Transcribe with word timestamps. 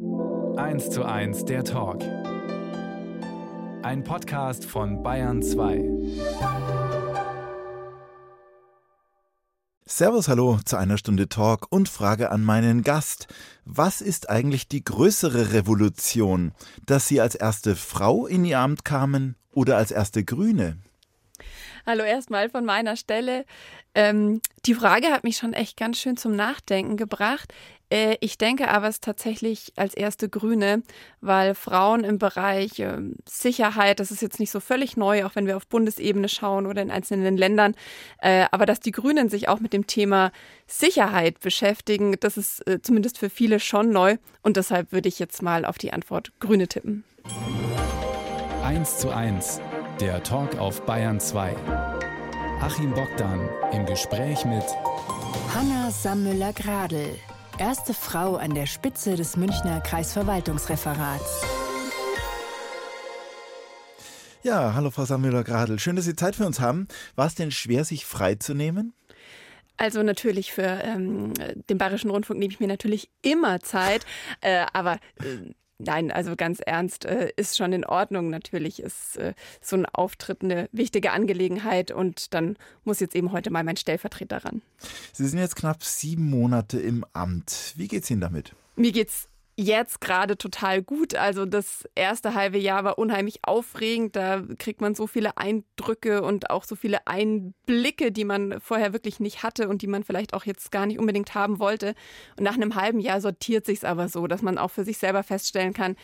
1 0.00 0.88
zu 0.88 1.04
1 1.04 1.44
der 1.44 1.62
Talk. 1.62 2.02
Ein 3.82 4.02
Podcast 4.02 4.64
von 4.64 5.02
Bayern 5.02 5.42
2. 5.42 5.84
Servus, 9.84 10.28
hallo 10.28 10.58
zu 10.64 10.78
einer 10.78 10.96
Stunde 10.96 11.28
Talk 11.28 11.66
und 11.68 11.90
Frage 11.90 12.30
an 12.30 12.42
meinen 12.42 12.82
Gast. 12.82 13.28
Was 13.66 14.00
ist 14.00 14.30
eigentlich 14.30 14.68
die 14.68 14.82
größere 14.82 15.52
Revolution? 15.52 16.52
Dass 16.86 17.06
Sie 17.06 17.20
als 17.20 17.34
erste 17.34 17.76
Frau 17.76 18.26
in 18.26 18.46
Ihr 18.46 18.58
Amt 18.58 18.86
kamen 18.86 19.36
oder 19.52 19.76
als 19.76 19.90
erste 19.90 20.24
Grüne? 20.24 20.78
Hallo 21.86 22.04
erstmal 22.04 22.48
von 22.48 22.64
meiner 22.64 22.96
Stelle. 22.96 23.44
Ähm, 23.94 24.40
die 24.64 24.74
Frage 24.74 25.08
hat 25.08 25.24
mich 25.24 25.36
schon 25.36 25.52
echt 25.52 25.76
ganz 25.76 25.98
schön 25.98 26.16
zum 26.16 26.36
Nachdenken 26.36 26.96
gebracht. 26.96 27.52
Äh, 27.90 28.16
ich 28.20 28.38
denke 28.38 28.68
aber 28.68 28.88
es 28.88 29.00
tatsächlich 29.00 29.72
als 29.76 29.94
erste 29.94 30.28
Grüne, 30.28 30.82
weil 31.20 31.54
Frauen 31.54 32.04
im 32.04 32.18
Bereich 32.18 32.78
äh, 32.78 32.98
Sicherheit, 33.28 34.00
das 34.00 34.10
ist 34.10 34.22
jetzt 34.22 34.40
nicht 34.40 34.50
so 34.50 34.60
völlig 34.60 34.96
neu, 34.96 35.24
auch 35.24 35.34
wenn 35.34 35.46
wir 35.46 35.56
auf 35.56 35.66
Bundesebene 35.66 36.28
schauen 36.28 36.66
oder 36.66 36.82
in 36.82 36.90
einzelnen 36.90 37.36
Ländern, 37.36 37.74
äh, 38.18 38.46
aber 38.50 38.66
dass 38.66 38.80
die 38.80 38.92
Grünen 38.92 39.28
sich 39.28 39.48
auch 39.48 39.60
mit 39.60 39.72
dem 39.72 39.86
Thema 39.86 40.32
Sicherheit 40.66 41.40
beschäftigen, 41.40 42.16
das 42.20 42.36
ist 42.36 42.66
äh, 42.66 42.80
zumindest 42.80 43.18
für 43.18 43.30
viele 43.30 43.60
schon 43.60 43.90
neu 43.90 44.16
und 44.42 44.56
deshalb 44.56 44.92
würde 44.92 45.08
ich 45.08 45.18
jetzt 45.18 45.42
mal 45.42 45.64
auf 45.64 45.78
die 45.78 45.92
Antwort 45.92 46.32
Grüne 46.40 46.68
tippen. 46.68 47.04
1 48.64 48.98
zu 48.98 49.10
1, 49.10 49.60
der 50.00 50.22
Talk 50.22 50.56
auf 50.58 50.82
Bayern 50.86 51.18
2. 51.18 51.56
Achim 52.60 52.92
Bogdan 52.92 53.48
im 53.72 53.86
Gespräch 53.86 54.44
mit 54.44 54.64
Hanna 55.54 55.90
Sammüller-Gradl, 55.90 57.16
erste 57.60 57.92
Frau 57.92 58.36
an 58.36 58.54
der 58.54 58.64
Spitze 58.64 59.16
des 59.16 59.36
Münchner 59.36 59.82
Kreisverwaltungsreferats. 59.82 61.42
Ja, 64.42 64.72
hallo 64.72 64.90
Frau 64.90 65.04
Sammüller-Gradl. 65.04 65.78
Schön, 65.78 65.94
dass 65.94 66.06
Sie 66.06 66.16
Zeit 66.16 66.36
für 66.36 66.46
uns 66.46 66.58
haben. 66.58 66.88
War 67.16 67.26
es 67.26 67.34
denn 67.34 67.50
schwer, 67.50 67.84
sich 67.84 68.06
freizunehmen? 68.06 68.94
Also 69.76 70.02
natürlich 70.02 70.52
für 70.52 70.62
ähm, 70.62 71.34
den 71.68 71.76
Bayerischen 71.76 72.10
Rundfunk 72.10 72.38
nehme 72.40 72.52
ich 72.52 72.60
mir 72.60 72.66
natürlich 72.66 73.10
immer 73.20 73.60
Zeit, 73.60 74.06
äh, 74.40 74.64
aber 74.72 74.94
äh, 75.22 75.52
Nein, 75.82 76.10
also 76.10 76.36
ganz 76.36 76.60
ernst, 76.60 77.06
äh, 77.06 77.32
ist 77.36 77.56
schon 77.56 77.72
in 77.72 77.84
Ordnung. 77.84 78.28
Natürlich 78.28 78.82
ist 78.82 79.16
äh, 79.16 79.34
so 79.62 79.76
ein 79.76 79.86
Auftritt 79.86 80.42
eine 80.42 80.68
wichtige 80.72 81.12
Angelegenheit 81.12 81.90
und 81.90 82.34
dann 82.34 82.56
muss 82.84 83.00
jetzt 83.00 83.16
eben 83.16 83.32
heute 83.32 83.50
mal 83.50 83.64
mein 83.64 83.76
Stellvertreter 83.76 84.44
ran. 84.44 84.60
Sie 85.12 85.26
sind 85.26 85.38
jetzt 85.38 85.56
knapp 85.56 85.82
sieben 85.82 86.28
Monate 86.28 86.78
im 86.78 87.04
Amt. 87.14 87.72
Wie 87.76 87.88
geht's 87.88 88.10
Ihnen 88.10 88.20
damit? 88.20 88.54
Mir 88.76 88.92
geht's 88.92 89.29
jetzt 89.60 90.00
gerade 90.00 90.36
total 90.38 90.82
gut. 90.82 91.14
Also 91.14 91.44
das 91.44 91.88
erste 91.94 92.34
halbe 92.34 92.58
Jahr 92.58 92.84
war 92.84 92.98
unheimlich 92.98 93.40
aufregend. 93.42 94.16
Da 94.16 94.42
kriegt 94.58 94.80
man 94.80 94.94
so 94.94 95.06
viele 95.06 95.36
Eindrücke 95.36 96.22
und 96.22 96.50
auch 96.50 96.64
so 96.64 96.76
viele 96.76 97.06
Einblicke, 97.06 98.10
die 98.10 98.24
man 98.24 98.60
vorher 98.60 98.92
wirklich 98.92 99.20
nicht 99.20 99.42
hatte 99.42 99.68
und 99.68 99.82
die 99.82 99.86
man 99.86 100.02
vielleicht 100.02 100.34
auch 100.34 100.46
jetzt 100.46 100.72
gar 100.72 100.86
nicht 100.86 100.98
unbedingt 100.98 101.34
haben 101.34 101.58
wollte. 101.58 101.94
Und 102.36 102.44
nach 102.44 102.54
einem 102.54 102.74
halben 102.74 103.00
Jahr 103.00 103.20
sortiert 103.20 103.66
sich 103.66 103.78
es 103.78 103.84
aber 103.84 104.08
so, 104.08 104.26
dass 104.26 104.42
man 104.42 104.58
auch 104.58 104.70
für 104.70 104.84
sich 104.84 104.98
selber 104.98 105.22
feststellen 105.22 105.74
kann, 105.74 105.96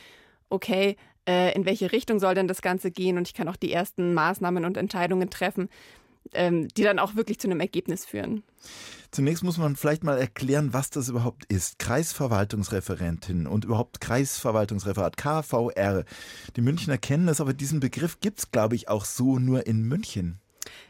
okay, 0.50 0.96
äh, 1.26 1.54
in 1.54 1.64
welche 1.64 1.92
Richtung 1.92 2.20
soll 2.20 2.34
denn 2.34 2.48
das 2.48 2.62
Ganze 2.62 2.90
gehen? 2.90 3.16
Und 3.16 3.26
ich 3.26 3.34
kann 3.34 3.48
auch 3.48 3.56
die 3.56 3.72
ersten 3.72 4.14
Maßnahmen 4.14 4.64
und 4.64 4.76
Entscheidungen 4.76 5.30
treffen, 5.30 5.68
ähm, 6.32 6.68
die 6.68 6.82
dann 6.82 6.98
auch 6.98 7.14
wirklich 7.14 7.38
zu 7.38 7.48
einem 7.48 7.60
Ergebnis 7.60 8.04
führen. 8.04 8.42
Zunächst 9.10 9.44
muss 9.44 9.58
man 9.58 9.76
vielleicht 9.76 10.04
mal 10.04 10.18
erklären, 10.18 10.72
was 10.72 10.90
das 10.90 11.08
überhaupt 11.08 11.44
ist. 11.46 11.78
Kreisverwaltungsreferentin 11.78 13.46
und 13.46 13.64
überhaupt 13.64 14.00
Kreisverwaltungsreferat, 14.00 15.16
KVR. 15.16 16.04
Die 16.56 16.60
Münchner 16.60 16.98
kennen 16.98 17.26
das, 17.26 17.40
aber 17.40 17.54
diesen 17.54 17.80
Begriff 17.80 18.20
gibt 18.20 18.40
es, 18.40 18.50
glaube 18.50 18.74
ich, 18.74 18.88
auch 18.88 19.04
so 19.04 19.38
nur 19.38 19.66
in 19.66 19.82
München. 19.82 20.40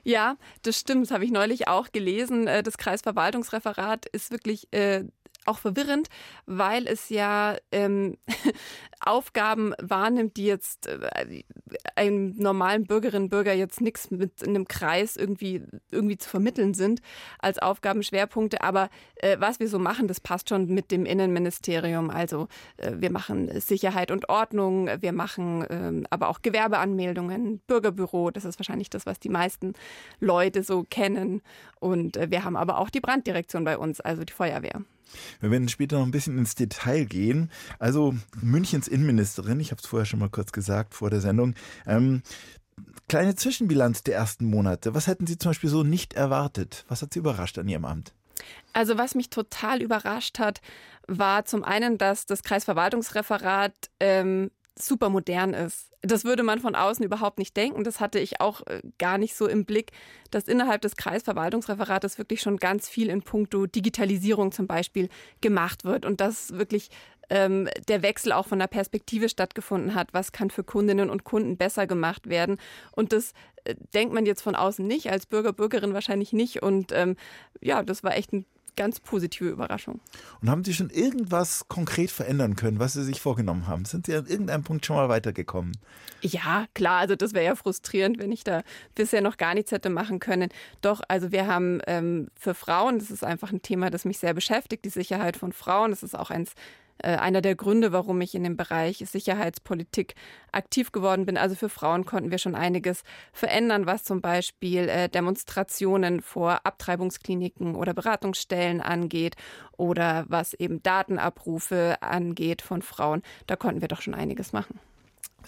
Ja, 0.05 0.37
das 0.63 0.79
stimmt. 0.79 1.07
Das 1.07 1.11
habe 1.11 1.25
ich 1.25 1.31
neulich 1.31 1.69
auch 1.69 1.93
gelesen. 1.93 2.47
Äh, 2.47 2.63
das 2.63 2.79
Kreisverwaltungsreferat 2.79 4.07
ist 4.07 4.31
wirklich 4.31 4.73
äh, 4.73 5.05
auch 5.47 5.59
verwirrend, 5.59 6.09
weil 6.47 6.87
es 6.87 7.09
ja 7.09 7.57
ähm, 7.73 8.17
Aufgaben 9.01 9.75
wahrnimmt, 9.81 10.37
die 10.37 10.47
jetzt 10.47 10.87
äh, 10.87 11.43
einem 11.95 12.35
normalen 12.37 12.87
Bürgerinnen 12.87 13.25
und 13.25 13.31
Bürger 13.31 13.53
jetzt 13.53 13.81
nichts 13.81 14.11
mit 14.11 14.47
einem 14.47 14.67
Kreis 14.67 15.17
irgendwie, 15.17 15.63
irgendwie 15.91 16.19
zu 16.19 16.29
vermitteln 16.29 16.75
sind 16.75 17.01
als 17.39 17.59
Aufgabenschwerpunkte. 17.59 18.63
Aber 18.63 18.89
äh, 19.17 19.37
was 19.39 19.61
wir 19.61 19.69
so 19.69 19.79
machen, 19.79 20.09
das 20.09 20.21
passt 20.21 20.49
schon 20.49 20.67
mit 20.67 20.91
dem 20.91 21.07
Innenministerium. 21.07 22.11
Also 22.11 22.49
äh, 22.79 22.93
wir 22.97 23.11
machen 23.11 23.61
Sicherheit 23.61 24.11
und 24.11 24.29
Ordnung, 24.29 24.89
wir 25.01 25.13
machen 25.13 25.67
ähm, 25.71 26.07
aber 26.11 26.29
auch 26.29 26.43
Gewerbeanmeldungen, 26.43 27.61
Bürgerbüro, 27.67 28.31
das 28.31 28.45
ist 28.45 28.59
wahrscheinlich 28.59 28.91
das, 28.91 29.07
was 29.07 29.21
die 29.21 29.29
meisten 29.29 29.75
Leute 30.21 30.63
so 30.63 30.85
kennen. 30.89 31.43
Und 31.81 32.17
äh, 32.17 32.31
wir 32.31 32.45
haben 32.45 32.57
aber 32.57 32.79
auch 32.79 32.91
die 32.91 33.01
Branddirektion 33.01 33.65
bei 33.65 33.79
uns, 33.79 34.01
also 34.01 34.25
die 34.25 34.33
Feuerwehr. 34.33 34.83
Wir 35.41 35.51
werden 35.51 35.69
später 35.69 35.99
noch 35.99 36.07
ein 36.07 36.11
bisschen 36.11 36.39
ins 36.39 36.55
Detail 36.55 37.05
gehen. 37.05 37.51
Also 37.79 38.15
Münchens 38.41 38.89
Innenministerin, 38.89 39.61
ich 39.61 39.71
habe 39.71 39.81
es 39.81 39.87
vorher 39.87 40.07
schon 40.07 40.21
mal 40.21 40.31
kurz 40.31 40.53
gesagt 40.53 40.95
vor 40.95 41.11
der 41.11 41.21
Sendung. 41.21 41.55
Ähm, 41.87 42.23
kleine 43.09 43.35
Zwischenbilanz 43.35 44.03
der 44.03 44.17
ersten 44.17 44.47
Monate. 44.47 44.95
Was 44.95 45.07
hätten 45.07 45.27
Sie 45.27 45.39
zum 45.39 45.51
Beispiel 45.51 45.71
so 45.71 45.83
nicht 45.83 46.15
erwartet? 46.15 46.85
Was 46.89 47.03
hat 47.03 47.13
Sie 47.13 47.19
überrascht 47.19 47.59
an 47.59 47.69
Ihrem 47.69 47.85
Amt? 47.85 48.13
Also 48.73 48.99
was 48.99 49.15
mich 49.15 49.31
total 49.31 49.81
überrascht 49.81 50.39
hat, 50.39 50.61
war 51.07 51.45
zum 51.45 51.65
einen, 51.65 51.99
dass 51.99 52.27
das 52.27 52.43
Kreisverwaltungsreferat 52.43 53.75
ähm, 54.01 54.51
super 54.79 55.09
modern 55.09 55.55
ist. 55.55 55.93
Das 56.03 56.25
würde 56.25 56.43
man 56.43 56.61
von 56.61 56.75
außen 56.75 57.05
überhaupt 57.05 57.39
nicht 57.39 57.57
denken. 57.57 57.83
Das 57.83 58.01
hatte 58.01 58.19
ich 58.19 58.41
auch 58.41 58.67
äh, 58.67 58.83
gar 58.99 59.19
nicht 59.19 59.35
so 59.35 59.47
im 59.47 59.65
Blick, 59.65 59.93
dass 60.31 60.45
innerhalb 60.45 60.83
des 60.83 60.97
Kreisverwaltungsreferates 60.97 62.19
wirklich 62.19 62.41
schon 62.41 62.59
ganz 62.59 62.89
viel 62.89 63.09
in 63.09 63.23
puncto 63.23 63.67
Digitalisierung 63.67 64.53
zum 64.53 64.67
Beispiel 64.67 65.09
gemacht 65.41 65.85
wird 65.85 66.05
und 66.05 66.21
dass 66.21 66.53
wirklich 66.53 66.91
ähm, 67.29 67.69
der 67.89 68.03
Wechsel 68.03 68.33
auch 68.33 68.47
von 68.47 68.59
der 68.59 68.69
Perspektive 68.69 69.29
stattgefunden 69.29 69.95
hat. 69.95 70.13
Was 70.13 70.33
kann 70.33 70.51
für 70.51 70.63
Kundinnen 70.63 71.11
und 71.11 71.25
Kunden 71.25 71.57
besser 71.57 71.87
gemacht 71.87 72.29
werden? 72.29 72.59
Und 72.93 73.13
das 73.13 73.33
äh, 73.65 73.75
denkt 73.95 74.15
man 74.15 74.27
jetzt 74.27 74.43
von 74.43 74.55
außen 74.55 74.87
nicht, 74.87 75.11
als 75.11 75.27
Bürger, 75.27 75.53
Bürgerin 75.53 75.95
wahrscheinlich 75.95 76.33
nicht. 76.33 76.63
Und 76.63 76.93
ähm, 76.93 77.17
ja, 77.61 77.83
das 77.83 78.05
war 78.05 78.17
echt 78.17 78.33
ein 78.33 78.47
ganz 78.77 79.01
positive 79.01 79.49
Überraschung. 79.49 80.01
Und 80.41 80.51
haben 80.51 80.65
Sie 80.65 80.75
schon 80.75 80.91
irgendwas 80.91 81.67
konkret 81.69 82.11
verändern 82.11 82.57
können, 82.57 82.79
was 82.79 82.93
Sie 82.93 83.05
sich 83.05 83.21
vorgenommen 83.21 83.67
haben? 83.67 83.85
Sind 83.85 84.07
Sie 84.07 84.15
an 84.15 84.27
irgendeinem 84.27 84.63
Punkt 84.63 84.87
schon 84.87 84.97
mal 84.97 85.09
weitergekommen? 85.09 85.73
Ja, 86.21 86.67
klar, 86.75 87.01
also 87.01 87.17
das 87.17 87.35
wäre 87.35 87.45
ja 87.45 87.55
frustrierend, 87.57 88.19
wenn 88.19 88.33
ich 88.33 88.45
da 88.45 88.63
bisher 88.95 89.21
noch 89.21 89.37
gar 89.37 89.55
nichts 89.55 89.73
hätte 89.73 89.91
machen 89.91 90.21
können. 90.21 90.51
Doch, 90.81 91.01
also 91.09 91.33
wir 91.33 91.47
haben 91.47 91.81
ähm, 91.87 92.29
für 92.35 92.55
Frauen, 92.55 92.99
das 92.99 93.11
ist 93.11 93.25
einfach 93.25 93.53
ein 93.53 93.63
Thema, 93.63 93.91
das 93.91 94.05
mich 94.05 94.19
sehr 94.19 94.35
beschäftigt, 94.35 94.85
die 94.85 94.91
Sicherheit 94.91 95.37
von 95.37 95.53
Frauen. 95.53 95.91
Das 95.91 96.03
ist 96.03 96.17
auch 96.17 96.31
eins 96.31 96.53
einer 97.03 97.41
der 97.41 97.55
Gründe, 97.55 97.93
warum 97.93 98.21
ich 98.21 98.35
in 98.35 98.45
dem 98.45 98.57
Bereich 98.57 98.99
Sicherheitspolitik 98.99 100.15
aktiv 100.53 100.93
geworden 100.93 101.27
bin. 101.27 101.37
Also 101.37 101.55
für 101.55 101.69
Frauen 101.69 102.05
konnten 102.05 102.31
wir 102.31 102.39
schon 102.39 102.55
einiges 102.55 103.03
verändern, 103.33 103.87
was 103.87 104.05
zum 104.05 104.21
Beispiel 104.21 104.89
äh, 104.89 105.09
Demonstrationen 105.09 106.23
vor 106.23 106.61
Abtreibungskliniken 106.65 107.75
oder 107.75 107.95
Beratungsstellen 107.95 108.81
angeht 108.81 109.37
oder 109.77 110.25
was 110.29 110.55
eben 110.55 110.83
Datenabrufe 110.83 111.97
angeht 112.01 112.63
von 112.63 112.83
Frauen. 112.83 113.23
Da 113.47 113.57
konnten 113.57 113.81
wir 113.81 113.89
doch 113.89 114.01
schon 114.01 114.15
einiges 114.15 114.53
machen. 114.53 114.81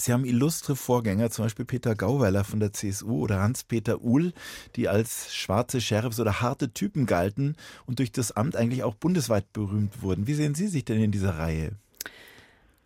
Sie 0.00 0.12
haben 0.12 0.24
illustre 0.24 0.76
Vorgänger, 0.76 1.30
zum 1.30 1.44
Beispiel 1.44 1.64
Peter 1.64 1.96
Gauweiler 1.96 2.44
von 2.44 2.60
der 2.60 2.72
CSU 2.72 3.22
oder 3.22 3.40
Hans-Peter 3.40 4.00
Uhl, 4.00 4.32
die 4.76 4.88
als 4.88 5.34
schwarze 5.34 5.80
Sheriffs 5.80 6.20
oder 6.20 6.40
harte 6.40 6.72
Typen 6.72 7.04
galten 7.04 7.56
und 7.84 7.98
durch 7.98 8.12
das 8.12 8.30
Amt 8.30 8.54
eigentlich 8.54 8.84
auch 8.84 8.94
bundesweit 8.94 9.52
berühmt 9.52 10.00
wurden. 10.00 10.28
Wie 10.28 10.34
sehen 10.34 10.54
Sie 10.54 10.68
sich 10.68 10.84
denn 10.84 11.02
in 11.02 11.10
dieser 11.10 11.38
Reihe? 11.38 11.72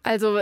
Also 0.04 0.40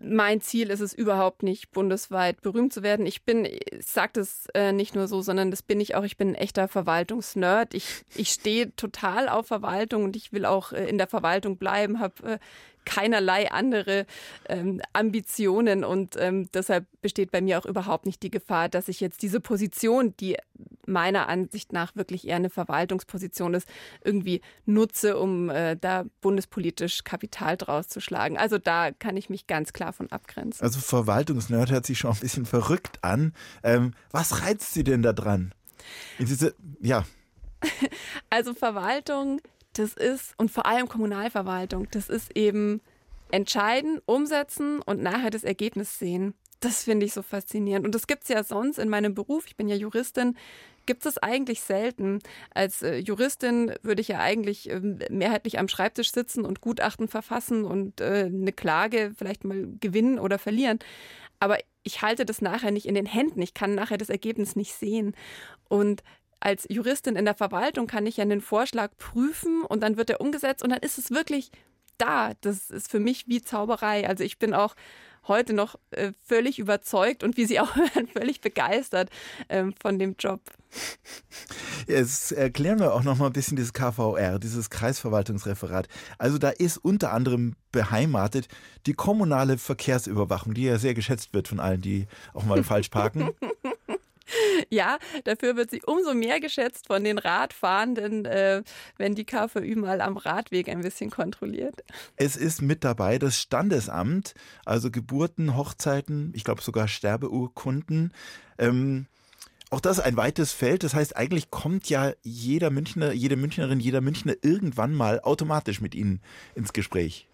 mein 0.00 0.40
Ziel 0.40 0.70
ist 0.70 0.80
es 0.80 0.94
überhaupt 0.94 1.42
nicht, 1.42 1.72
bundesweit 1.72 2.40
berühmt 2.42 2.72
zu 2.72 2.84
werden. 2.84 3.06
Ich 3.06 3.24
bin, 3.24 3.44
ich 3.44 3.64
sage 3.80 4.12
das 4.14 4.46
äh, 4.54 4.70
nicht 4.70 4.94
nur 4.94 5.08
so, 5.08 5.20
sondern 5.20 5.50
das 5.50 5.62
bin 5.62 5.80
ich 5.80 5.96
auch. 5.96 6.04
Ich 6.04 6.16
bin 6.16 6.28
ein 6.28 6.34
echter 6.36 6.68
Verwaltungsnerd. 6.68 7.74
Ich, 7.74 8.04
ich 8.14 8.28
stehe 8.28 8.74
total 8.76 9.28
auf 9.28 9.48
Verwaltung 9.48 10.04
und 10.04 10.14
ich 10.14 10.32
will 10.32 10.44
auch 10.44 10.72
äh, 10.72 10.86
in 10.88 10.98
der 10.98 11.08
Verwaltung 11.08 11.56
bleiben, 11.56 11.98
habe 11.98 12.34
äh, 12.34 12.38
keinerlei 12.84 13.50
andere 13.50 14.06
ähm, 14.48 14.80
Ambitionen 14.92 15.84
und 15.84 16.16
ähm, 16.18 16.48
deshalb 16.52 16.86
besteht 17.00 17.30
bei 17.30 17.40
mir 17.40 17.58
auch 17.58 17.66
überhaupt 17.66 18.06
nicht 18.06 18.22
die 18.22 18.30
Gefahr, 18.30 18.68
dass 18.68 18.88
ich 18.88 19.00
jetzt 19.00 19.22
diese 19.22 19.40
Position, 19.40 20.14
die 20.18 20.36
meiner 20.86 21.28
Ansicht 21.28 21.72
nach 21.72 21.96
wirklich 21.96 22.26
eher 22.26 22.36
eine 22.36 22.50
Verwaltungsposition 22.50 23.54
ist, 23.54 23.68
irgendwie 24.02 24.40
nutze, 24.66 25.18
um 25.18 25.50
äh, 25.50 25.76
da 25.76 26.04
bundespolitisch 26.20 27.04
Kapital 27.04 27.56
draus 27.56 27.88
zu 27.88 28.00
schlagen. 28.00 28.38
Also 28.38 28.58
da 28.58 28.90
kann 28.90 29.16
ich 29.16 29.30
mich 29.30 29.46
ganz 29.46 29.72
klar 29.72 29.92
von 29.92 30.10
abgrenzen. 30.12 30.62
Also 30.62 30.80
Verwaltungsnerd 30.80 31.70
hört 31.70 31.86
sich 31.86 31.98
schon 31.98 32.12
ein 32.12 32.20
bisschen 32.20 32.46
verrückt 32.46 32.98
an. 33.02 33.32
Ähm, 33.62 33.92
was 34.10 34.42
reizt 34.42 34.74
Sie 34.74 34.84
denn 34.84 35.02
da 35.02 35.12
dran? 35.12 35.54
Diese, 36.18 36.54
ja. 36.80 37.04
Also 38.30 38.52
Verwaltung 38.52 39.40
das 39.74 39.94
ist, 39.94 40.34
und 40.38 40.50
vor 40.50 40.66
allem 40.66 40.88
Kommunalverwaltung, 40.88 41.88
das 41.90 42.08
ist 42.08 42.36
eben 42.36 42.80
entscheiden, 43.30 44.00
umsetzen 44.06 44.80
und 44.82 45.02
nachher 45.02 45.30
das 45.30 45.44
Ergebnis 45.44 45.98
sehen. 45.98 46.34
Das 46.60 46.84
finde 46.84 47.04
ich 47.04 47.12
so 47.12 47.22
faszinierend. 47.22 47.84
Und 47.84 47.94
das 47.94 48.06
gibt 48.06 48.22
es 48.22 48.28
ja 48.30 48.42
sonst 48.42 48.78
in 48.78 48.88
meinem 48.88 49.14
Beruf. 49.14 49.44
Ich 49.46 49.56
bin 49.56 49.68
ja 49.68 49.76
Juristin 49.76 50.36
gibt 50.86 51.06
es 51.06 51.18
eigentlich 51.18 51.60
selten. 51.60 52.20
Als 52.52 52.82
äh, 52.82 52.96
Juristin 52.96 53.74
würde 53.82 54.00
ich 54.00 54.08
ja 54.08 54.20
eigentlich 54.20 54.70
äh, 54.70 54.80
mehrheitlich 55.10 55.58
am 55.58 55.68
Schreibtisch 55.68 56.12
sitzen 56.12 56.44
und 56.44 56.60
Gutachten 56.60 57.08
verfassen 57.08 57.64
und 57.64 58.00
äh, 58.00 58.24
eine 58.26 58.52
Klage 58.52 59.12
vielleicht 59.16 59.44
mal 59.44 59.66
gewinnen 59.80 60.18
oder 60.18 60.38
verlieren. 60.38 60.78
Aber 61.40 61.58
ich 61.82 62.02
halte 62.02 62.24
das 62.24 62.40
nachher 62.40 62.70
nicht 62.70 62.86
in 62.86 62.94
den 62.94 63.06
Händen. 63.06 63.42
Ich 63.42 63.54
kann 63.54 63.74
nachher 63.74 63.98
das 63.98 64.08
Ergebnis 64.08 64.56
nicht 64.56 64.74
sehen. 64.74 65.14
Und 65.68 66.02
als 66.40 66.66
Juristin 66.68 67.16
in 67.16 67.24
der 67.24 67.34
Verwaltung 67.34 67.86
kann 67.86 68.06
ich 68.06 68.18
ja 68.18 68.22
einen 68.22 68.40
Vorschlag 68.40 68.90
prüfen 68.98 69.62
und 69.62 69.82
dann 69.82 69.96
wird 69.96 70.10
er 70.10 70.20
umgesetzt 70.20 70.62
und 70.62 70.70
dann 70.70 70.80
ist 70.80 70.98
es 70.98 71.10
wirklich 71.10 71.50
da. 71.98 72.32
Das 72.40 72.70
ist 72.70 72.90
für 72.90 73.00
mich 73.00 73.28
wie 73.28 73.42
Zauberei. 73.42 74.08
Also 74.08 74.24
ich 74.24 74.38
bin 74.38 74.54
auch 74.54 74.74
heute 75.26 75.52
noch 75.52 75.76
äh, 75.90 76.12
völlig 76.22 76.58
überzeugt 76.58 77.22
und 77.22 77.36
wie 77.36 77.46
Sie 77.46 77.60
auch 77.60 77.74
hören, 77.76 78.08
völlig 78.08 78.40
begeistert 78.40 79.10
ähm, 79.48 79.74
von 79.80 79.98
dem 79.98 80.16
Job. 80.18 80.40
Jetzt 81.86 82.32
erklären 82.32 82.80
wir 82.80 82.94
auch 82.94 83.04
noch 83.04 83.16
mal 83.16 83.26
ein 83.26 83.32
bisschen 83.32 83.56
dieses 83.56 83.72
KVR, 83.72 84.38
dieses 84.38 84.70
Kreisverwaltungsreferat. 84.70 85.88
Also 86.18 86.38
da 86.38 86.50
ist 86.50 86.78
unter 86.78 87.12
anderem 87.12 87.54
beheimatet 87.72 88.48
die 88.86 88.94
kommunale 88.94 89.58
Verkehrsüberwachung, 89.58 90.54
die 90.54 90.64
ja 90.64 90.78
sehr 90.78 90.94
geschätzt 90.94 91.32
wird 91.32 91.48
von 91.48 91.60
allen, 91.60 91.80
die 91.80 92.06
auch 92.32 92.44
mal 92.44 92.64
falsch 92.64 92.88
parken. 92.88 93.30
Ja, 94.70 94.98
dafür 95.24 95.56
wird 95.56 95.70
sie 95.70 95.82
umso 95.84 96.14
mehr 96.14 96.40
geschätzt 96.40 96.86
von 96.86 97.04
den 97.04 97.18
Radfahrenden, 97.18 98.24
äh, 98.24 98.62
wenn 98.96 99.14
die 99.14 99.24
KVÜ 99.24 99.76
mal 99.76 100.00
am 100.00 100.16
Radweg 100.16 100.68
ein 100.68 100.80
bisschen 100.80 101.10
kontrolliert. 101.10 101.84
Es 102.16 102.36
ist 102.36 102.62
mit 102.62 102.84
dabei 102.84 103.18
das 103.18 103.38
Standesamt, 103.38 104.34
also 104.64 104.90
Geburten, 104.90 105.56
Hochzeiten, 105.56 106.32
ich 106.34 106.44
glaube 106.44 106.62
sogar 106.62 106.88
Sterbeurkunden. 106.88 108.12
Ähm, 108.58 109.06
auch 109.70 109.80
das 109.80 109.98
ist 109.98 110.04
ein 110.04 110.16
weites 110.16 110.52
Feld. 110.52 110.84
Das 110.84 110.94
heißt, 110.94 111.16
eigentlich 111.16 111.50
kommt 111.50 111.88
ja 111.90 112.12
jeder 112.22 112.70
Münchner, 112.70 113.12
jede 113.12 113.36
Münchnerin, 113.36 113.80
jeder 113.80 114.00
Münchner 114.00 114.34
irgendwann 114.42 114.94
mal 114.94 115.20
automatisch 115.20 115.80
mit 115.80 115.94
Ihnen 115.94 116.20
ins 116.54 116.72
Gespräch. 116.72 117.28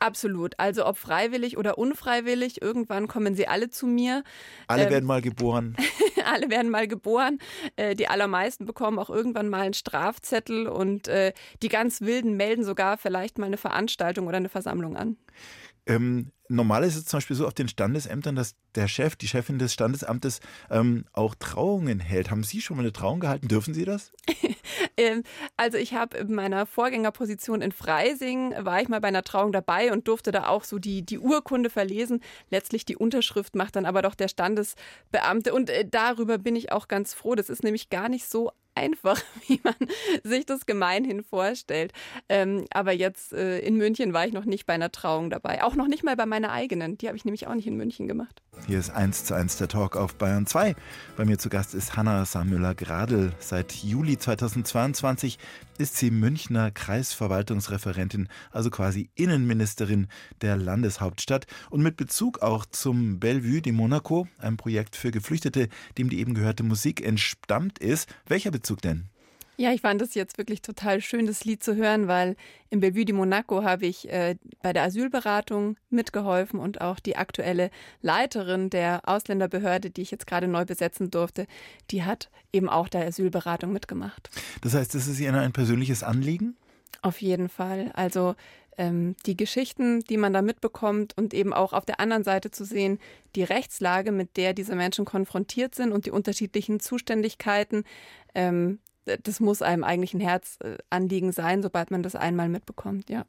Absolut. 0.00 0.54
Also 0.58 0.86
ob 0.86 0.96
freiwillig 0.96 1.58
oder 1.58 1.76
unfreiwillig, 1.76 2.62
irgendwann 2.62 3.06
kommen 3.06 3.34
sie 3.34 3.46
alle 3.46 3.68
zu 3.68 3.86
mir. 3.86 4.24
Alle 4.66 4.84
ähm, 4.84 4.90
werden 4.90 5.04
mal 5.04 5.20
geboren. 5.20 5.76
alle 6.26 6.50
werden 6.50 6.70
mal 6.70 6.88
geboren. 6.88 7.38
Äh, 7.76 7.94
die 7.94 8.08
allermeisten 8.08 8.66
bekommen 8.66 8.98
auch 8.98 9.10
irgendwann 9.10 9.48
mal 9.48 9.62
einen 9.62 9.74
Strafzettel 9.74 10.66
und 10.68 11.08
äh, 11.08 11.32
die 11.62 11.68
ganz 11.68 12.00
Wilden 12.00 12.36
melden 12.36 12.64
sogar 12.64 12.98
vielleicht 12.98 13.38
mal 13.38 13.46
eine 13.46 13.56
Veranstaltung 13.56 14.26
oder 14.26 14.36
eine 14.36 14.48
Versammlung 14.48 14.96
an. 14.96 15.16
Ähm, 15.86 16.30
normal 16.48 16.84
ist 16.84 16.96
es 16.96 17.06
zum 17.06 17.18
Beispiel 17.18 17.36
so 17.36 17.46
auf 17.46 17.54
den 17.54 17.68
Standesämtern, 17.68 18.36
dass 18.36 18.54
der 18.74 18.86
Chef, 18.86 19.16
die 19.16 19.28
Chefin 19.28 19.58
des 19.58 19.72
Standesamtes 19.72 20.40
ähm, 20.70 21.04
auch 21.12 21.34
Trauungen 21.34 22.00
hält. 22.00 22.30
Haben 22.30 22.44
Sie 22.44 22.60
schon 22.60 22.76
mal 22.76 22.82
eine 22.82 22.92
Trauung 22.92 23.20
gehalten? 23.20 23.48
Dürfen 23.48 23.74
Sie 23.74 23.84
das? 23.84 24.12
Ähm, 25.00 25.22
also 25.56 25.78
ich 25.78 25.94
habe 25.94 26.18
in 26.18 26.34
meiner 26.34 26.66
Vorgängerposition 26.66 27.62
in 27.62 27.72
Freising, 27.72 28.54
war 28.58 28.80
ich 28.82 28.88
mal 28.88 29.00
bei 29.00 29.08
einer 29.08 29.22
Trauung 29.22 29.52
dabei 29.52 29.92
und 29.92 30.08
durfte 30.08 30.30
da 30.30 30.48
auch 30.48 30.64
so 30.64 30.78
die, 30.78 31.02
die 31.02 31.18
Urkunde 31.18 31.70
verlesen. 31.70 32.22
Letztlich 32.50 32.84
die 32.84 32.96
Unterschrift 32.96 33.56
macht 33.56 33.76
dann 33.76 33.86
aber 33.86 34.02
doch 34.02 34.14
der 34.14 34.28
Standesbeamte. 34.28 35.54
Und 35.54 35.70
äh, 35.70 35.86
darüber 35.90 36.38
bin 36.38 36.56
ich 36.56 36.72
auch 36.72 36.88
ganz 36.88 37.14
froh. 37.14 37.34
Das 37.34 37.48
ist 37.48 37.64
nämlich 37.64 37.88
gar 37.88 38.08
nicht 38.08 38.28
so 38.28 38.52
einfach, 38.74 39.20
wie 39.46 39.60
man 39.62 39.74
sich 40.22 40.46
das 40.46 40.66
gemeinhin 40.66 41.22
vorstellt. 41.22 41.92
Ähm, 42.28 42.66
aber 42.72 42.92
jetzt 42.92 43.32
äh, 43.32 43.60
in 43.60 43.76
München 43.76 44.12
war 44.12 44.26
ich 44.26 44.32
noch 44.32 44.44
nicht 44.44 44.66
bei 44.66 44.74
einer 44.74 44.92
Trauung 44.92 45.30
dabei. 45.30 45.62
Auch 45.62 45.74
noch 45.74 45.88
nicht 45.88 46.04
mal 46.04 46.16
bei 46.16 46.26
meiner 46.26 46.52
eigenen. 46.52 46.98
Die 46.98 47.06
habe 47.08 47.16
ich 47.16 47.24
nämlich 47.24 47.46
auch 47.46 47.54
nicht 47.54 47.66
in 47.66 47.76
München 47.76 48.06
gemacht. 48.06 48.42
Hier 48.70 48.78
ist 48.78 48.90
1 48.90 49.24
zu 49.24 49.34
1 49.34 49.56
der 49.56 49.66
Talk 49.66 49.96
auf 49.96 50.14
Bayern 50.14 50.46
2. 50.46 50.76
Bei 51.16 51.24
mir 51.24 51.38
zu 51.38 51.48
Gast 51.48 51.74
ist 51.74 51.96
Hanna 51.96 52.24
Samüller-Gradl. 52.24 53.32
Seit 53.40 53.72
Juli 53.72 54.16
2022 54.16 55.40
ist 55.78 55.96
sie 55.96 56.12
Münchner 56.12 56.70
Kreisverwaltungsreferentin, 56.70 58.28
also 58.52 58.70
quasi 58.70 59.10
Innenministerin 59.16 60.06
der 60.40 60.56
Landeshauptstadt. 60.56 61.48
Und 61.70 61.82
mit 61.82 61.96
Bezug 61.96 62.42
auch 62.42 62.64
zum 62.64 63.18
Bellevue 63.18 63.60
de 63.60 63.72
Monaco, 63.72 64.28
einem 64.38 64.56
Projekt 64.56 64.94
für 64.94 65.10
Geflüchtete, 65.10 65.68
dem 65.98 66.08
die 66.08 66.20
eben 66.20 66.34
gehörte 66.34 66.62
Musik 66.62 67.04
entstammt 67.04 67.80
ist. 67.80 68.08
Welcher 68.26 68.52
Bezug 68.52 68.82
denn? 68.82 69.08
Ja, 69.60 69.74
ich 69.74 69.82
fand 69.82 70.00
es 70.00 70.14
jetzt 70.14 70.38
wirklich 70.38 70.62
total 70.62 71.02
schön, 71.02 71.26
das 71.26 71.44
Lied 71.44 71.62
zu 71.62 71.76
hören, 71.76 72.08
weil 72.08 72.34
im 72.70 72.80
Bellevue 72.80 73.04
de 73.04 73.14
Monaco 73.14 73.62
habe 73.62 73.84
ich 73.84 74.08
äh, 74.08 74.36
bei 74.62 74.72
der 74.72 74.84
Asylberatung 74.84 75.76
mitgeholfen 75.90 76.58
und 76.58 76.80
auch 76.80 76.98
die 76.98 77.16
aktuelle 77.16 77.70
Leiterin 78.00 78.70
der 78.70 79.06
Ausländerbehörde, 79.06 79.90
die 79.90 80.00
ich 80.00 80.10
jetzt 80.10 80.26
gerade 80.26 80.48
neu 80.48 80.64
besetzen 80.64 81.10
durfte, 81.10 81.46
die 81.90 82.04
hat 82.04 82.30
eben 82.54 82.70
auch 82.70 82.88
der 82.88 83.06
Asylberatung 83.06 83.70
mitgemacht. 83.70 84.30
Das 84.62 84.72
heißt, 84.72 84.94
das 84.94 85.06
ist 85.06 85.20
Ihnen 85.20 85.34
ein 85.34 85.52
persönliches 85.52 86.02
Anliegen? 86.02 86.56
Auf 87.02 87.20
jeden 87.20 87.50
Fall. 87.50 87.90
Also 87.92 88.36
ähm, 88.78 89.14
die 89.26 89.36
Geschichten, 89.36 90.00
die 90.04 90.16
man 90.16 90.32
da 90.32 90.40
mitbekommt 90.40 91.18
und 91.18 91.34
eben 91.34 91.52
auch 91.52 91.74
auf 91.74 91.84
der 91.84 92.00
anderen 92.00 92.24
Seite 92.24 92.50
zu 92.50 92.64
sehen, 92.64 92.98
die 93.36 93.42
Rechtslage, 93.42 94.10
mit 94.10 94.38
der 94.38 94.54
diese 94.54 94.74
Menschen 94.74 95.04
konfrontiert 95.04 95.74
sind 95.74 95.92
und 95.92 96.06
die 96.06 96.12
unterschiedlichen 96.12 96.80
Zuständigkeiten, 96.80 97.84
ähm, 98.34 98.78
das 99.04 99.40
muss 99.40 99.62
einem 99.62 99.84
eigentlich 99.84 100.14
ein 100.14 100.20
Herzanliegen 100.20 101.32
sein, 101.32 101.62
sobald 101.62 101.90
man 101.90 102.02
das 102.02 102.14
einmal 102.14 102.48
mitbekommt, 102.48 103.10
ja. 103.10 103.24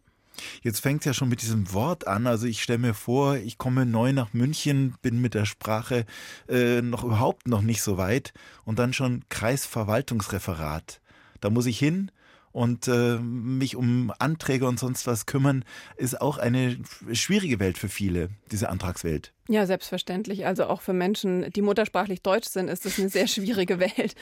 Jetzt 0.64 0.80
fängt 0.80 1.02
es 1.02 1.06
ja 1.06 1.14
schon 1.14 1.30
mit 1.30 1.42
diesem 1.42 1.74
Wort 1.74 2.08
an. 2.08 2.26
Also 2.26 2.48
ich 2.48 2.64
stelle 2.64 2.80
mir 2.80 2.94
vor, 2.94 3.36
ich 3.36 3.58
komme 3.58 3.86
neu 3.86 4.14
nach 4.14 4.34
München, 4.34 4.96
bin 5.02 5.20
mit 5.20 5.34
der 5.34 5.46
Sprache 5.46 6.06
äh, 6.48 6.82
noch 6.82 7.04
überhaupt 7.04 7.48
noch 7.48 7.62
nicht 7.62 7.82
so 7.82 7.98
weit 7.98 8.34
und 8.64 8.80
dann 8.80 8.94
schon 8.94 9.24
Kreisverwaltungsreferat. 9.30 11.02
Da 11.42 11.50
muss 11.50 11.66
ich 11.66 11.78
hin, 11.78 12.12
und 12.52 12.88
äh, 12.88 13.18
mich 13.18 13.76
um 13.76 14.12
Anträge 14.20 14.68
und 14.68 14.80
sonst 14.80 15.08
was 15.08 15.26
kümmern, 15.26 15.64
ist 15.98 16.20
auch 16.20 16.38
eine 16.38 16.78
schwierige 17.14 17.60
Welt 17.60 17.78
für 17.78 17.90
viele, 17.90 18.30
diese 18.52 18.70
Antragswelt. 18.70 19.32
Ja, 19.48 19.66
selbstverständlich. 19.66 20.46
Also 20.46 20.66
auch 20.66 20.82
für 20.82 20.94
Menschen, 20.94 21.52
die 21.52 21.62
muttersprachlich 21.62 22.22
deutsch 22.22 22.48
sind, 22.48 22.70
ist 22.70 22.86
es 22.86 23.00
eine 23.00 23.10
sehr 23.10 23.28
schwierige 23.28 23.80
Welt. 23.80 24.16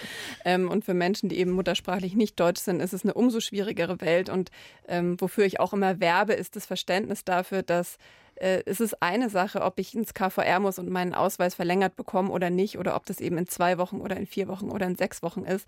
Ähm, 0.46 0.70
und 0.70 0.86
für 0.86 0.94
Menschen, 0.94 1.30
die 1.30 1.38
eben 1.38 1.52
muttersprachlich 1.52 2.16
nicht 2.16 2.40
deutsch 2.40 2.62
sind, 2.62 2.80
ist 2.80 2.94
es 2.94 3.04
eine 3.04 3.14
umso 3.14 3.40
schwierigere 3.40 4.02
Welt. 4.02 4.30
Und 4.30 4.50
ähm, 4.88 5.20
wofür 5.20 5.46
ich 5.46 5.60
auch 5.60 5.74
immer 5.74 6.00
werbe, 6.00 6.34
ist 6.34 6.56
das 6.56 6.66
Verständnis 6.66 7.26
dafür, 7.26 7.64
dass 7.64 7.98
äh, 8.40 8.64
es 8.66 8.80
ist 8.80 9.02
eine 9.02 9.30
Sache, 9.30 9.62
ob 9.62 9.80
ich 9.80 9.94
ins 9.96 10.14
KVR 10.14 10.60
muss 10.60 10.80
und 10.80 10.90
meinen 10.90 11.14
Ausweis 11.14 11.56
verlängert 11.56 11.96
bekomme 11.96 12.30
oder 12.32 12.50
nicht, 12.50 12.78
oder 12.78 12.96
ob 12.96 13.06
das 13.06 13.20
eben 13.20 13.38
in 13.38 13.48
zwei 13.48 13.78
Wochen 13.78 14.02
oder 14.02 14.18
in 14.18 14.26
vier 14.26 14.48
Wochen 14.48 14.70
oder 14.70 14.86
in 14.86 14.96
sechs 14.96 15.22
Wochen 15.22 15.44
ist. 15.44 15.68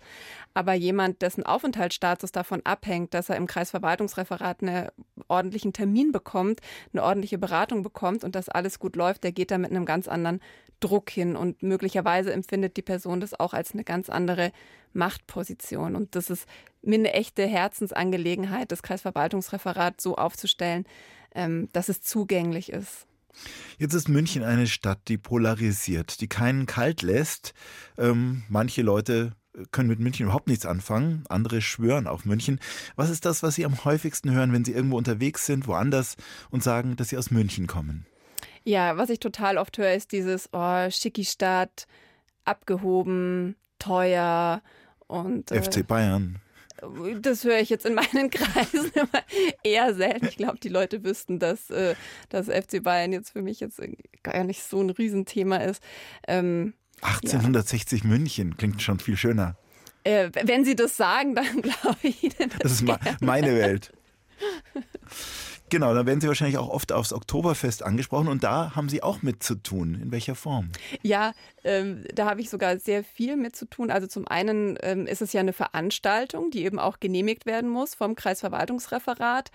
Aber 0.54 0.74
jemand, 0.74 1.22
dessen 1.22 1.44
Aufenthaltsstatus 1.44 2.32
davon 2.32 2.62
abhängt, 2.64 3.14
dass 3.14 3.28
er 3.28 3.36
im 3.36 3.46
Kreisverwaltungsreferat 3.46 4.62
einen 4.62 4.88
ordentlichen 5.28 5.72
Termin 5.72 6.12
bekommt, 6.12 6.60
eine 6.92 7.02
ordentliche 7.02 7.38
Beratung 7.38 7.82
bekommt 7.82 8.24
und 8.24 8.34
dass 8.34 8.48
alles 8.48 8.78
gut 8.78 8.96
läuft, 8.96 9.24
der 9.24 9.32
geht 9.32 9.50
da 9.50 9.58
mit 9.58 9.70
einem 9.70 9.86
ganz 9.86 10.08
anderen 10.08 10.40
Druck 10.80 11.10
hin 11.10 11.36
und 11.36 11.62
möglicherweise 11.62 12.32
empfindet 12.32 12.76
die 12.76 12.82
Person 12.82 13.20
das 13.20 13.38
auch 13.38 13.54
als 13.54 13.72
eine 13.72 13.84
ganz 13.84 14.10
andere 14.10 14.52
Machtposition. 14.92 15.96
Und 15.96 16.16
das 16.16 16.28
ist 16.28 16.46
mir 16.82 16.96
eine 16.96 17.12
echte 17.12 17.46
Herzensangelegenheit, 17.46 18.72
das 18.72 18.82
Kreisverwaltungsreferat 18.82 20.00
so 20.00 20.16
aufzustellen, 20.16 20.84
ähm, 21.34 21.68
dass 21.72 21.88
es 21.88 22.02
zugänglich 22.02 22.72
ist. 22.72 23.06
Jetzt 23.78 23.94
ist 23.94 24.08
München 24.08 24.42
eine 24.42 24.66
Stadt, 24.66 25.00
die 25.08 25.18
polarisiert, 25.18 26.20
die 26.20 26.28
keinen 26.28 26.66
kalt 26.66 27.02
lässt. 27.02 27.54
Ähm, 27.96 28.42
manche 28.48 28.82
Leute 28.82 29.32
können 29.70 29.88
mit 29.88 30.00
München 30.00 30.24
überhaupt 30.24 30.48
nichts 30.48 30.66
anfangen, 30.66 31.24
andere 31.28 31.60
schwören 31.60 32.06
auf 32.06 32.24
München. 32.24 32.60
Was 32.96 33.10
ist 33.10 33.24
das, 33.24 33.42
was 33.42 33.54
Sie 33.54 33.64
am 33.64 33.84
häufigsten 33.84 34.30
hören, 34.30 34.52
wenn 34.52 34.64
Sie 34.64 34.72
irgendwo 34.72 34.96
unterwegs 34.96 35.46
sind, 35.46 35.66
woanders 35.66 36.16
und 36.50 36.62
sagen, 36.62 36.96
dass 36.96 37.08
Sie 37.08 37.18
aus 37.18 37.30
München 37.30 37.66
kommen? 37.66 38.06
Ja, 38.64 38.96
was 38.96 39.10
ich 39.10 39.18
total 39.18 39.58
oft 39.58 39.76
höre, 39.78 39.94
ist 39.94 40.12
dieses, 40.12 40.48
oh, 40.52 40.90
schicki 40.90 41.24
Stadt, 41.24 41.86
abgehoben, 42.44 43.56
teuer 43.78 44.62
und. 45.06 45.50
Äh, 45.50 45.62
FC 45.62 45.86
Bayern. 45.86 46.40
Das 47.20 47.44
höre 47.44 47.58
ich 47.58 47.70
jetzt 47.70 47.86
in 47.86 47.94
meinen 47.94 48.30
Kreisen 48.30 48.90
immer 48.94 49.22
eher 49.62 49.94
selten. 49.94 50.26
Ich 50.26 50.36
glaube, 50.36 50.58
die 50.58 50.68
Leute 50.68 51.04
wüssten, 51.04 51.38
dass 51.38 51.70
äh, 51.70 51.94
das 52.28 52.46
FC 52.46 52.82
Bayern 52.82 53.12
jetzt 53.12 53.30
für 53.30 53.42
mich 53.42 53.60
jetzt 53.60 53.80
gar 54.22 54.44
nicht 54.44 54.62
so 54.62 54.80
ein 54.80 54.90
Riesenthema 54.90 55.58
ist. 55.58 55.82
Ähm, 56.26 56.74
1860 57.02 58.02
ja. 58.02 58.08
München 58.08 58.56
klingt 58.56 58.82
schon 58.82 58.98
viel 58.98 59.16
schöner. 59.16 59.56
Äh, 60.04 60.30
wenn 60.44 60.64
Sie 60.64 60.74
das 60.74 60.96
sagen, 60.96 61.34
dann 61.34 61.62
glaube 61.62 61.98
ich 62.02 62.22
Ihnen. 62.24 62.50
Das, 62.58 62.82
das 62.82 62.82
ist 62.82 63.20
meine 63.20 63.54
Welt. 63.54 63.92
Genau, 65.72 65.94
da 65.94 66.04
werden 66.04 66.20
Sie 66.20 66.28
wahrscheinlich 66.28 66.58
auch 66.58 66.68
oft 66.68 66.92
aufs 66.92 67.14
Oktoberfest 67.14 67.82
angesprochen 67.82 68.28
und 68.28 68.44
da 68.44 68.76
haben 68.76 68.90
Sie 68.90 69.02
auch 69.02 69.22
mit 69.22 69.42
zu 69.42 69.54
tun. 69.54 69.94
In 69.94 70.12
welcher 70.12 70.34
Form? 70.34 70.68
Ja, 71.00 71.32
ähm, 71.64 72.04
da 72.14 72.28
habe 72.28 72.40
ich 72.40 72.50
sogar 72.50 72.78
sehr 72.78 73.04
viel 73.04 73.36
mit 73.36 73.56
zu 73.56 73.66
tun. 73.66 73.90
Also 73.90 74.06
zum 74.06 74.26
einen 74.26 74.78
ähm, 74.82 75.06
ist 75.06 75.22
es 75.22 75.32
ja 75.32 75.40
eine 75.40 75.52
Veranstaltung, 75.52 76.50
die 76.50 76.64
eben 76.64 76.78
auch 76.78 77.00
genehmigt 77.00 77.46
werden 77.46 77.70
muss 77.70 77.94
vom 77.94 78.14
Kreisverwaltungsreferat. 78.14 79.50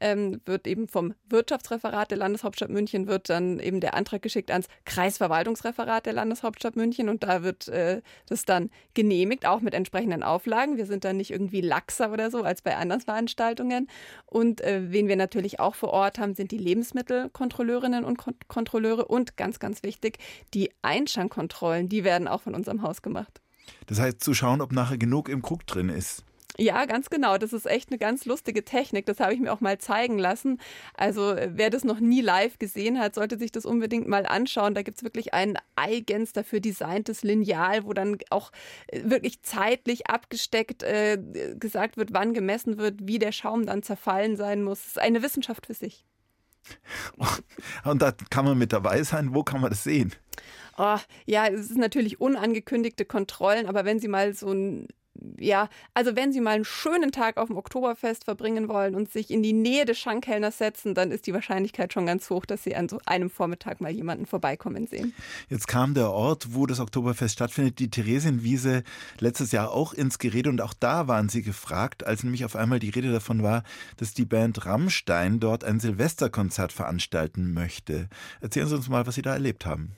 Ähm, 0.00 0.40
wird 0.44 0.66
eben 0.66 0.88
vom 0.88 1.14
Wirtschaftsreferat 1.28 2.10
der 2.10 2.18
Landeshauptstadt 2.18 2.70
München 2.70 3.06
wird 3.06 3.30
dann 3.30 3.60
eben 3.60 3.80
der 3.80 3.94
Antrag 3.94 4.22
geschickt 4.22 4.50
ans 4.50 4.66
Kreisverwaltungsreferat 4.84 6.06
der 6.06 6.12
Landeshauptstadt 6.12 6.74
München 6.74 7.08
und 7.08 7.22
da 7.22 7.44
wird 7.44 7.68
äh, 7.68 8.02
das 8.26 8.44
dann 8.44 8.70
genehmigt, 8.94 9.46
auch 9.46 9.60
mit 9.60 9.74
entsprechenden 9.74 10.24
Auflagen. 10.24 10.76
Wir 10.76 10.86
sind 10.86 11.04
dann 11.04 11.18
nicht 11.18 11.30
irgendwie 11.30 11.60
laxer 11.60 12.12
oder 12.12 12.30
so 12.30 12.42
als 12.42 12.62
bei 12.62 12.76
anderen 12.76 13.00
Veranstaltungen. 13.00 13.88
Und 14.26 14.60
äh, 14.62 14.90
wen 14.90 15.06
wir 15.08 15.16
natürlich 15.16 15.60
auch 15.60 15.74
vor 15.74 15.90
Ort 15.90 16.18
haben, 16.18 16.34
sind 16.34 16.50
die 16.50 16.58
Lebensmittelkontrolleurinnen 16.58 18.04
und 18.04 18.18
Kon 18.18 18.34
Kontrolleure 18.48 19.06
und 19.06 19.36
ganz, 19.36 19.58
ganz 19.58 19.82
wichtig, 19.82 20.18
die 20.54 20.70
Einschankkontrollen, 21.52 21.88
die 21.88 22.04
werden 22.04 22.28
auch 22.28 22.42
von 22.42 22.54
unserem 22.54 22.82
Haus 22.82 23.02
gemacht. 23.02 23.40
Das 23.86 24.00
heißt, 24.00 24.22
zu 24.22 24.34
schauen, 24.34 24.60
ob 24.60 24.72
nachher 24.72 24.98
genug 24.98 25.28
im 25.28 25.42
Krug 25.42 25.66
drin 25.66 25.88
ist. 25.88 26.24
Ja, 26.58 26.84
ganz 26.84 27.08
genau. 27.08 27.38
Das 27.38 27.54
ist 27.54 27.64
echt 27.64 27.88
eine 27.88 27.98
ganz 27.98 28.26
lustige 28.26 28.62
Technik. 28.62 29.06
Das 29.06 29.20
habe 29.20 29.32
ich 29.32 29.40
mir 29.40 29.50
auch 29.50 29.62
mal 29.62 29.78
zeigen 29.78 30.18
lassen. 30.18 30.60
Also 30.92 31.34
wer 31.46 31.70
das 31.70 31.82
noch 31.82 31.98
nie 31.98 32.20
live 32.20 32.58
gesehen 32.58 32.98
hat, 32.98 33.14
sollte 33.14 33.38
sich 33.38 33.52
das 33.52 33.64
unbedingt 33.64 34.06
mal 34.06 34.26
anschauen. 34.26 34.74
Da 34.74 34.82
gibt 34.82 34.98
es 34.98 35.02
wirklich 35.02 35.32
ein 35.32 35.56
eigens 35.76 36.34
dafür 36.34 36.60
designtes 36.60 37.22
Lineal, 37.22 37.84
wo 37.84 37.94
dann 37.94 38.18
auch 38.28 38.52
äh, 38.88 39.00
wirklich 39.04 39.40
zeitlich 39.42 40.08
abgesteckt 40.08 40.82
äh, 40.82 41.18
gesagt 41.58 41.96
wird, 41.96 42.12
wann 42.12 42.34
gemessen 42.34 42.76
wird, 42.76 43.06
wie 43.06 43.18
der 43.18 43.32
Schaum 43.32 43.64
dann 43.64 43.82
zerfallen 43.82 44.36
sein 44.36 44.62
muss. 44.62 44.80
Das 44.80 44.88
ist 44.88 44.98
eine 44.98 45.22
Wissenschaft 45.22 45.64
für 45.66 45.74
sich. 45.74 46.04
Und 47.84 48.02
da 48.02 48.12
kann 48.28 48.44
man 48.44 48.58
mit 48.58 48.74
dabei 48.74 49.02
sein. 49.04 49.34
Wo 49.34 49.42
kann 49.42 49.62
man 49.62 49.70
das 49.70 49.84
sehen? 49.84 50.12
Oh, 50.84 50.98
ja, 51.26 51.46
es 51.46 51.70
ist 51.70 51.78
natürlich 51.78 52.20
unangekündigte 52.20 53.04
Kontrollen, 53.04 53.66
aber 53.66 53.84
wenn 53.84 54.00
Sie 54.00 54.08
mal 54.08 54.34
so 54.34 54.50
ein 54.50 54.88
ja, 55.38 55.68
also 55.94 56.16
wenn 56.16 56.32
Sie 56.32 56.40
mal 56.40 56.56
einen 56.56 56.64
schönen 56.64 57.12
Tag 57.12 57.36
auf 57.36 57.46
dem 57.46 57.56
Oktoberfest 57.56 58.24
verbringen 58.24 58.66
wollen 58.66 58.96
und 58.96 59.12
sich 59.12 59.30
in 59.30 59.44
die 59.44 59.52
Nähe 59.52 59.84
des 59.84 59.96
Schankhellners 59.98 60.58
setzen, 60.58 60.94
dann 60.94 61.12
ist 61.12 61.28
die 61.28 61.34
Wahrscheinlichkeit 61.34 61.92
schon 61.92 62.06
ganz 62.06 62.28
hoch, 62.30 62.46
dass 62.46 62.64
Sie 62.64 62.74
an 62.74 62.88
so 62.88 62.98
einem 63.06 63.30
Vormittag 63.30 63.80
mal 63.80 63.92
jemanden 63.92 64.26
vorbeikommen 64.26 64.88
sehen. 64.88 65.14
Jetzt 65.48 65.68
kam 65.68 65.94
der 65.94 66.10
Ort, 66.10 66.54
wo 66.54 66.66
das 66.66 66.80
Oktoberfest 66.80 67.34
stattfindet, 67.34 67.78
die 67.78 67.90
Theresienwiese, 67.90 68.82
letztes 69.20 69.52
Jahr 69.52 69.70
auch 69.70 69.92
ins 69.92 70.18
Gerede 70.18 70.50
und 70.50 70.60
auch 70.60 70.74
da 70.74 71.06
waren 71.06 71.28
Sie 71.28 71.42
gefragt, 71.42 72.04
als 72.04 72.24
nämlich 72.24 72.44
auf 72.44 72.56
einmal 72.56 72.80
die 72.80 72.90
Rede 72.90 73.12
davon 73.12 73.44
war, 73.44 73.62
dass 73.98 74.14
die 74.14 74.24
Band 74.24 74.66
Rammstein 74.66 75.38
dort 75.38 75.62
ein 75.62 75.78
Silvesterkonzert 75.78 76.72
veranstalten 76.72 77.52
möchte. 77.52 78.08
Erzählen 78.40 78.66
Sie 78.66 78.74
uns 78.74 78.88
mal, 78.88 79.06
was 79.06 79.14
Sie 79.14 79.22
da 79.22 79.34
erlebt 79.34 79.66
haben. 79.66 79.94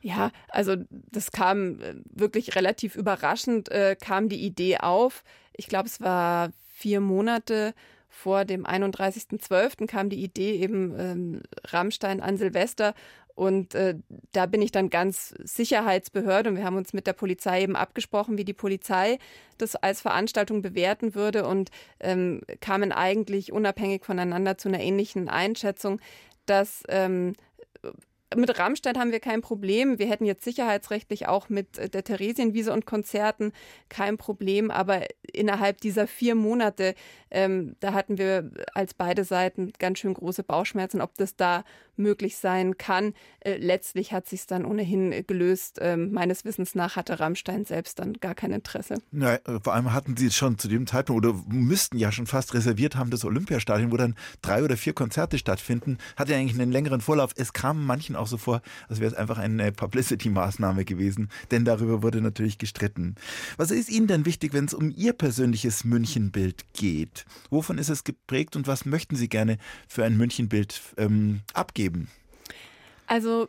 Ja, 0.00 0.30
also 0.48 0.76
das 0.90 1.32
kam 1.32 1.80
äh, 1.80 1.94
wirklich 2.04 2.54
relativ 2.54 2.94
überraschend, 2.94 3.70
äh, 3.70 3.96
kam 4.00 4.28
die 4.28 4.44
Idee 4.44 4.78
auf. 4.78 5.24
Ich 5.56 5.66
glaube, 5.66 5.88
es 5.88 6.00
war 6.00 6.50
vier 6.72 7.00
Monate 7.00 7.74
vor 8.08 8.44
dem 8.44 8.64
31.12. 8.64 9.86
kam 9.86 10.08
die 10.08 10.22
Idee 10.22 10.56
eben 10.56 10.98
ähm, 10.98 11.42
Rammstein 11.66 12.20
an 12.20 12.36
Silvester 12.36 12.94
und 13.38 13.76
äh, 13.76 13.94
da 14.32 14.46
bin 14.46 14.62
ich 14.62 14.72
dann 14.72 14.90
ganz 14.90 15.32
Sicherheitsbehörde 15.44 16.50
und 16.50 16.56
wir 16.56 16.64
haben 16.64 16.76
uns 16.76 16.92
mit 16.92 17.06
der 17.06 17.12
Polizei 17.12 17.62
eben 17.62 17.76
abgesprochen, 17.76 18.36
wie 18.36 18.44
die 18.44 18.52
Polizei 18.52 19.18
das 19.58 19.76
als 19.76 20.00
Veranstaltung 20.00 20.60
bewerten 20.60 21.14
würde 21.14 21.46
und 21.46 21.70
ähm, 22.00 22.40
kamen 22.60 22.90
eigentlich 22.90 23.52
unabhängig 23.52 24.04
voneinander 24.04 24.58
zu 24.58 24.68
einer 24.68 24.80
ähnlichen 24.80 25.28
Einschätzung, 25.28 26.00
dass 26.46 26.82
ähm, 26.88 27.34
mit 28.36 28.58
Rammstein 28.58 28.98
haben 28.98 29.12
wir 29.12 29.20
kein 29.20 29.40
Problem. 29.40 29.98
Wir 29.98 30.08
hätten 30.08 30.24
jetzt 30.24 30.44
sicherheitsrechtlich 30.44 31.28
auch 31.28 31.48
mit 31.48 31.78
äh, 31.78 31.88
der 31.88 32.04
Theresienwiese 32.04 32.72
und 32.72 32.86
Konzerten 32.86 33.52
kein 33.88 34.18
Problem. 34.18 34.70
Aber 34.70 35.02
innerhalb 35.32 35.80
dieser 35.80 36.06
vier 36.06 36.34
Monate, 36.34 36.94
ähm, 37.30 37.76
da 37.80 37.94
hatten 37.94 38.18
wir 38.18 38.50
als 38.74 38.94
beide 38.94 39.24
Seiten 39.24 39.72
ganz 39.78 39.98
schön 40.00 40.14
große 40.14 40.42
Bauchschmerzen, 40.42 41.00
ob 41.00 41.16
das 41.16 41.36
da 41.36 41.64
möglich 41.98 42.36
sein 42.36 42.78
kann. 42.78 43.14
Äh, 43.40 43.56
letztlich 43.56 44.12
hat 44.12 44.26
sich 44.28 44.46
dann 44.46 44.64
ohnehin 44.64 45.24
gelöst. 45.26 45.78
Ähm, 45.80 46.12
meines 46.12 46.44
Wissens 46.44 46.74
nach 46.74 46.96
hatte 46.96 47.20
Rammstein 47.20 47.64
selbst 47.64 47.98
dann 47.98 48.14
gar 48.14 48.34
kein 48.34 48.52
Interesse. 48.52 48.94
Ja, 49.12 49.34
äh, 49.34 49.60
vor 49.62 49.74
allem 49.74 49.92
hatten 49.92 50.16
sie 50.16 50.30
schon 50.30 50.58
zu 50.58 50.68
dem 50.68 50.86
Zeitpunkt 50.86 51.24
oder 51.24 51.38
müssten 51.48 51.98
ja 51.98 52.12
schon 52.12 52.26
fast 52.26 52.54
reserviert 52.54 52.96
haben, 52.96 53.10
das 53.10 53.24
Olympiastadion, 53.24 53.92
wo 53.92 53.96
dann 53.96 54.14
drei 54.42 54.62
oder 54.62 54.76
vier 54.76 54.92
Konzerte 54.92 55.38
stattfinden. 55.38 55.98
Hatte 56.16 56.34
eigentlich 56.34 56.60
einen 56.60 56.72
längeren 56.72 57.00
Vorlauf. 57.00 57.32
Es 57.36 57.52
kam 57.52 57.84
manchen 57.84 58.16
auch 58.16 58.26
so 58.26 58.36
vor, 58.36 58.62
als 58.88 59.00
wäre 59.00 59.10
es 59.10 59.16
einfach 59.16 59.38
eine 59.38 59.72
Publicity-Maßnahme 59.72 60.84
gewesen, 60.84 61.28
denn 61.50 61.64
darüber 61.64 62.02
wurde 62.02 62.20
natürlich 62.20 62.58
gestritten. 62.58 63.14
Was 63.56 63.70
ist 63.70 63.90
Ihnen 63.90 64.06
denn 64.06 64.26
wichtig, 64.26 64.52
wenn 64.52 64.64
es 64.64 64.74
um 64.74 64.92
Ihr 64.94 65.12
persönliches 65.12 65.84
Münchenbild 65.84 66.72
geht? 66.72 67.24
Wovon 67.50 67.78
ist 67.78 67.88
es 67.88 68.04
geprägt 68.04 68.56
und 68.56 68.66
was 68.66 68.84
möchten 68.84 69.16
Sie 69.16 69.28
gerne 69.28 69.58
für 69.88 70.04
ein 70.04 70.16
Münchenbild 70.16 70.80
ähm, 70.96 71.40
abgeben? 71.54 71.87
Also 73.06 73.48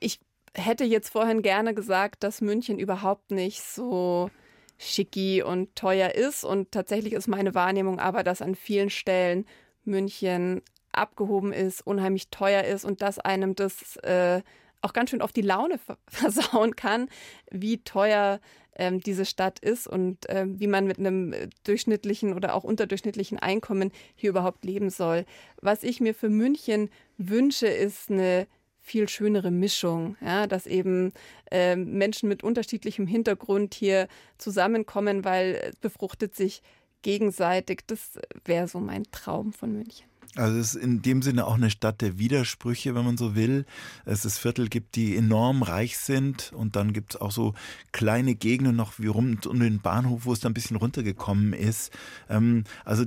ich 0.00 0.20
hätte 0.54 0.84
jetzt 0.84 1.10
vorhin 1.10 1.42
gerne 1.42 1.74
gesagt, 1.74 2.22
dass 2.22 2.40
München 2.40 2.78
überhaupt 2.78 3.30
nicht 3.30 3.62
so 3.62 4.30
schicki 4.78 5.42
und 5.42 5.74
teuer 5.74 6.14
ist. 6.14 6.44
Und 6.44 6.72
tatsächlich 6.72 7.12
ist 7.12 7.28
meine 7.28 7.54
Wahrnehmung 7.54 7.98
aber, 7.98 8.22
dass 8.22 8.42
an 8.42 8.54
vielen 8.54 8.90
Stellen 8.90 9.44
München 9.84 10.62
abgehoben 10.92 11.52
ist, 11.52 11.86
unheimlich 11.86 12.28
teuer 12.28 12.64
ist 12.64 12.84
und 12.84 13.02
dass 13.02 13.18
einem 13.18 13.54
das 13.54 13.96
äh, 13.98 14.42
auch 14.82 14.92
ganz 14.92 15.10
schön 15.10 15.22
auf 15.22 15.32
die 15.32 15.42
Laune 15.42 15.78
versauen 16.08 16.76
kann, 16.76 17.08
wie 17.50 17.78
teuer 17.78 18.40
ähm, 18.76 19.00
diese 19.00 19.26
Stadt 19.26 19.58
ist 19.58 19.86
und 19.86 20.28
äh, 20.28 20.46
wie 20.48 20.68
man 20.68 20.86
mit 20.86 20.98
einem 20.98 21.34
durchschnittlichen 21.64 22.32
oder 22.32 22.54
auch 22.54 22.64
unterdurchschnittlichen 22.64 23.38
Einkommen 23.38 23.92
hier 24.14 24.30
überhaupt 24.30 24.64
leben 24.64 24.90
soll. 24.90 25.24
Was 25.60 25.82
ich 25.82 26.00
mir 26.00 26.14
für 26.14 26.28
München 26.28 26.90
wünsche, 27.16 27.66
ist 27.66 28.10
eine 28.10 28.46
viel 28.80 29.08
schönere 29.08 29.50
Mischung, 29.50 30.16
ja, 30.20 30.46
dass 30.46 30.66
eben 30.66 31.12
äh, 31.50 31.76
Menschen 31.76 32.28
mit 32.28 32.42
unterschiedlichem 32.42 33.06
Hintergrund 33.06 33.74
hier 33.74 34.08
zusammenkommen, 34.38 35.24
weil 35.24 35.60
es 35.62 35.76
befruchtet 35.76 36.34
sich 36.34 36.62
gegenseitig. 37.02 37.82
Das 37.86 38.18
wäre 38.44 38.66
so 38.66 38.80
mein 38.80 39.04
Traum 39.12 39.52
von 39.52 39.72
München. 39.72 40.06
Also 40.34 40.58
es 40.58 40.74
ist 40.74 40.82
in 40.82 41.02
dem 41.02 41.22
Sinne 41.22 41.46
auch 41.46 41.54
eine 41.54 41.70
Stadt 41.70 42.00
der 42.00 42.18
Widersprüche, 42.18 42.94
wenn 42.94 43.04
man 43.04 43.16
so 43.16 43.34
will. 43.34 43.64
Es 44.04 44.24
ist 44.24 44.38
Viertel 44.38 44.68
gibt, 44.68 44.94
die 44.94 45.16
enorm 45.16 45.62
reich 45.62 45.98
sind 45.98 46.52
und 46.52 46.76
dann 46.76 46.92
gibt 46.92 47.14
es 47.14 47.20
auch 47.20 47.32
so 47.32 47.54
kleine 47.92 48.34
Gegenden 48.34 48.76
noch 48.76 48.98
wie 48.98 49.08
rund 49.08 49.46
um 49.46 49.58
den 49.58 49.80
Bahnhof, 49.80 50.26
wo 50.26 50.32
es 50.32 50.40
dann 50.40 50.52
ein 50.52 50.54
bisschen 50.54 50.76
runtergekommen 50.76 51.52
ist. 51.52 51.92
Ähm, 52.28 52.64
also 52.84 53.04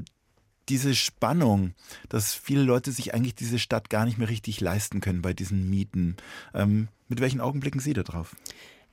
diese 0.70 0.96
Spannung, 0.96 1.74
dass 2.10 2.34
viele 2.34 2.64
Leute 2.64 2.92
sich 2.92 3.14
eigentlich 3.14 3.36
diese 3.36 3.60
Stadt 3.60 3.90
gar 3.90 4.06
nicht 4.06 4.18
mehr 4.18 4.30
richtig 4.30 4.62
leisten 4.62 5.02
können 5.02 5.22
bei 5.22 5.34
diesen 5.34 5.70
Mieten. 5.70 6.18
Ähm, 6.54 6.88
mit 7.08 7.20
welchen 7.20 7.42
Augen 7.42 7.60
blicken 7.60 7.80
Sie 7.80 7.94
da 7.94 8.04
drauf? 8.04 8.36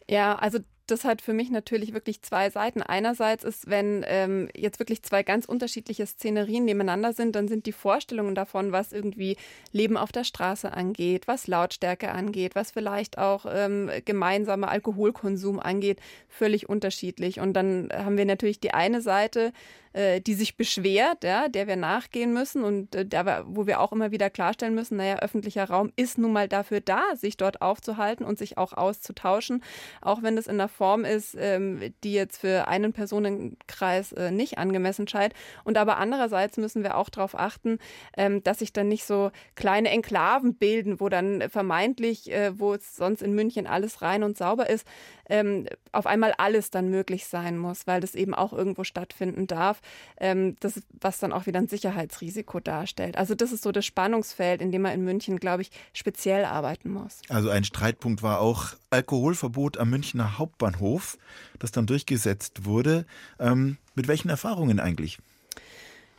Ja, 0.08 0.35
also 0.37 0.58
das 0.90 1.04
hat 1.04 1.23
für 1.23 1.33
mich 1.33 1.50
natürlich 1.50 1.92
wirklich 1.92 2.23
zwei 2.23 2.50
Seiten. 2.50 2.83
Einerseits 2.83 3.45
ist, 3.45 3.68
wenn 3.68 4.04
ähm, 4.07 4.49
jetzt 4.54 4.78
wirklich 4.78 5.02
zwei 5.02 5.23
ganz 5.23 5.45
unterschiedliche 5.45 6.07
Szenerien 6.07 6.64
nebeneinander 6.64 7.12
sind, 7.12 7.37
dann 7.37 7.49
sind 7.49 7.66
die 7.66 7.73
Vorstellungen 7.73 8.35
davon, 8.35 8.73
was 8.73 8.92
irgendwie 8.92 9.37
Leben 9.73 9.97
auf 9.97 10.12
der 10.12 10.25
Straße 10.25 10.73
angeht, 10.73 11.28
was 11.28 11.47
Lautstärke 11.47 12.11
angeht, 12.11 12.54
was 12.54 12.71
vielleicht 12.71 13.18
auch 13.18 13.47
ähm, 13.49 13.90
gemeinsamer 14.04 14.68
Alkoholkonsum 14.68 15.61
angeht, 15.61 16.00
völlig 16.28 16.68
unterschiedlich. 16.68 17.40
Und 17.40 17.52
dann 17.54 17.88
haben 17.92 18.16
wir 18.16 18.25
natürlich 18.25 18.61
die 18.61 18.75
eine 18.75 19.00
Seite, 19.00 19.52
äh, 19.92 20.21
die 20.21 20.35
sich 20.35 20.57
beschwert, 20.57 21.25
ja, 21.25 21.49
der 21.49 21.66
wir 21.66 21.76
nachgehen 21.76 22.33
müssen 22.33 22.64
und 22.64 22.95
äh, 22.95 23.07
der, 23.07 23.45
wo 23.47 23.66
wir 23.66 23.80
auch 23.80 23.92
immer 23.92 24.11
wieder 24.11 24.30
klarstellen 24.30 24.75
müssen, 24.75 24.97
naja, 24.97 25.18
öffentlicher 25.18 25.64
Raum 25.64 25.92
ist 25.97 26.18
nun 26.18 26.33
mal 26.33 26.49
dafür 26.49 26.80
da, 26.80 27.02
sich 27.14 27.37
dort 27.37 27.62
aufzuhalten 27.62 28.25
und 28.25 28.38
sich 28.38 28.59
auch 28.59 28.73
auszutauschen, 28.73 29.62
auch 30.00 30.23
wenn 30.23 30.38
es 30.38 30.47
in 30.47 30.54
einer 30.54 30.68
Form 30.68 31.04
ist, 31.04 31.37
ähm, 31.38 31.92
die 32.04 32.12
jetzt 32.12 32.38
für 32.38 32.68
einen 32.68 32.92
Personenkreis 32.92 34.12
äh, 34.12 34.30
nicht 34.30 34.59
angemessen 34.59 35.09
scheint. 35.09 35.35
Und 35.64 35.78
aber 35.78 35.99
andererseits 35.99 36.57
müssen 36.57 36.83
wir 36.83 36.97
auch 36.97 37.09
darauf 37.09 37.38
achten, 37.38 37.78
ähm, 38.16 38.42
dass 38.42 38.61
sich 38.61 38.73
dann 38.73 38.88
nicht 38.88 39.04
so 39.04 39.30
kleine 39.54 39.90
Enklaven 39.90 40.54
bilden, 40.54 41.00
wo 41.00 41.09
dann 41.09 41.49
vermeintlich, 41.49 42.30
äh, 42.30 42.59
wo 42.59 42.75
es 42.75 42.97
sonst 42.97 43.23
in 43.23 43.35
München 43.35 43.66
alles 43.66 44.02
rein 44.02 44.23
und 44.23 44.37
sauber 44.37 44.68
ist, 44.68 44.87
ähm, 45.28 45.66
auf 45.92 46.06
einmal 46.06 46.32
alles 46.38 46.70
dann 46.70 46.90
möglich 46.90 47.26
sein 47.26 47.58
muss, 47.58 47.87
weil 47.87 48.00
das 48.00 48.14
eben 48.14 48.35
auch 48.35 48.52
irgendwo 48.52 48.85
stattfinden 48.85 49.47
darf. 49.47 49.80
Ähm, 50.18 50.56
das, 50.61 50.80
was 51.00 51.18
dann 51.18 51.32
auch 51.32 51.47
wieder 51.47 51.58
ein 51.58 51.68
Sicherheitsrisiko 51.68 52.61
darstellt. 52.61 53.16
Also 53.16 53.35
das 53.35 53.52
ist 53.52 53.62
so 53.62 53.73
das 53.73 53.87
Spannungsfeld, 53.87 54.61
in 54.61 54.73
dem 54.73 54.82
man 54.82 54.92
in 54.92 55.04
München, 55.04 55.38
glaube 55.38 55.62
ich, 55.62 55.70
speziell 55.92 56.44
arbeiten 56.44 56.90
muss. 56.90 57.20
Also 57.28 57.50
ein 57.50 57.64
Streitpunkt 57.64 58.23
war 58.23 58.40
auch 58.40 58.75
Alkoholverbot 58.90 59.78
am 59.78 59.90
Münchner 59.90 60.38
Hauptbahnhof, 60.38 61.18
das 61.58 61.73
dann 61.73 61.87
durchgesetzt 61.87 62.64
wurde. 62.64 63.06
Ähm, 63.38 63.76
mit 63.94 64.08
welchen 64.08 64.28
Erfahrungen 64.28 64.80
eigentlich? 64.80 65.18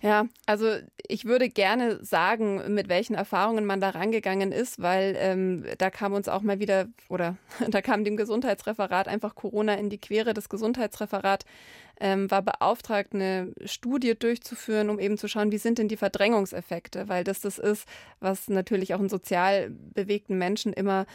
Ja, 0.02 0.28
also 0.46 0.76
ich 1.08 1.26
würde 1.26 1.50
gerne 1.50 2.04
sagen, 2.04 2.74
mit 2.74 2.88
welchen 2.88 3.16
Erfahrungen 3.16 3.66
man 3.66 3.82
da 3.82 3.90
rangegangen 3.90 4.54
ist, 4.54 4.82
weil 4.82 5.16
ähm, 5.18 5.66
da 5.78 5.90
kam 5.90 6.14
uns 6.14 6.30
auch 6.30 6.42
mal 6.42 6.60
wieder, 6.60 6.88
oder 7.10 7.36
da 7.70 7.82
kam 7.82 8.06
dem 8.06 8.16
Gesundheitsreferat 8.16 9.08
einfach 9.08 9.36
Corona 9.36 9.74
in 9.74 9.90
die 9.90 10.00
Quere. 10.00 10.34
Das 10.34 10.48
Gesundheitsreferat 10.48 11.44
ähm, 12.00 12.30
war 12.32 12.42
beauftragt, 12.42 13.14
eine 13.14 13.54
Studie 13.66 14.16
durchzuführen, 14.18 14.90
um 14.90 15.00
eben 15.00 15.18
zu 15.18 15.28
schauen, 15.28 15.52
wie 15.52 15.58
sind 15.58 15.78
denn 15.78 15.88
die 15.88 15.98
Verdrängungseffekte, 15.98 17.08
weil 17.10 17.24
das 17.24 17.42
das 17.42 17.58
ist, 17.58 17.88
was 18.20 18.48
natürlich 18.50 18.94
auch 18.94 19.00
einen 19.00 19.10
sozial 19.10 19.70
bewegten 19.70 20.38
Menschen 20.38 20.74
immer 20.74 21.06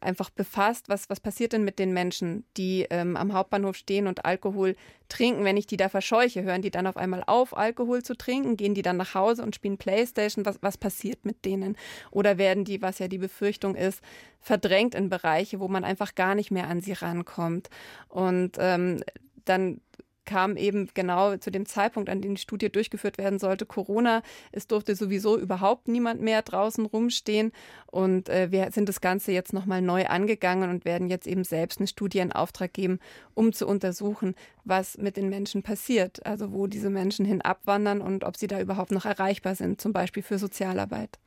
einfach 0.00 0.30
befasst, 0.30 0.88
was, 0.88 1.08
was 1.08 1.20
passiert 1.20 1.52
denn 1.52 1.64
mit 1.64 1.78
den 1.78 1.92
Menschen, 1.92 2.44
die 2.56 2.86
ähm, 2.90 3.16
am 3.16 3.32
Hauptbahnhof 3.32 3.76
stehen 3.76 4.06
und 4.06 4.24
Alkohol 4.24 4.74
trinken, 5.08 5.44
wenn 5.44 5.56
ich 5.56 5.66
die 5.66 5.76
da 5.76 5.88
verscheuche, 5.88 6.42
hören 6.42 6.62
die 6.62 6.70
dann 6.70 6.86
auf 6.86 6.96
einmal 6.96 7.22
auf, 7.26 7.56
Alkohol 7.56 8.02
zu 8.02 8.16
trinken, 8.16 8.56
gehen 8.56 8.74
die 8.74 8.82
dann 8.82 8.96
nach 8.96 9.14
Hause 9.14 9.42
und 9.42 9.54
spielen 9.54 9.78
Playstation, 9.78 10.44
was, 10.44 10.58
was 10.62 10.78
passiert 10.78 11.24
mit 11.24 11.44
denen? 11.44 11.76
Oder 12.10 12.38
werden 12.38 12.64
die, 12.64 12.82
was 12.82 12.98
ja 12.98 13.08
die 13.08 13.18
Befürchtung 13.18 13.74
ist, 13.74 14.02
verdrängt 14.40 14.94
in 14.94 15.08
Bereiche, 15.08 15.60
wo 15.60 15.68
man 15.68 15.84
einfach 15.84 16.14
gar 16.14 16.34
nicht 16.34 16.50
mehr 16.50 16.68
an 16.68 16.80
sie 16.80 16.92
rankommt? 16.92 17.68
Und 18.08 18.56
ähm, 18.58 19.02
dann 19.44 19.80
kam 20.24 20.56
eben 20.56 20.88
genau 20.94 21.36
zu 21.36 21.50
dem 21.50 21.66
Zeitpunkt, 21.66 22.08
an 22.08 22.20
dem 22.20 22.34
die 22.36 22.40
Studie 22.40 22.70
durchgeführt 22.70 23.18
werden 23.18 23.38
sollte, 23.38 23.66
Corona. 23.66 24.22
Es 24.52 24.66
durfte 24.66 24.94
sowieso 24.94 25.38
überhaupt 25.38 25.88
niemand 25.88 26.20
mehr 26.20 26.42
draußen 26.42 26.86
rumstehen. 26.86 27.52
Und 27.86 28.28
äh, 28.28 28.50
wir 28.50 28.70
sind 28.70 28.88
das 28.88 29.00
Ganze 29.00 29.32
jetzt 29.32 29.52
nochmal 29.52 29.82
neu 29.82 30.06
angegangen 30.06 30.70
und 30.70 30.84
werden 30.84 31.08
jetzt 31.08 31.26
eben 31.26 31.44
selbst 31.44 31.80
eine 31.80 31.86
Studie 31.86 32.18
in 32.18 32.32
Auftrag 32.32 32.72
geben, 32.72 33.00
um 33.34 33.52
zu 33.52 33.66
untersuchen, 33.66 34.34
was 34.64 34.98
mit 34.98 35.16
den 35.16 35.28
Menschen 35.28 35.62
passiert. 35.62 36.24
Also 36.26 36.52
wo 36.52 36.66
diese 36.66 36.90
Menschen 36.90 37.24
hin 37.24 37.42
abwandern 37.42 38.00
und 38.00 38.24
ob 38.24 38.36
sie 38.36 38.46
da 38.46 38.60
überhaupt 38.60 38.92
noch 38.92 39.04
erreichbar 39.04 39.54
sind, 39.54 39.80
zum 39.80 39.92
Beispiel 39.92 40.22
für 40.22 40.38
Sozialarbeit. 40.38 41.18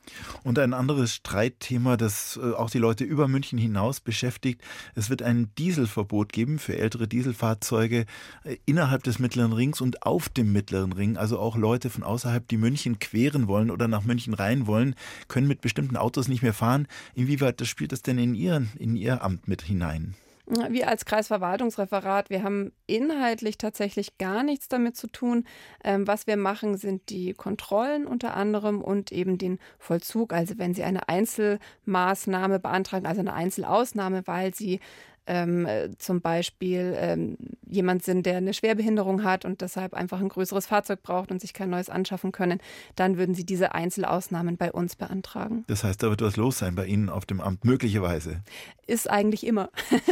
Und 0.44 0.60
ein 0.60 0.74
anderes 0.74 1.14
Streitthema, 1.14 1.98
das 1.98 2.40
äh, 2.42 2.54
auch 2.54 2.70
die 2.70 2.78
Leute 2.78 3.04
über 3.04 3.28
München 3.28 3.58
hinaus 3.58 4.00
beschäftigt. 4.00 4.62
Es 4.94 5.10
wird 5.10 5.22
ein 5.22 5.52
Dieselverbot 5.58 6.32
geben 6.32 6.60
für 6.60 6.78
ältere 6.78 7.08
Dieselfahrzeuge 7.08 8.06
äh, 8.44 8.58
innerhalb 8.66 9.04
des 9.04 9.20
Mittleren 9.20 9.54
Rings 9.54 9.82
und 9.82 10.04
auf 10.04 10.30
dem 10.30 10.54
Mittleren 10.54 10.94
Ring. 10.94 11.18
Also 11.18 11.40
auch 11.40 11.56
Leute 11.56 11.90
von 11.90 12.04
außerhalb, 12.04 12.48
die 12.48 12.58
München 12.58 13.00
queren 13.00 13.48
wollen 13.48 13.72
oder 13.72 13.88
nach 13.88 14.04
München 14.04 14.34
rein 14.34 14.68
wollen, 14.68 14.96
können 15.28 15.48
mit 15.48 15.62
bestimmten 15.62 15.98
Autos 15.98 16.28
nicht 16.28 16.44
mehr 16.44 16.54
fahren. 16.54 16.88
Inwieweit 17.14 17.62
das 17.62 17.68
spielt 17.68 17.92
das 17.92 18.02
denn 18.02 18.18
in, 18.18 18.36
Ihren, 18.36 18.72
in 18.78 18.96
Ihr 18.96 19.24
Amt 19.24 19.48
mit 19.48 19.62
hinein? 19.64 20.16
Wir 20.48 20.88
als 20.88 21.06
Kreisverwaltungsreferat, 21.06 22.30
wir 22.30 22.44
haben 22.44 22.72
inhaltlich 22.86 23.58
tatsächlich 23.58 24.20
gar 24.20 24.44
nichts 24.44 24.68
damit 24.68 24.96
zu 24.96 25.08
tun. 25.08 25.46
Ähm, 25.84 26.06
was 26.06 26.28
wir 26.28 26.38
machen, 26.38 26.78
sind 26.78 27.10
die 27.10 27.34
Kontrollen 27.34 28.06
unter 28.06 28.36
anderem 28.36 28.82
und 28.82 29.12
eben 29.12 29.40
den 29.40 29.58
Vollzug. 29.80 30.34
Also 30.34 30.60
wenn 30.60 30.76
Sie 30.76 30.84
eine 30.84 31.10
Einzelmaßnahme 31.10 32.60
beantragen, 32.60 33.08
also 33.08 33.22
eine 33.22 33.34
Einzelausnahme, 33.34 34.28
weil 34.28 34.54
Sie 34.54 34.80
ähm, 35.28 35.66
äh, 35.66 35.90
zum 35.98 36.22
Beispiel 36.22 36.96
ähm, 36.98 37.38
jemand 37.68 38.04
sind, 38.04 38.26
der 38.26 38.38
eine 38.38 38.54
Schwerbehinderung 38.54 39.24
hat 39.24 39.46
und 39.46 39.62
deshalb 39.62 39.94
einfach 39.94 40.20
ein 40.20 40.30
größeres 40.30 40.68
Fahrzeug 40.68 41.04
braucht 41.04 41.32
und 41.32 41.42
sich 41.42 41.54
kein 41.54 41.70
neues 41.70 41.90
anschaffen 41.90 42.32
können, 42.32 42.60
dann 42.96 43.18
würden 43.18 43.36
Sie 43.36 43.46
diese 43.46 43.74
Einzelausnahmen 43.74 44.58
bei 44.58 44.72
uns 44.72 44.96
beantragen. 44.96 45.64
Das 45.68 45.84
heißt, 45.84 46.02
da 46.04 46.10
wird 46.10 46.22
was 46.22 46.38
los 46.38 46.60
sein 46.60 46.76
bei 46.76 46.86
Ihnen 46.86 47.10
auf 47.10 47.26
dem 47.26 47.42
Amt, 47.42 47.66
möglicherweise. 47.66 48.42
Ist 48.88 49.10
eigentlich 49.10 49.46
immer. 49.46 49.70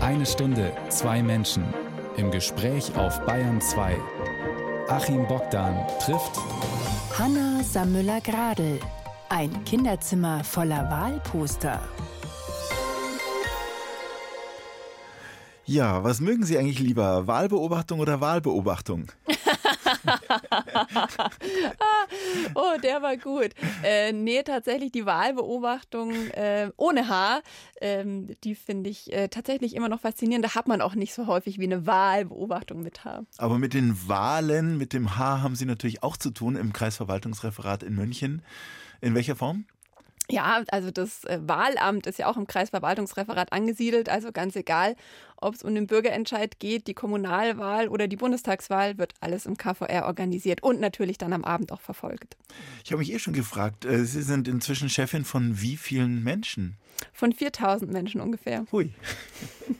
Eine 0.00 0.26
Stunde, 0.26 0.72
zwei 0.90 1.22
Menschen. 1.22 1.64
Im 2.16 2.30
Gespräch 2.30 2.94
auf 2.96 3.24
Bayern 3.24 3.60
2. 3.60 3.96
Achim 4.88 5.26
Bogdan 5.26 5.86
trifft 5.98 6.38
Hanna 7.18 7.62
Sammüller-Gradl. 7.62 8.78
Ein 9.30 9.64
Kinderzimmer 9.64 10.44
voller 10.44 10.90
Wahlposter. 10.90 11.80
Ja, 15.66 16.04
was 16.04 16.20
mögen 16.20 16.44
Sie 16.44 16.58
eigentlich 16.58 16.78
lieber? 16.78 17.26
Wahlbeobachtung 17.26 18.00
oder 18.00 18.20
Wahlbeobachtung? 18.20 19.06
oh, 22.54 22.74
der 22.82 23.00
war 23.00 23.16
gut. 23.16 23.52
Äh, 23.82 24.12
nee, 24.12 24.42
tatsächlich 24.42 24.92
die 24.92 25.06
Wahlbeobachtung 25.06 26.12
äh, 26.32 26.70
ohne 26.76 27.08
Haar, 27.08 27.40
ähm, 27.80 28.28
die 28.44 28.54
finde 28.54 28.90
ich 28.90 29.10
äh, 29.12 29.28
tatsächlich 29.28 29.74
immer 29.74 29.88
noch 29.88 30.00
faszinierend. 30.00 30.44
Da 30.44 30.54
hat 30.54 30.68
man 30.68 30.82
auch 30.82 30.94
nicht 30.94 31.14
so 31.14 31.26
häufig 31.26 31.58
wie 31.58 31.64
eine 31.64 31.86
Wahlbeobachtung 31.86 32.82
mit 32.82 33.06
Haar. 33.06 33.24
Aber 33.38 33.58
mit 33.58 33.72
den 33.72 33.96
Wahlen, 34.06 34.76
mit 34.76 34.92
dem 34.92 35.16
Haar 35.16 35.42
haben 35.42 35.56
Sie 35.56 35.64
natürlich 35.64 36.02
auch 36.02 36.18
zu 36.18 36.30
tun 36.30 36.56
im 36.56 36.74
Kreisverwaltungsreferat 36.74 37.82
in 37.82 37.94
München. 37.94 38.42
In 39.00 39.14
welcher 39.14 39.36
Form? 39.36 39.64
Ja, 40.30 40.64
also 40.68 40.90
das 40.90 41.24
äh, 41.24 41.38
Wahlamt 41.42 42.06
ist 42.06 42.18
ja 42.18 42.28
auch 42.28 42.38
im 42.38 42.46
Kreisverwaltungsreferat 42.46 43.52
angesiedelt. 43.52 44.08
Also 44.08 44.32
ganz 44.32 44.56
egal, 44.56 44.96
ob 45.36 45.54
es 45.54 45.62
um 45.62 45.74
den 45.74 45.86
Bürgerentscheid 45.86 46.58
geht, 46.58 46.86
die 46.86 46.94
Kommunalwahl 46.94 47.88
oder 47.88 48.08
die 48.08 48.16
Bundestagswahl, 48.16 48.96
wird 48.96 49.12
alles 49.20 49.44
im 49.44 49.58
KVR 49.58 50.06
organisiert 50.06 50.62
und 50.62 50.80
natürlich 50.80 51.18
dann 51.18 51.34
am 51.34 51.44
Abend 51.44 51.72
auch 51.72 51.82
verfolgt. 51.82 52.38
Ich 52.84 52.92
habe 52.92 53.00
mich 53.00 53.12
eh 53.12 53.18
schon 53.18 53.34
gefragt, 53.34 53.84
äh, 53.84 54.04
Sie 54.06 54.22
sind 54.22 54.48
inzwischen 54.48 54.88
Chefin 54.88 55.26
von 55.26 55.60
wie 55.60 55.76
vielen 55.76 56.24
Menschen? 56.24 56.78
Von 57.12 57.32
4000 57.32 57.92
Menschen 57.92 58.22
ungefähr. 58.22 58.64
Hui. 58.72 58.94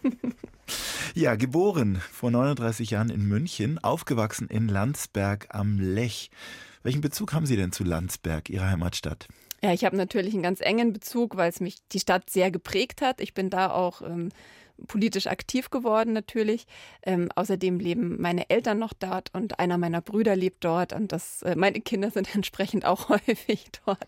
ja, 1.15 1.37
geboren 1.37 2.03
vor 2.13 2.31
39 2.31 2.91
Jahren 2.91 3.09
in 3.09 3.27
München, 3.27 3.79
aufgewachsen 3.83 4.49
in 4.49 4.69
Landsberg 4.69 5.47
am 5.49 5.79
Lech. 5.79 6.31
Welchen 6.83 7.01
Bezug 7.01 7.33
haben 7.33 7.47
Sie 7.47 7.57
denn 7.57 7.73
zu 7.73 7.83
Landsberg, 7.83 8.51
Ihrer 8.51 8.69
Heimatstadt? 8.69 9.27
Ja, 9.65 9.73
ich 9.73 9.87
habe 9.87 9.97
natürlich 9.97 10.35
einen 10.35 10.43
ganz 10.43 10.61
engen 10.61 10.93
Bezug, 10.93 11.39
weil 11.39 11.49
es 11.49 11.59
mich 11.59 11.79
die 11.91 11.99
Stadt 11.99 12.29
sehr 12.29 12.51
geprägt 12.51 13.01
hat. 13.01 13.23
Ich 13.23 13.33
bin 13.33 13.49
da 13.49 13.71
auch 13.71 14.03
ähm, 14.03 14.29
politisch 14.87 15.27
aktiv 15.27 15.71
geworden 15.71 16.13
natürlich. 16.13 16.67
Ähm, 17.03 17.31
außerdem 17.35 17.79
leben 17.79 18.21
meine 18.21 18.51
Eltern 18.51 18.79
noch 18.79 18.93
dort 18.93 19.31
und 19.33 19.59
einer 19.59 19.79
meiner 19.79 20.03
Brüder 20.03 20.37
lebt 20.37 20.63
dort 20.67 20.93
und 20.93 21.13
das, 21.13 21.41
äh, 21.41 21.57
meine 21.57 21.81
Kinder 21.81 22.11
sind 22.11 22.35
entsprechend 22.35 22.85
auch 22.85 23.09
häufig 23.09 23.65
dort. 23.87 24.05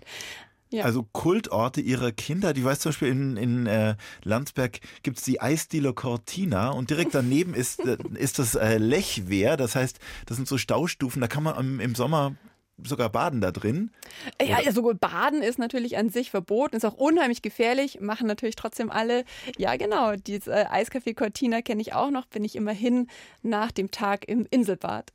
Ja. 0.69 0.85
Also 0.85 1.05
Kultorte 1.05 1.81
ihrer 1.81 2.13
Kinder. 2.13 2.53
Die 2.53 2.63
weiß 2.63 2.81
zum 2.81 2.91
Beispiel 2.91 3.09
in, 3.09 3.39
in 3.39 3.67
äh, 3.67 3.97
Landsberg 4.25 4.81
gibt 5.03 5.17
es 5.17 5.25
die 5.25 5.41
Eisdiele 5.41 5.95
Cortina 5.95 6.69
und 6.69 6.91
direkt 6.91 7.15
daneben 7.15 7.55
ist, 7.55 7.81
äh, 7.87 7.97
ist 8.13 8.39
das 8.39 8.57
äh, 8.57 8.77
Lechwehr. 8.77 9.57
Das 9.57 9.75
heißt, 9.75 10.01
das 10.27 10.37
sind 10.37 10.49
so 10.49 10.59
Staustufen. 10.59 11.23
Da 11.23 11.29
kann 11.29 11.45
man 11.45 11.59
im, 11.59 11.81
im 11.81 11.95
Sommer 11.95 12.35
sogar 12.83 13.11
baden 13.11 13.41
da 13.41 13.51
drin? 13.51 13.91
Ja, 14.43 14.59
also 14.65 14.83
gut, 14.83 15.01
baden 15.01 15.43
ist 15.43 15.59
natürlich 15.59 15.97
an 15.97 16.11
sich 16.11 16.31
verboten, 16.31 16.77
ist 16.77 16.85
auch 16.85 16.95
unheimlich 16.95 17.43
gefährlich, 17.43 18.01
machen 18.01 18.27
natürlich 18.27 18.57
trotzdem 18.57 18.91
alle. 18.91 19.25
Ja, 19.57 19.77
genau, 19.77 20.17
dieses 20.17 20.49
äh, 20.49 20.67
Eiscafé 20.71 21.15
Cortina 21.15 21.63
kenne 21.63 21.81
ich 21.81 21.95
auch 21.95 22.11
noch, 22.11 22.27
bin 22.27 22.45
ich 22.45 22.57
immerhin 22.57 23.09
nach 23.43 23.73
dem 23.73 23.91
Tag 23.91 24.29
im 24.29 24.47
Inselbad. 24.51 25.13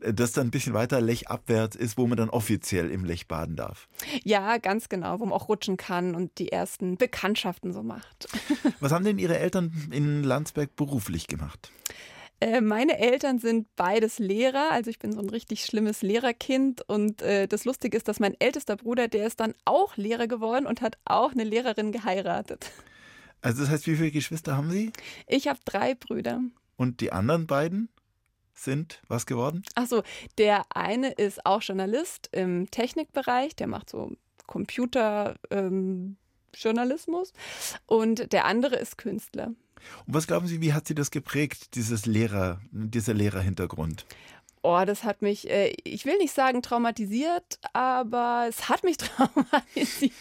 Äh, 0.00 0.14
das 0.14 0.32
dann 0.32 0.48
ein 0.48 0.50
bisschen 0.50 0.74
weiter 0.74 1.00
lechabwärts 1.00 1.76
ist, 1.76 1.98
wo 1.98 2.06
man 2.06 2.16
dann 2.16 2.30
offiziell 2.30 2.90
im 2.90 3.04
Lech 3.04 3.28
baden 3.28 3.56
darf. 3.56 3.88
Ja, 4.24 4.58
ganz 4.58 4.88
genau, 4.88 5.20
wo 5.20 5.26
man 5.26 5.34
auch 5.34 5.48
rutschen 5.48 5.76
kann 5.76 6.14
und 6.14 6.38
die 6.38 6.52
ersten 6.52 6.96
Bekanntschaften 6.96 7.72
so 7.72 7.82
macht. 7.82 8.28
Was 8.80 8.92
haben 8.92 9.04
denn 9.04 9.18
Ihre 9.18 9.38
Eltern 9.38 9.72
in 9.90 10.22
Landsberg 10.22 10.76
beruflich 10.76 11.26
gemacht? 11.26 11.72
Äh, 12.40 12.62
meine 12.62 12.98
Eltern 12.98 13.38
sind 13.38 13.68
beides 13.76 14.18
Lehrer, 14.18 14.72
also 14.72 14.88
ich 14.88 14.98
bin 14.98 15.12
so 15.12 15.20
ein 15.20 15.28
richtig 15.28 15.64
schlimmes 15.64 16.00
Lehrerkind 16.00 16.82
und 16.88 17.20
äh, 17.20 17.46
das 17.46 17.66
Lustige 17.66 17.96
ist, 17.96 18.08
dass 18.08 18.18
mein 18.18 18.34
ältester 18.40 18.76
Bruder, 18.76 19.08
der 19.08 19.26
ist 19.26 19.40
dann 19.40 19.54
auch 19.66 19.98
Lehrer 19.98 20.26
geworden 20.26 20.66
und 20.66 20.80
hat 20.80 20.96
auch 21.04 21.32
eine 21.32 21.44
Lehrerin 21.44 21.92
geheiratet. 21.92 22.70
Also 23.42 23.62
das 23.62 23.70
heißt, 23.70 23.86
wie 23.86 23.96
viele 23.96 24.10
Geschwister 24.10 24.54
haben 24.56 24.70
Sie? 24.70 24.92
Ich 25.26 25.48
habe 25.48 25.58
drei 25.64 25.94
Brüder. 25.94 26.42
Und 26.76 27.00
die 27.00 27.10
anderen 27.12 27.46
beiden 27.46 27.88
sind 28.54 29.00
was 29.08 29.26
geworden? 29.26 29.62
Ach 29.74 29.86
so, 29.86 30.02
der 30.38 30.64
eine 30.74 31.12
ist 31.12 31.44
auch 31.46 31.62
Journalist 31.62 32.28
im 32.32 32.70
Technikbereich, 32.70 33.56
der 33.56 33.66
macht 33.66 33.90
so 33.90 34.12
Computerjournalismus 34.46 35.38
ähm, 35.50 36.16
und 37.86 38.32
der 38.32 38.44
andere 38.46 38.76
ist 38.76 38.96
Künstler. 38.98 39.52
Und 40.06 40.14
was 40.14 40.26
glauben 40.26 40.46
Sie, 40.46 40.60
wie 40.60 40.72
hat 40.72 40.86
Sie 40.86 40.94
das 40.94 41.10
geprägt, 41.10 41.74
dieses 41.74 42.06
Lehrer, 42.06 42.60
dieser 42.70 43.14
Lehrerhintergrund? 43.14 44.06
Oh, 44.62 44.82
das 44.84 45.04
hat 45.04 45.22
mich, 45.22 45.48
äh, 45.48 45.72
ich 45.84 46.04
will 46.04 46.18
nicht 46.18 46.34
sagen 46.34 46.60
traumatisiert, 46.60 47.58
aber 47.72 48.44
es 48.46 48.68
hat 48.68 48.84
mich 48.84 48.96
traumatisiert. 48.98 50.12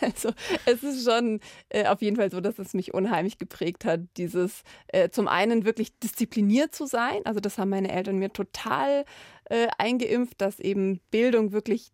Also 0.00 0.30
es 0.64 0.82
ist 0.82 1.04
schon 1.04 1.40
äh, 1.68 1.86
auf 1.86 2.00
jeden 2.00 2.16
Fall 2.16 2.30
so, 2.30 2.40
dass 2.40 2.58
es 2.58 2.72
mich 2.72 2.94
unheimlich 2.94 3.36
geprägt 3.36 3.84
hat, 3.84 4.00
dieses 4.16 4.62
äh, 4.88 5.10
zum 5.10 5.28
einen 5.28 5.66
wirklich 5.66 5.98
diszipliniert 5.98 6.74
zu 6.74 6.86
sein. 6.86 7.20
Also 7.26 7.40
das 7.40 7.58
haben 7.58 7.68
meine 7.68 7.92
Eltern 7.92 8.18
mir 8.18 8.32
total 8.32 9.04
eingeimpft, 9.78 10.42
dass 10.42 10.60
eben 10.60 11.00
Bildung 11.10 11.52
wirklich 11.52 11.90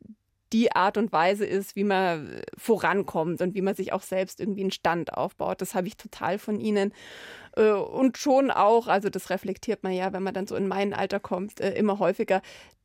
die 0.54 0.70
Art 0.72 0.96
und 0.96 1.12
Weise 1.12 1.44
ist, 1.44 1.74
wie 1.74 1.84
man 1.84 2.30
äh, 2.30 2.42
vorankommt 2.56 3.42
und 3.42 3.54
wie 3.54 3.60
man 3.60 3.74
sich 3.74 3.92
auch 3.92 4.02
selbst 4.02 4.40
irgendwie 4.40 4.62
einen 4.62 4.70
Stand 4.70 5.12
aufbaut. 5.12 5.60
Das 5.60 5.74
habe 5.74 5.88
ich 5.88 5.96
total 5.96 6.38
von 6.38 6.60
ihnen. 6.60 6.94
Äh, 7.56 7.72
und 7.72 8.16
schon 8.16 8.50
auch, 8.52 8.86
also 8.86 9.10
das 9.10 9.30
reflektiert 9.30 9.82
man 9.82 9.92
ja, 9.92 10.12
wenn 10.12 10.22
man 10.22 10.32
dann 10.32 10.46
so 10.46 10.54
in 10.54 10.68
mein 10.68 10.94
Alter 10.94 11.18
kommt, 11.18 11.60
äh, 11.60 11.74
immer 11.74 11.98
häufiger, 11.98 12.40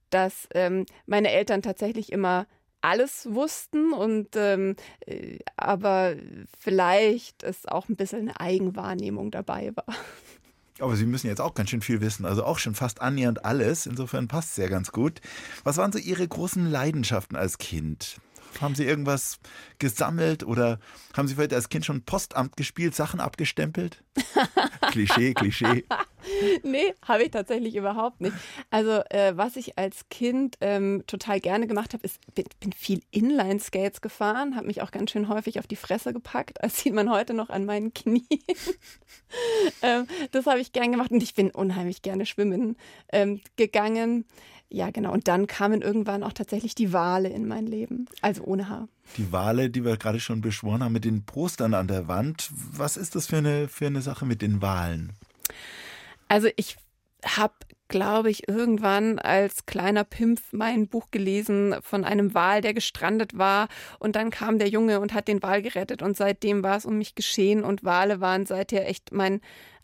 dass 0.09 0.49
ähm, 0.55 0.85
meine 1.05 1.31
Eltern 1.31 1.61
tatsächlich 1.61 2.11
immer 2.11 2.47
alles 2.81 3.27
wussten 3.33 3.93
und 3.93 4.29
ähm, 4.35 4.75
aber 5.57 6.15
vielleicht 6.57 7.43
ist 7.43 7.69
auch 7.69 7.89
ein 7.89 7.97
bisschen 7.97 8.21
eine 8.21 8.39
Eigenwahrnehmung 8.39 9.31
dabei 9.31 9.73
war. 9.75 9.95
Aber 10.79 10.95
Sie 10.95 11.05
müssen 11.05 11.27
jetzt 11.27 11.41
auch 11.41 11.53
ganz 11.53 11.69
schön 11.69 11.81
viel 11.81 12.01
wissen, 12.01 12.25
also 12.25 12.43
auch 12.43 12.59
schon 12.59 12.75
fast 12.75 13.01
annähernd 13.01 13.45
alles. 13.45 13.85
Insofern 13.85 14.27
passt 14.27 14.51
es 14.51 14.57
ja 14.57 14.67
ganz 14.67 14.91
gut. 14.91 15.21
Was 15.63 15.77
waren 15.77 15.91
so 15.91 15.99
Ihre 15.99 16.27
großen 16.27 16.69
Leidenschaften 16.69 17.35
als 17.35 17.57
Kind? 17.57 18.19
Haben 18.61 18.75
Sie 18.75 18.85
irgendwas 18.85 19.39
gesammelt 19.77 20.43
oder 20.43 20.79
haben 21.15 21.27
Sie 21.27 21.35
vielleicht 21.35 21.53
als 21.53 21.69
Kind 21.69 21.85
schon 21.85 22.03
Postamt 22.03 22.57
gespielt, 22.57 22.95
Sachen 22.95 23.19
abgestempelt? 23.19 24.03
Klischee, 24.91 25.33
Klischee. 25.33 25.85
nee, 26.63 26.93
habe 27.07 27.23
ich 27.23 27.31
tatsächlich 27.31 27.75
überhaupt 27.75 28.21
nicht. 28.21 28.35
Also, 28.69 29.01
äh, 29.09 29.35
was 29.35 29.55
ich 29.55 29.77
als 29.77 30.07
Kind 30.09 30.57
ähm, 30.61 31.03
total 31.07 31.39
gerne 31.39 31.67
gemacht 31.67 31.93
habe, 31.93 32.03
ist, 32.03 32.19
bin, 32.33 32.45
bin 32.59 32.73
viel 32.73 33.01
Inline-Skates 33.11 34.01
gefahren, 34.01 34.55
habe 34.55 34.67
mich 34.67 34.81
auch 34.81 34.91
ganz 34.91 35.11
schön 35.11 35.29
häufig 35.29 35.59
auf 35.59 35.67
die 35.67 35.75
Fresse 35.75 36.13
gepackt. 36.13 36.57
Das 36.61 36.77
sieht 36.77 36.93
man 36.93 37.09
heute 37.09 37.33
noch 37.33 37.49
an 37.49 37.65
meinen 37.65 37.93
Knien. 37.93 38.25
ähm, 39.81 40.07
das 40.31 40.45
habe 40.45 40.59
ich 40.59 40.71
gern 40.71 40.91
gemacht 40.91 41.11
und 41.11 41.23
ich 41.23 41.33
bin 41.33 41.51
unheimlich 41.51 42.01
gerne 42.01 42.25
schwimmen 42.25 42.77
ähm, 43.11 43.41
gegangen. 43.55 44.25
Ja, 44.71 44.91
genau. 44.91 45.11
Und 45.11 45.27
dann 45.27 45.47
kamen 45.47 45.81
irgendwann 45.81 46.23
auch 46.23 46.33
tatsächlich 46.33 46.75
die 46.75 46.93
Wale 46.93 47.29
in 47.29 47.47
mein 47.47 47.65
Leben. 47.65 48.05
Also 48.21 48.43
ohne 48.43 48.69
Haar. 48.69 48.87
Die 49.17 49.31
Wale, 49.31 49.71
die 49.71 49.83
wir 49.83 49.97
gerade 49.97 50.19
schon 50.19 50.41
beschworen 50.41 50.83
haben, 50.83 50.93
mit 50.93 51.05
den 51.05 51.23
Postern 51.23 51.73
an 51.73 51.87
der 51.87 52.07
Wand. 52.07 52.51
Was 52.53 52.95
ist 52.95 53.15
das 53.15 53.25
für 53.25 53.37
eine, 53.37 53.67
für 53.67 53.87
eine 53.87 54.03
Sache 54.03 54.27
mit 54.27 54.43
den 54.43 54.61
Walen? 54.61 55.13
Also 56.29 56.47
ich 56.55 56.77
habe, 57.25 57.55
glaube 57.89 58.29
ich, 58.29 58.47
irgendwann 58.47 59.19
als 59.19 59.65
kleiner 59.65 60.03
Pimpf 60.05 60.53
mein 60.53 60.87
Buch 60.87 61.11
gelesen 61.11 61.75
von 61.81 62.05
einem 62.05 62.33
Wal, 62.33 62.61
der 62.61 62.73
gestrandet 62.73 63.37
war. 63.37 63.67
Und 63.99 64.15
dann 64.15 64.29
kam 64.29 64.59
der 64.59 64.69
Junge 64.69 65.01
und 65.01 65.13
hat 65.13 65.27
den 65.27 65.43
Wal 65.43 65.61
gerettet. 65.61 66.01
Und 66.01 66.15
seitdem 66.15 66.63
war 66.63 66.77
es 66.77 66.85
um 66.85 66.97
mich 66.97 67.15
geschehen. 67.15 67.63
Und 67.63 67.83
Wale 67.83 68.21
waren 68.21 68.45
seither 68.45 68.87
echt 68.87 69.11
mein 69.11 69.41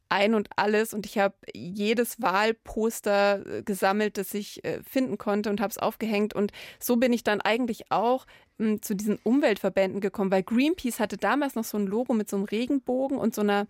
ein 0.09 0.35
und 0.35 0.49
alles 0.55 0.93
und 0.93 1.05
ich 1.05 1.17
habe 1.17 1.35
jedes 1.53 2.21
Wahlposter 2.21 3.45
äh, 3.45 3.63
gesammelt, 3.63 4.17
das 4.17 4.33
ich 4.33 4.63
äh, 4.63 4.81
finden 4.83 5.17
konnte 5.17 5.49
und 5.49 5.59
habe 5.59 5.71
es 5.71 5.77
aufgehängt 5.77 6.33
und 6.35 6.51
so 6.79 6.97
bin 6.97 7.11
ich 7.11 7.23
dann 7.23 7.41
eigentlich 7.41 7.91
auch 7.91 8.27
hm, 8.59 8.81
zu 8.81 8.95
diesen 8.95 9.17
Umweltverbänden 9.23 10.01
gekommen, 10.01 10.31
weil 10.31 10.43
Greenpeace 10.43 10.99
hatte 10.99 11.17
damals 11.17 11.55
noch 11.55 11.63
so 11.63 11.77
ein 11.77 11.87
Logo 11.87 12.13
mit 12.13 12.29
so 12.29 12.37
einem 12.37 12.45
Regenbogen 12.45 13.17
und 13.17 13.33
so 13.33 13.41
einer 13.41 13.67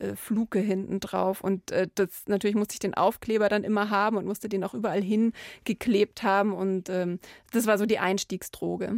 Wahlfluke 0.00 0.58
hinten 0.58 1.00
drauf. 1.00 1.40
Und 1.40 1.70
äh, 1.70 1.88
das 1.94 2.24
natürlich 2.26 2.56
musste 2.56 2.74
ich 2.74 2.78
den 2.78 2.94
Aufkleber 2.94 3.48
dann 3.48 3.64
immer 3.64 3.90
haben 3.90 4.16
und 4.16 4.26
musste 4.26 4.48
den 4.48 4.64
auch 4.64 4.74
überall 4.74 5.02
hingeklebt 5.02 6.22
haben. 6.22 6.52
Und 6.52 6.88
ähm, 6.88 7.18
das 7.52 7.66
war 7.66 7.78
so 7.78 7.86
die 7.86 7.98
Einstiegsdroge. 7.98 8.96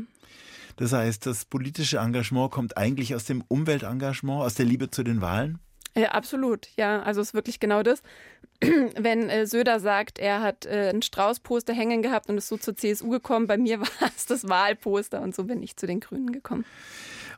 Das 0.76 0.92
heißt, 0.92 1.26
das 1.26 1.44
politische 1.44 1.98
Engagement 1.98 2.50
kommt 2.50 2.76
eigentlich 2.76 3.14
aus 3.14 3.24
dem 3.24 3.44
Umweltengagement, 3.48 4.42
aus 4.42 4.54
der 4.54 4.64
Liebe 4.64 4.90
zu 4.90 5.02
den 5.02 5.20
Wahlen? 5.20 5.58
Ja, 5.94 6.12
absolut. 6.12 6.68
Ja, 6.76 7.02
also 7.02 7.20
es 7.20 7.28
ist 7.28 7.34
wirklich 7.34 7.60
genau 7.60 7.82
das. 7.82 8.02
Wenn 8.60 9.28
äh, 9.28 9.46
Söder 9.46 9.80
sagt, 9.80 10.18
er 10.18 10.40
hat 10.40 10.64
äh, 10.64 10.88
ein 10.88 11.02
Strauß-Poster 11.02 11.74
hängen 11.74 12.00
gehabt 12.00 12.30
und 12.30 12.38
ist 12.38 12.48
so 12.48 12.56
zur 12.56 12.74
CSU 12.74 13.10
gekommen, 13.10 13.46
bei 13.46 13.58
mir 13.58 13.80
war 13.80 13.88
es 14.16 14.24
das 14.24 14.48
Wahlposter 14.48 15.20
und 15.20 15.34
so 15.34 15.44
bin 15.44 15.62
ich 15.62 15.76
zu 15.76 15.86
den 15.86 16.00
Grünen 16.00 16.32
gekommen. 16.32 16.64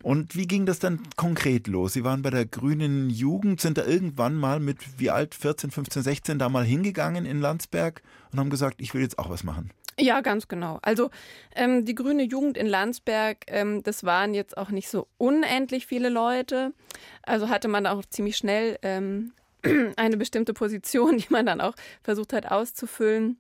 Und 0.05 0.37
wie 0.37 0.47
ging 0.47 0.67
das 0.67 0.81
dann 0.81 1.01
konkret 1.17 1.67
los? 1.67 1.95
Sie 1.95 2.05
waren 2.05 2.21
bei 2.21 2.29
der 2.29 2.45
Grünen 2.45 3.09
Jugend, 3.09 3.63
sind 3.63 3.79
da 3.79 3.87
irgendwann 3.87 4.35
mal 4.35 4.61
mit 4.61 5.01
wie 5.01 5.09
alt, 5.09 5.35
14, 5.35 5.71
15, 5.71 6.03
16 6.03 6.39
da 6.39 6.51
mal 6.51 6.63
hingegangen 6.63 7.25
in 7.25 7.41
Landsberg 7.41 8.03
und 8.31 8.39
haben 8.39 8.51
gesagt, 8.51 8.83
ich 8.83 8.93
will 8.93 9.01
jetzt 9.01 9.19
auch 9.19 9.31
was 9.31 9.45
machen. 9.45 9.71
Ja, 9.99 10.21
ganz 10.21 10.47
genau. 10.47 10.79
Also 10.83 11.09
ähm, 11.55 11.87
die 11.87 11.95
grüne 11.95 12.23
Jugend 12.23 12.59
in 12.59 12.67
Landsberg, 12.67 13.47
ähm, 13.47 13.83
das 13.83 14.05
waren 14.05 14.35
jetzt 14.35 14.59
auch 14.59 14.69
nicht 14.69 14.91
so 14.91 15.07
unendlich 15.17 15.87
viele 15.87 16.11
Leute. 16.11 16.75
Also 17.23 17.49
hatte 17.49 17.69
man 17.69 17.87
auch 17.87 18.05
ziemlich 18.05 18.37
schnell 18.37 18.79
ähm, 18.83 19.33
eine 19.97 20.19
bestimmte 20.19 20.53
Position, 20.53 21.17
die 21.17 21.29
man 21.31 21.47
dann 21.47 21.63
auch 21.63 21.77
versucht 22.03 22.35
hat 22.35 22.51
auszufüllen. 22.51 23.39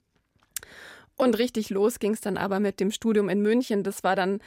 Und 1.16 1.38
richtig 1.38 1.70
los 1.70 1.98
ging 1.98 2.12
es 2.12 2.20
dann 2.20 2.36
aber 2.36 2.58
mit 2.58 2.80
dem 2.80 2.90
Studium 2.90 3.28
in 3.28 3.40
München. 3.40 3.82
Das 3.82 4.02
war 4.02 4.16
dann, 4.16 4.40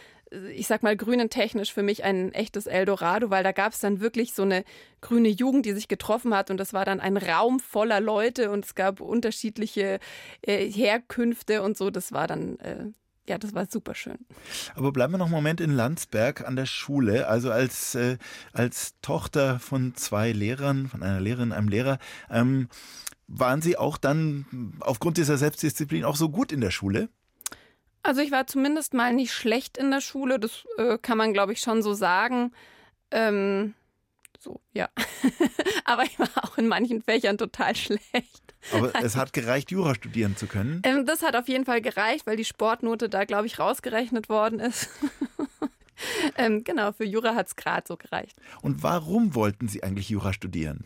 ich 0.53 0.67
sag 0.67 0.83
mal, 0.83 0.97
grünentechnisch 0.97 1.73
für 1.73 1.83
mich 1.83 2.03
ein 2.03 2.33
echtes 2.33 2.67
Eldorado, 2.67 3.29
weil 3.29 3.43
da 3.43 3.51
gab 3.51 3.73
es 3.73 3.79
dann 3.79 3.99
wirklich 3.99 4.33
so 4.33 4.43
eine 4.43 4.63
grüne 5.01 5.29
Jugend, 5.29 5.65
die 5.65 5.73
sich 5.73 5.87
getroffen 5.87 6.33
hat. 6.33 6.51
Und 6.51 6.57
das 6.57 6.73
war 6.73 6.85
dann 6.85 6.99
ein 6.99 7.17
Raum 7.17 7.59
voller 7.59 7.99
Leute 7.99 8.51
und 8.51 8.65
es 8.65 8.75
gab 8.75 8.99
unterschiedliche 8.99 9.99
äh, 10.41 10.69
Herkünfte 10.69 11.61
und 11.61 11.77
so. 11.77 11.89
Das 11.89 12.11
war 12.11 12.27
dann. 12.27 12.59
Äh, 12.59 12.85
ja, 13.29 13.37
das 13.37 13.53
war 13.53 13.65
super 13.69 13.93
schön. 13.93 14.19
Aber 14.75 14.93
bleiben 14.93 15.11
wir 15.11 15.17
noch 15.17 15.25
einen 15.25 15.35
Moment 15.35 15.59
in 15.59 15.71
Landsberg 15.71 16.47
an 16.47 16.55
der 16.55 16.65
Schule. 16.65 17.27
Also 17.27 17.51
als, 17.51 17.93
äh, 17.93 18.17
als 18.53 18.93
Tochter 19.01 19.59
von 19.59 19.95
zwei 19.95 20.31
Lehrern, 20.31 20.87
von 20.87 21.03
einer 21.03 21.19
Lehrerin, 21.19 21.51
einem 21.51 21.67
Lehrer, 21.67 21.99
ähm, 22.29 22.69
waren 23.27 23.61
Sie 23.61 23.77
auch 23.77 23.97
dann 23.97 24.77
aufgrund 24.79 25.17
dieser 25.17 25.37
Selbstdisziplin 25.37 26.05
auch 26.05 26.15
so 26.15 26.29
gut 26.29 26.53
in 26.53 26.61
der 26.61 26.71
Schule? 26.71 27.09
Also 28.07 28.21
ich 28.21 28.31
war 28.31 28.47
zumindest 28.47 28.93
mal 28.93 29.11
nicht 29.11 29.33
schlecht 29.33 29.77
in 29.77 29.91
der 29.91 29.99
Schule, 29.99 30.39
das 30.39 30.65
äh, 30.77 30.97
kann 30.97 31.17
man, 31.17 31.33
glaube 31.33 31.51
ich, 31.51 31.59
schon 31.59 31.81
so 31.81 31.93
sagen. 31.93 32.53
Ähm, 33.11 33.73
so, 34.39 34.61
ja. 34.71 34.87
Aber 35.83 36.03
ich 36.03 36.17
war 36.17 36.29
auch 36.41 36.57
in 36.57 36.69
manchen 36.69 37.01
Fächern 37.01 37.37
total 37.37 37.75
schlecht. 37.75 38.55
Aber 38.71 38.95
es 38.95 39.17
hat 39.17 39.33
gereicht, 39.33 39.71
Jura 39.71 39.93
studieren 39.93 40.37
zu 40.37 40.47
können? 40.47 40.81
Ähm, 40.85 41.05
das 41.05 41.21
hat 41.21 41.35
auf 41.35 41.49
jeden 41.49 41.65
Fall 41.65 41.81
gereicht, 41.81 42.25
weil 42.25 42.37
die 42.37 42.45
Sportnote 42.45 43.09
da, 43.09 43.25
glaube 43.25 43.45
ich, 43.45 43.59
rausgerechnet 43.59 44.29
worden 44.29 44.61
ist. 44.61 44.89
ähm, 46.37 46.63
genau, 46.63 46.93
für 46.93 47.03
Jura 47.03 47.35
hat 47.35 47.47
es 47.47 47.57
gerade 47.57 47.83
so 47.85 47.97
gereicht. 47.97 48.37
Und 48.61 48.83
warum 48.83 49.35
wollten 49.35 49.67
Sie 49.67 49.83
eigentlich 49.83 50.07
Jura 50.07 50.31
studieren? 50.31 50.85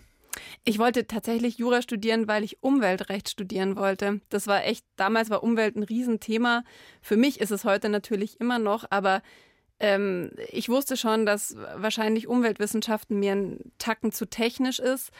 Ich 0.63 0.79
wollte 0.79 1.07
tatsächlich 1.07 1.57
Jura 1.57 1.81
studieren, 1.81 2.27
weil 2.27 2.43
ich 2.43 2.61
Umweltrecht 2.63 3.29
studieren 3.29 3.75
wollte. 3.75 4.21
Das 4.29 4.47
war 4.47 4.63
echt, 4.65 4.85
damals 4.95 5.29
war 5.29 5.43
Umwelt 5.43 5.75
ein 5.75 5.83
Riesenthema. 5.83 6.63
Für 7.01 7.17
mich 7.17 7.39
ist 7.41 7.51
es 7.51 7.63
heute 7.63 7.89
natürlich 7.89 8.39
immer 8.39 8.59
noch, 8.59 8.85
aber 8.89 9.21
ähm, 9.79 10.31
ich 10.51 10.69
wusste 10.69 10.95
schon, 10.95 11.25
dass 11.25 11.55
wahrscheinlich 11.75 12.27
Umweltwissenschaften 12.27 13.19
mir 13.19 13.33
ein 13.33 13.71
Tacken 13.77 14.11
zu 14.11 14.25
technisch 14.25 14.79
ist. 14.79 15.11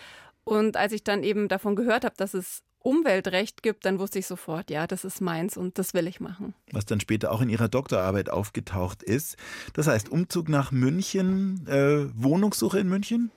Und 0.43 0.78
als 0.78 0.93
ich 0.93 1.04
dann 1.04 1.24
eben 1.24 1.47
davon 1.47 1.76
gehört 1.76 2.06
habe, 2.06 2.15
dass 2.17 2.34
es 2.34 2.63
Umweltrecht 2.84 3.62
gibt, 3.62 3.86
dann 3.86 4.00
wusste 4.00 4.19
ich 4.19 4.26
sofort, 4.26 4.71
ja, 4.71 4.88
das 4.88 5.06
ist 5.06 5.21
meins 5.21 5.56
und 5.56 5.78
das 5.78 5.93
will 5.93 6.08
ich 6.08 6.19
machen. 6.19 6.56
Was 6.71 6.86
dann 6.86 7.00
später 7.00 7.32
auch 7.32 7.41
in 7.41 7.50
Ihrer 7.50 7.67
Doktorarbeit 7.67 8.30
aufgetaucht 8.30 9.04
ist. 9.04 9.38
Das 9.74 9.88
heißt, 9.88 10.10
Umzug 10.10 10.50
nach 10.50 10.71
München, 10.71 11.67
äh, 11.67 12.08
Wohnungssuche 12.15 12.80
in 12.80 12.89
München? 12.89 13.32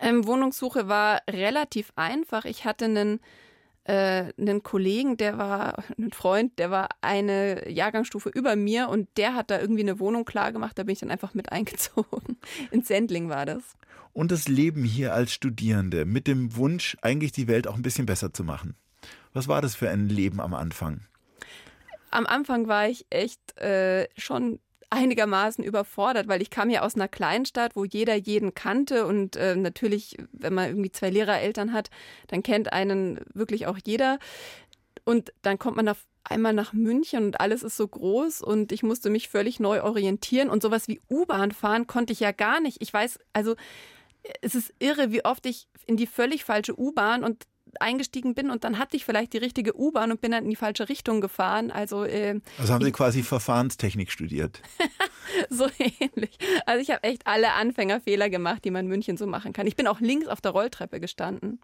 Ähm, 0.00 0.26
Wohnungssuche 0.26 0.88
war 0.88 1.22
relativ 1.28 1.92
einfach. 1.94 2.46
Ich 2.46 2.64
hatte 2.64 2.86
einen, 2.86 3.20
äh, 3.84 4.32
einen 4.38 4.62
Kollegen, 4.62 5.16
der 5.16 5.38
war, 5.38 5.84
ein 5.98 6.12
Freund, 6.12 6.58
der 6.58 6.70
war 6.70 6.88
eine 7.02 7.70
Jahrgangsstufe 7.70 8.30
über 8.30 8.56
mir 8.56 8.88
und 8.88 9.08
der 9.16 9.34
hat 9.34 9.50
da 9.50 9.60
irgendwie 9.60 9.82
eine 9.82 10.00
Wohnung 10.00 10.24
klar 10.24 10.52
gemacht. 10.52 10.78
Da 10.78 10.84
bin 10.84 10.94
ich 10.94 11.00
dann 11.00 11.10
einfach 11.10 11.34
mit 11.34 11.52
eingezogen. 11.52 12.38
In 12.70 12.82
Sendling 12.82 13.28
war 13.28 13.46
das. 13.46 13.62
Und 14.12 14.32
das 14.32 14.48
Leben 14.48 14.82
hier 14.82 15.14
als 15.14 15.32
Studierende 15.32 16.04
mit 16.04 16.26
dem 16.26 16.56
Wunsch, 16.56 16.96
eigentlich 17.02 17.32
die 17.32 17.46
Welt 17.46 17.68
auch 17.68 17.76
ein 17.76 17.82
bisschen 17.82 18.06
besser 18.06 18.32
zu 18.32 18.42
machen. 18.42 18.74
Was 19.32 19.46
war 19.46 19.62
das 19.62 19.76
für 19.76 19.88
ein 19.88 20.08
Leben 20.08 20.40
am 20.40 20.54
Anfang? 20.54 21.02
Am 22.10 22.26
Anfang 22.26 22.66
war 22.66 22.88
ich 22.88 23.06
echt 23.10 23.56
äh, 23.58 24.08
schon 24.16 24.58
einigermaßen 24.90 25.64
überfordert, 25.64 26.28
weil 26.28 26.42
ich 26.42 26.50
kam 26.50 26.68
ja 26.68 26.82
aus 26.82 26.96
einer 26.96 27.08
Kleinstadt, 27.08 27.76
wo 27.76 27.84
jeder 27.84 28.14
jeden 28.16 28.54
kannte 28.54 29.06
und 29.06 29.36
äh, 29.36 29.54
natürlich, 29.56 30.16
wenn 30.32 30.54
man 30.54 30.68
irgendwie 30.68 30.90
zwei 30.90 31.10
Lehrereltern 31.10 31.72
hat, 31.72 31.90
dann 32.26 32.42
kennt 32.42 32.72
einen 32.72 33.20
wirklich 33.32 33.66
auch 33.66 33.78
jeder. 33.84 34.18
Und 35.04 35.32
dann 35.42 35.58
kommt 35.58 35.76
man 35.76 35.88
auf 35.88 36.06
einmal 36.24 36.52
nach 36.52 36.72
München 36.72 37.24
und 37.24 37.40
alles 37.40 37.62
ist 37.62 37.76
so 37.76 37.88
groß 37.88 38.42
und 38.42 38.72
ich 38.72 38.82
musste 38.82 39.10
mich 39.10 39.28
völlig 39.28 39.60
neu 39.60 39.82
orientieren 39.82 40.50
und 40.50 40.62
sowas 40.62 40.88
wie 40.88 41.00
U-Bahn 41.08 41.52
fahren 41.52 41.86
konnte 41.86 42.12
ich 42.12 42.20
ja 42.20 42.32
gar 42.32 42.60
nicht. 42.60 42.82
Ich 42.82 42.92
weiß, 42.92 43.18
also 43.32 43.56
es 44.42 44.54
ist 44.54 44.74
irre, 44.78 45.12
wie 45.12 45.24
oft 45.24 45.46
ich 45.46 45.68
in 45.86 45.96
die 45.96 46.06
völlig 46.06 46.44
falsche 46.44 46.78
U-Bahn 46.78 47.24
und 47.24 47.44
eingestiegen 47.78 48.34
bin 48.34 48.50
und 48.50 48.64
dann 48.64 48.78
hatte 48.78 48.96
ich 48.96 49.04
vielleicht 49.04 49.32
die 49.32 49.38
richtige 49.38 49.78
U-Bahn 49.78 50.10
und 50.10 50.20
bin 50.20 50.32
dann 50.32 50.44
in 50.44 50.50
die 50.50 50.56
falsche 50.56 50.88
Richtung 50.88 51.20
gefahren. 51.20 51.70
Also, 51.70 52.04
äh, 52.04 52.40
also 52.58 52.72
haben 52.72 52.84
Sie 52.84 52.92
quasi 52.92 53.22
Verfahrenstechnik 53.22 54.10
studiert. 54.10 54.60
so 55.50 55.68
ähnlich. 55.78 56.38
Also 56.66 56.82
ich 56.82 56.90
habe 56.90 57.02
echt 57.04 57.26
alle 57.26 57.52
Anfängerfehler 57.52 58.30
gemacht, 58.30 58.64
die 58.64 58.70
man 58.70 58.86
in 58.86 58.90
München 58.90 59.16
so 59.16 59.26
machen 59.26 59.52
kann. 59.52 59.66
Ich 59.66 59.76
bin 59.76 59.86
auch 59.86 60.00
links 60.00 60.28
auf 60.28 60.40
der 60.40 60.52
Rolltreppe 60.52 61.00
gestanden. 61.00 61.60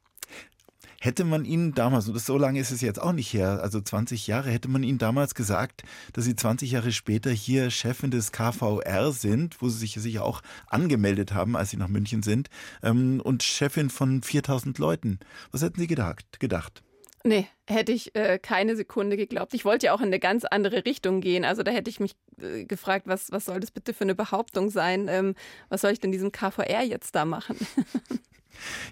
Hätte 1.01 1.25
man 1.25 1.45
Ihnen 1.45 1.75
damals, 1.75 2.09
und 2.09 2.15
das 2.15 2.27
so 2.27 2.39
lange 2.39 2.61
ist 2.61 2.71
es 2.71 2.81
jetzt 2.81 3.01
auch 3.01 3.13
nicht 3.13 3.33
her, 3.33 3.61
also 3.63 3.81
20 3.81 4.27
Jahre, 4.27 4.51
hätte 4.51 4.69
man 4.69 4.83
Ihnen 4.83 4.99
damals 4.99 5.35
gesagt, 5.35 5.83
dass 6.13 6.25
Sie 6.25 6.37
20 6.37 6.71
Jahre 6.71 6.93
später 6.93 7.31
hier 7.31 7.71
Chefin 7.71 8.11
des 8.11 8.33
KVR 8.33 9.13
sind, 9.13 9.61
wo 9.61 9.69
Sie 9.69 9.79
sich 9.79 9.95
sicher 9.95 10.25
auch 10.25 10.43
angemeldet 10.69 11.35
haben, 11.35 11.57
als 11.57 11.71
Sie 11.71 11.77
nach 11.77 11.89
München 11.89 12.23
sind, 12.23 12.49
ähm, 12.83 13.21
und 13.23 13.43
Chefin 13.43 13.91
von 13.91 14.23
4000 14.23 14.79
Leuten. 14.79 15.19
Was 15.51 15.63
hätten 15.63 15.81
Sie 15.81 15.87
gedacht? 15.87 16.41
gedacht? 16.41 16.83
Nee, 17.25 17.49
hätte 17.67 17.91
ich 17.91 18.15
äh, 18.15 18.39
keine 18.39 18.77
Sekunde 18.77 19.17
geglaubt. 19.17 19.53
Ich 19.53 19.65
wollte 19.65 19.87
ja 19.87 19.93
auch 19.93 20.01
in 20.01 20.07
eine 20.07 20.21
ganz 20.21 20.45
andere 20.45 20.85
Richtung 20.85 21.21
gehen. 21.21 21.45
Also 21.45 21.65
da 21.65 21.73
hätte 21.73 21.91
ich 21.91 21.99
mich 21.99 22.13
äh, 22.41 22.65
gefragt, 22.65 23.09
was, 23.09 23.33
was 23.33 23.47
soll 23.47 23.59
das 23.59 23.73
bitte 23.73 23.95
für 23.95 24.05
eine 24.05 24.15
Behauptung 24.15 24.71
sein? 24.71 25.09
Ähm, 25.09 25.35
was 25.69 25.81
soll 25.81 25.91
ich 25.91 25.99
denn 25.99 26.13
diesem 26.13 26.31
KVR 26.31 26.85
jetzt 26.85 27.17
da 27.17 27.25
machen? 27.25 27.57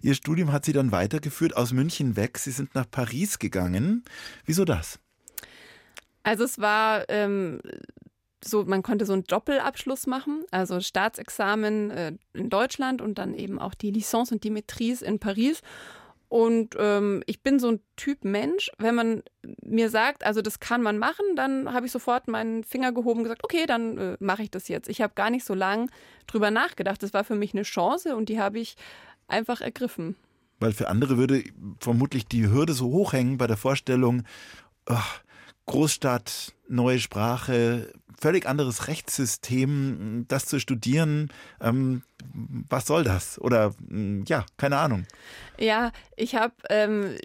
Ihr 0.03 0.15
Studium 0.15 0.53
hat 0.53 0.65
Sie 0.65 0.73
dann 0.73 0.93
weitergeführt 0.93 1.57
aus 1.57 1.73
München 1.73 2.17
weg. 2.17 2.39
Sie 2.39 2.51
sind 2.51 2.75
nach 2.75 2.91
Paris 2.91 3.39
gegangen. 3.39 4.05
Wieso 4.45 4.65
das? 4.65 4.99
Also 6.23 6.45
es 6.45 6.59
war 6.59 7.09
ähm, 7.09 7.61
so, 8.43 8.65
man 8.65 8.83
konnte 8.83 9.07
so 9.07 9.13
einen 9.13 9.25
Doppelabschluss 9.25 10.07
machen, 10.07 10.45
also 10.51 10.81
Staatsexamen 10.81 11.91
äh, 11.91 12.13
in 12.33 12.51
Deutschland 12.51 13.01
und 13.01 13.19
dann 13.19 13.35
eben 13.35 13.59
auch 13.59 13.75
die 13.75 13.91
Licence 13.91 14.33
und 14.33 14.45
die 14.45 14.51
Maîtrise 14.51 15.05
in 15.05 15.19
Paris. 15.19 15.61
Und 16.29 16.75
ähm, 16.79 17.23
ich 17.27 17.43
bin 17.43 17.61
so 17.61 17.71
ein 17.71 17.81
Typ 17.97 18.25
Mensch, 18.25 18.71
wenn 18.79 18.95
man 18.95 19.23
mir 19.63 19.89
sagt, 19.89 20.27
also 20.27 20.43
das 20.43 20.59
kann 20.59 20.83
man 20.83 20.99
machen, 20.99 21.25
dann 21.37 21.73
habe 21.73 21.87
ich 21.87 21.93
sofort 21.93 22.27
meinen 22.27 22.65
Finger 22.65 22.93
gehoben 22.93 23.21
und 23.21 23.25
gesagt, 23.25 23.45
okay, 23.45 23.67
dann 23.67 23.99
äh, 23.99 24.17
mache 24.19 24.43
ich 24.43 24.51
das 24.51 24.67
jetzt. 24.69 24.89
Ich 24.89 25.01
habe 25.01 25.15
gar 25.15 25.31
nicht 25.31 25.45
so 25.45 25.55
lange 25.55 25.87
drüber 26.27 26.51
nachgedacht. 26.51 27.03
Das 27.03 27.13
war 27.13 27.23
für 27.23 27.37
mich 27.37 27.55
eine 27.55 27.63
Chance 27.63 28.17
und 28.17 28.29
die 28.29 28.41
habe 28.41 28.59
ich 28.59 28.75
einfach 29.29 29.61
ergriffen. 29.61 30.17
Weil 30.61 30.73
für 30.73 30.89
andere 30.89 31.17
würde 31.17 31.45
vermutlich 31.81 32.27
die 32.27 32.49
Hürde 32.49 32.73
so 32.73 32.87
hoch 32.87 33.13
hängen 33.13 33.39
bei 33.39 33.47
der 33.47 33.57
Vorstellung, 33.57 34.23
oh, 34.89 34.97
Großstadt, 35.67 36.53
neue 36.69 37.01
Sprache, 37.01 37.93
völlig 38.21 38.47
anderes 38.47 38.89
Rechtssystem, 38.89 40.27
das 40.29 40.47
zu 40.47 40.61
studieren, 40.61 41.31
ähm, 41.61 42.03
was 42.69 42.87
soll 42.87 43.05
das? 43.05 43.41
Oder 43.41 43.75
mm, 43.89 44.23
ja, 44.27 44.45
keine 44.57 44.79
Ahnung. 44.79 45.07
Ja, 45.59 45.93
ich 46.17 46.35
habe, 46.35 46.55
ähm, 46.71 47.17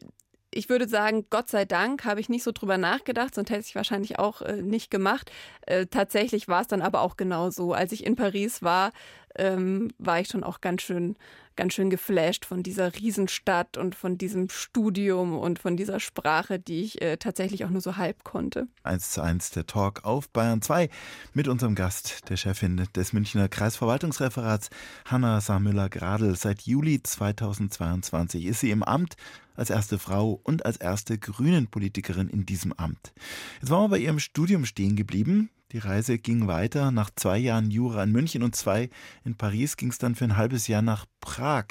ich 0.52 0.70
würde 0.70 0.88
sagen, 0.88 1.26
Gott 1.30 1.50
sei 1.50 1.66
Dank 1.66 2.06
habe 2.06 2.20
ich 2.20 2.30
nicht 2.30 2.44
so 2.44 2.52
drüber 2.52 2.78
nachgedacht, 2.78 3.36
sonst 3.36 3.50
hätte 3.50 3.66
ich 3.66 3.76
wahrscheinlich 3.76 4.20
auch 4.20 4.42
äh, 4.42 4.62
nicht 4.62 4.90
gemacht. 4.90 5.32
Äh, 5.62 5.88
tatsächlich 5.88 6.48
war 6.48 6.62
es 6.62 6.68
dann 6.68 6.82
aber 6.82 7.02
auch 7.02 7.18
genau 7.18 7.50
so. 7.50 7.74
Als 7.74 7.92
ich 7.92 8.06
in 8.06 8.16
Paris 8.16 8.64
war, 8.64 8.92
ähm, 9.36 9.92
war 9.98 10.20
ich 10.20 10.28
schon 10.28 10.44
auch 10.44 10.62
ganz 10.62 10.82
schön 10.82 11.18
ganz 11.60 11.74
schön 11.74 11.90
geflasht 11.90 12.46
von 12.46 12.64
dieser 12.64 12.96
Riesenstadt 12.96 13.76
und 13.76 13.94
von 13.94 14.18
diesem 14.18 14.48
Studium 14.48 15.38
und 15.38 15.60
von 15.60 15.76
dieser 15.76 16.00
Sprache, 16.00 16.58
die 16.58 16.84
ich 16.84 17.02
äh, 17.02 17.18
tatsächlich 17.18 17.66
auch 17.66 17.70
nur 17.70 17.82
so 17.82 17.98
halb 17.98 18.24
konnte. 18.24 18.70
Eins 18.84 19.12
zu 19.12 19.22
eins 19.22 19.52
der 19.52 19.68
Talk 19.68 20.06
auf 20.06 20.30
Bayern 20.30 20.62
2 20.62 20.88
mit 21.34 21.50
unserem 21.50 21.76
Gast, 21.76 22.30
der 22.30 22.38
Chefin 22.38 22.88
des 22.96 23.12
Münchner 23.12 23.50
Kreisverwaltungsreferats, 23.50 24.70
Hanna 25.04 25.42
Samüller-Gradl. 25.42 26.38
Seit 26.38 26.62
Juli 26.62 27.04
2022 27.04 28.46
ist 28.46 28.62
sie 28.62 28.72
im 28.72 28.82
Amt 28.82 29.18
als 29.58 29.70
erste 29.70 30.00
Frau 30.00 30.40
und 30.42 30.66
als 30.66 30.78
erste 30.78 31.18
Grünen-Politikerin 31.18 32.30
in 32.30 32.46
diesem 32.46 32.72
Amt. 32.72 33.12
Jetzt 33.60 33.70
waren 33.70 33.84
wir 33.84 33.98
bei 33.98 34.00
ihrem 34.00 34.20
Studium 34.20 34.64
stehen 34.64 34.96
geblieben. 34.96 35.50
Die 35.72 35.78
Reise 35.78 36.18
ging 36.18 36.48
weiter. 36.48 36.90
Nach 36.92 37.12
zwei 37.16 37.38
Jahren 37.38 37.70
Jura 37.70 38.04
in 38.04 38.12
München 38.12 38.42
und 38.42 38.56
zwei 38.56 38.90
in 39.24 39.36
Paris 39.36 39.78
ging 39.78 39.90
es 39.90 40.00
dann 40.00 40.16
für 40.16 40.24
ein 40.24 40.36
halbes 40.36 40.68
Jahr 40.68 40.82
nach 40.82 41.06
Prag. 41.22 41.66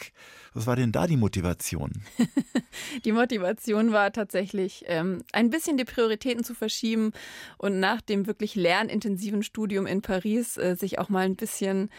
Was 0.55 0.69
war 0.69 0.77
denn 0.77 0.93
da 0.93 1.09
die 1.09 1.17
Motivation? 1.17 1.91
die 3.05 3.11
Motivation 3.11 3.91
war 3.91 4.13
tatsächlich, 4.13 4.85
ähm, 4.87 5.23
ein 5.33 5.51
bisschen 5.51 5.77
die 5.77 5.85
Prioritäten 5.85 6.45
zu 6.45 6.55
verschieben 6.55 7.13
und 7.57 7.81
nach 7.81 8.01
dem 8.01 8.29
wirklich 8.29 8.55
lernintensiven 8.55 9.43
Studium 9.43 9.87
in 9.87 10.01
Paris 10.01 10.57
äh, 10.59 10.77
sich 10.77 11.01
auch 11.01 11.09
mal 11.09 11.25
ein 11.25 11.37
bisschen 11.37 11.91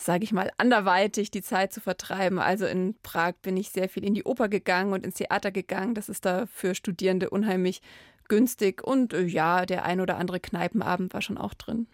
sage 0.00 0.24
ich 0.24 0.32
mal, 0.32 0.50
anderweitig 0.56 1.30
die 1.30 1.42
Zeit 1.42 1.74
zu 1.74 1.80
vertreiben. 1.80 2.38
Also 2.38 2.64
in 2.64 2.94
Prag 3.02 3.34
bin 3.42 3.58
ich 3.58 3.68
sehr 3.68 3.88
viel 3.88 4.02
in 4.02 4.14
die 4.14 4.24
Oper 4.24 4.48
gegangen 4.48 4.94
und 4.94 5.04
ins 5.04 5.16
Theater 5.16 5.50
gegangen. 5.50 5.94
Das 5.94 6.08
ist 6.08 6.24
da 6.24 6.46
für 6.46 6.74
Studierende 6.74 7.28
unheimlich 7.28 7.82
günstig 8.30 8.82
und 8.82 9.12
äh, 9.12 9.24
ja, 9.24 9.66
der 9.66 9.84
ein 9.84 10.00
oder 10.00 10.16
andere 10.16 10.40
Kneipenabend 10.40 11.12
war 11.12 11.20
schon 11.20 11.36
auch 11.36 11.52
drin. 11.52 11.86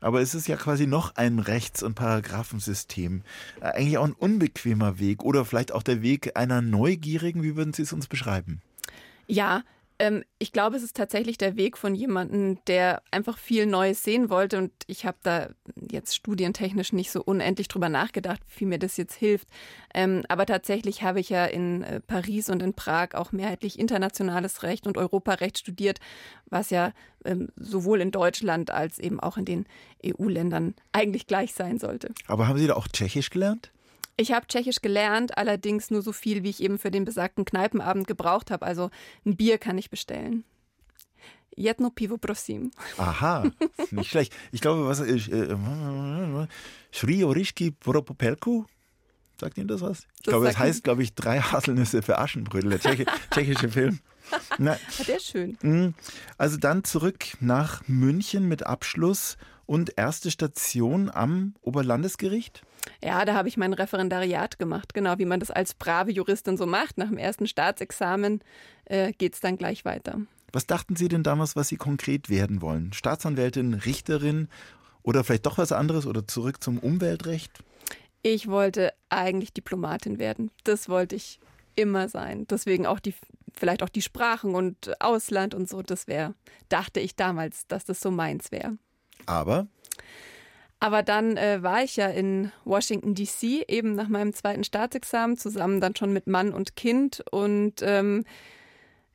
Aber 0.00 0.20
es 0.20 0.34
ist 0.34 0.48
ja 0.48 0.56
quasi 0.56 0.86
noch 0.86 1.16
ein 1.16 1.38
Rechts- 1.38 1.82
und 1.82 1.94
Paragraphensystem. 1.94 3.22
Äh, 3.60 3.66
eigentlich 3.68 3.96
auch 3.96 4.04
ein 4.04 4.12
unbequemer 4.12 4.98
Weg 4.98 5.22
oder 5.22 5.46
vielleicht 5.46 5.72
auch 5.72 5.82
der 5.82 6.02
Weg 6.02 6.36
einer 6.36 6.60
Neugierigen. 6.60 7.42
Wie 7.42 7.56
würden 7.56 7.72
Sie 7.72 7.82
es 7.82 7.94
uns 7.94 8.06
beschreiben? 8.06 8.60
Ja, 9.26 9.62
ähm, 10.04 10.22
ich 10.38 10.52
glaube, 10.52 10.76
es 10.76 10.82
ist 10.82 10.96
tatsächlich 10.96 11.38
der 11.38 11.56
Weg 11.56 11.78
von 11.78 11.94
jemandem, 11.94 12.58
der 12.66 13.02
einfach 13.10 13.38
viel 13.38 13.64
Neues 13.64 14.02
sehen 14.02 14.28
wollte. 14.28 14.58
Und 14.58 14.72
ich 14.86 15.06
habe 15.06 15.16
da 15.22 15.48
jetzt 15.90 16.14
studientechnisch 16.14 16.92
nicht 16.92 17.10
so 17.10 17.22
unendlich 17.22 17.68
drüber 17.68 17.88
nachgedacht, 17.88 18.40
wie 18.58 18.66
mir 18.66 18.78
das 18.78 18.98
jetzt 18.98 19.14
hilft. 19.14 19.48
Ähm, 19.94 20.22
aber 20.28 20.44
tatsächlich 20.44 21.02
habe 21.02 21.20
ich 21.20 21.30
ja 21.30 21.46
in 21.46 21.82
äh, 21.82 22.00
Paris 22.00 22.50
und 22.50 22.62
in 22.62 22.74
Prag 22.74 23.14
auch 23.14 23.32
mehrheitlich 23.32 23.78
internationales 23.78 24.62
Recht 24.62 24.86
und 24.86 24.98
Europarecht 24.98 25.58
studiert, 25.58 26.00
was 26.50 26.68
ja 26.68 26.92
ähm, 27.24 27.48
sowohl 27.56 28.02
in 28.02 28.10
Deutschland 28.10 28.70
als 28.70 28.98
eben 28.98 29.20
auch 29.20 29.38
in 29.38 29.46
den 29.46 29.64
EU-Ländern 30.04 30.74
eigentlich 30.92 31.26
gleich 31.26 31.54
sein 31.54 31.78
sollte. 31.78 32.12
Aber 32.26 32.46
haben 32.46 32.58
Sie 32.58 32.66
da 32.66 32.74
auch 32.74 32.88
Tschechisch 32.88 33.30
gelernt? 33.30 33.73
Ich 34.16 34.32
habe 34.32 34.46
Tschechisch 34.46 34.80
gelernt, 34.80 35.36
allerdings 35.36 35.90
nur 35.90 36.02
so 36.02 36.12
viel, 36.12 36.42
wie 36.42 36.50
ich 36.50 36.62
eben 36.62 36.78
für 36.78 36.90
den 36.90 37.04
besagten 37.04 37.44
Kneipenabend 37.44 38.06
gebraucht 38.06 38.50
habe. 38.50 38.64
Also 38.64 38.90
ein 39.26 39.36
Bier 39.36 39.58
kann 39.58 39.78
ich 39.78 39.90
bestellen. 39.90 40.44
Jedno 41.56 41.90
pivo 41.90 42.18
prosim. 42.18 42.70
Aha, 42.98 43.50
nicht 43.90 44.10
schlecht. 44.10 44.34
Ich 44.50 44.60
glaube, 44.60 44.86
was 44.86 45.00
ist 45.00 45.28
äh, 45.28 45.56
Shri 46.90 47.24
Orischki 47.24 47.70
Propopelku? 47.70 48.64
Sagt 49.40 49.58
Ihnen 49.58 49.68
das 49.68 49.80
was? 49.80 50.00
Ich 50.00 50.22
das 50.22 50.32
glaube, 50.32 50.48
es 50.48 50.58
heißt, 50.58 50.84
glaube 50.84 51.02
ich, 51.02 51.14
drei 51.14 51.40
Haselnüsse 51.40 52.02
für 52.02 52.18
Aschenbrödel, 52.18 52.70
der 52.70 52.80
Tschechi 52.80 53.06
tschechische 53.30 53.68
Film. 53.68 54.00
Na, 54.58 54.78
der 55.06 55.16
ist 55.16 55.26
schön. 55.26 55.58
Mhm. 55.62 55.94
Also 56.38 56.56
dann 56.56 56.84
zurück 56.84 57.24
nach 57.40 57.82
München 57.88 58.48
mit 58.48 58.64
Abschluss 58.64 59.36
und 59.66 59.96
erste 59.96 60.30
Station 60.30 61.10
am 61.10 61.54
Oberlandesgericht? 61.62 62.62
Ja, 63.02 63.24
da 63.24 63.34
habe 63.34 63.48
ich 63.48 63.56
mein 63.56 63.72
Referendariat 63.72 64.58
gemacht, 64.58 64.94
genau 64.94 65.18
wie 65.18 65.24
man 65.24 65.40
das 65.40 65.50
als 65.50 65.74
brave 65.74 66.10
Juristin 66.12 66.56
so 66.56 66.66
macht. 66.66 66.98
Nach 66.98 67.08
dem 67.08 67.18
ersten 67.18 67.46
Staatsexamen 67.46 68.40
äh, 68.84 69.12
geht 69.12 69.34
es 69.34 69.40
dann 69.40 69.56
gleich 69.56 69.84
weiter. 69.84 70.20
Was 70.52 70.66
dachten 70.66 70.94
Sie 70.94 71.08
denn 71.08 71.22
damals, 71.22 71.56
was 71.56 71.68
Sie 71.68 71.76
konkret 71.76 72.28
werden 72.28 72.62
wollen? 72.62 72.92
Staatsanwältin, 72.92 73.74
Richterin 73.74 74.48
oder 75.02 75.24
vielleicht 75.24 75.46
doch 75.46 75.58
was 75.58 75.72
anderes 75.72 76.06
oder 76.06 76.28
zurück 76.28 76.62
zum 76.62 76.78
Umweltrecht? 76.78 77.52
Ich 78.22 78.48
wollte 78.48 78.92
eigentlich 79.08 79.52
Diplomatin 79.52 80.18
werden. 80.18 80.50
Das 80.62 80.88
wollte 80.88 81.16
ich 81.16 81.40
immer 81.74 82.08
sein. 82.08 82.46
Deswegen 82.48 82.86
auch 82.86 83.00
die, 83.00 83.14
vielleicht 83.52 83.82
auch 83.82 83.88
die 83.88 84.02
Sprachen 84.02 84.54
und 84.54 85.00
Ausland 85.00 85.54
und 85.54 85.68
so. 85.68 85.82
Das 85.82 86.06
wäre, 86.06 86.34
dachte 86.68 87.00
ich 87.00 87.16
damals, 87.16 87.66
dass 87.66 87.84
das 87.84 88.00
so 88.00 88.10
meins 88.10 88.52
wäre. 88.52 88.78
Aber 89.26 89.66
aber 90.84 91.02
dann 91.02 91.38
äh, 91.38 91.62
war 91.62 91.82
ich 91.82 91.96
ja 91.96 92.08
in 92.08 92.52
Washington, 92.66 93.14
DC, 93.14 93.64
eben 93.68 93.94
nach 93.94 94.08
meinem 94.08 94.34
zweiten 94.34 94.64
Staatsexamen, 94.64 95.38
zusammen 95.38 95.80
dann 95.80 95.96
schon 95.96 96.12
mit 96.12 96.26
Mann 96.26 96.52
und 96.52 96.76
Kind. 96.76 97.24
Und 97.30 97.76
ähm, 97.80 98.24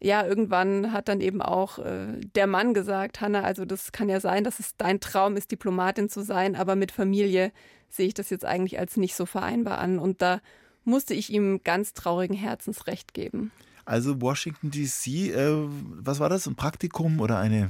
ja, 0.02 0.26
irgendwann 0.26 0.92
hat 0.94 1.10
dann 1.10 1.22
eben 1.22 1.44
auch 1.44 1.78
äh, 1.78 2.20
der 2.34 2.48
Mann 2.48 2.74
gesagt, 2.74 3.22
Hanna, 3.22 3.44
also 3.44 3.66
das 3.66 3.92
kann 3.92 4.10
ja 4.10 4.20
sein, 4.20 4.44
dass 4.44 4.60
es 4.60 4.78
dein 4.78 5.00
Traum 5.00 5.38
ist, 5.38 5.52
Diplomatin 5.52 6.10
zu 6.10 6.24
sein, 6.24 6.56
aber 6.56 6.76
mit 6.76 6.92
Familie 6.92 7.52
sehe 7.88 8.08
ich 8.08 8.16
das 8.16 8.32
jetzt 8.32 8.46
eigentlich 8.46 8.80
als 8.80 8.98
nicht 8.98 9.16
so 9.16 9.28
vereinbar 9.28 9.78
an. 9.78 10.00
Und 10.00 10.24
da 10.24 10.42
musste 10.86 11.14
ich 11.14 11.32
ihm 11.32 11.62
ganz 11.64 11.94
traurigen 11.94 12.36
Herzens 12.36 12.88
recht 12.88 13.14
geben. 13.14 13.52
Also 13.86 14.20
Washington, 14.22 14.72
DC, 14.72 15.36
äh, 15.36 15.68
was 16.02 16.20
war 16.20 16.30
das? 16.30 16.48
Ein 16.48 16.56
Praktikum 16.56 17.20
oder 17.20 17.38
eine 17.38 17.70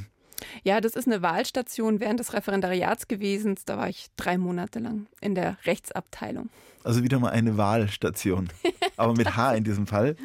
ja, 0.64 0.82
das 0.82 0.94
ist 0.94 1.08
eine 1.08 1.22
Wahlstation 1.22 2.00
während 2.00 2.20
des 2.20 2.34
Referendariats 2.34 3.08
gewesen. 3.08 3.58
Da 3.66 3.78
war 3.78 3.90
ich 3.90 4.08
drei 4.18 4.38
Monate 4.38 4.80
lang 4.80 5.08
in 5.22 5.36
der 5.36 5.58
Rechtsabteilung. 5.66 6.50
Also 6.84 7.04
wieder 7.04 7.20
mal 7.20 7.32
eine 7.32 7.58
Wahlstation, 7.58 8.50
aber 8.98 9.14
mit 9.14 9.36
H 9.36 9.54
in 9.56 9.64
diesem 9.64 9.88
Fall. 9.88 10.16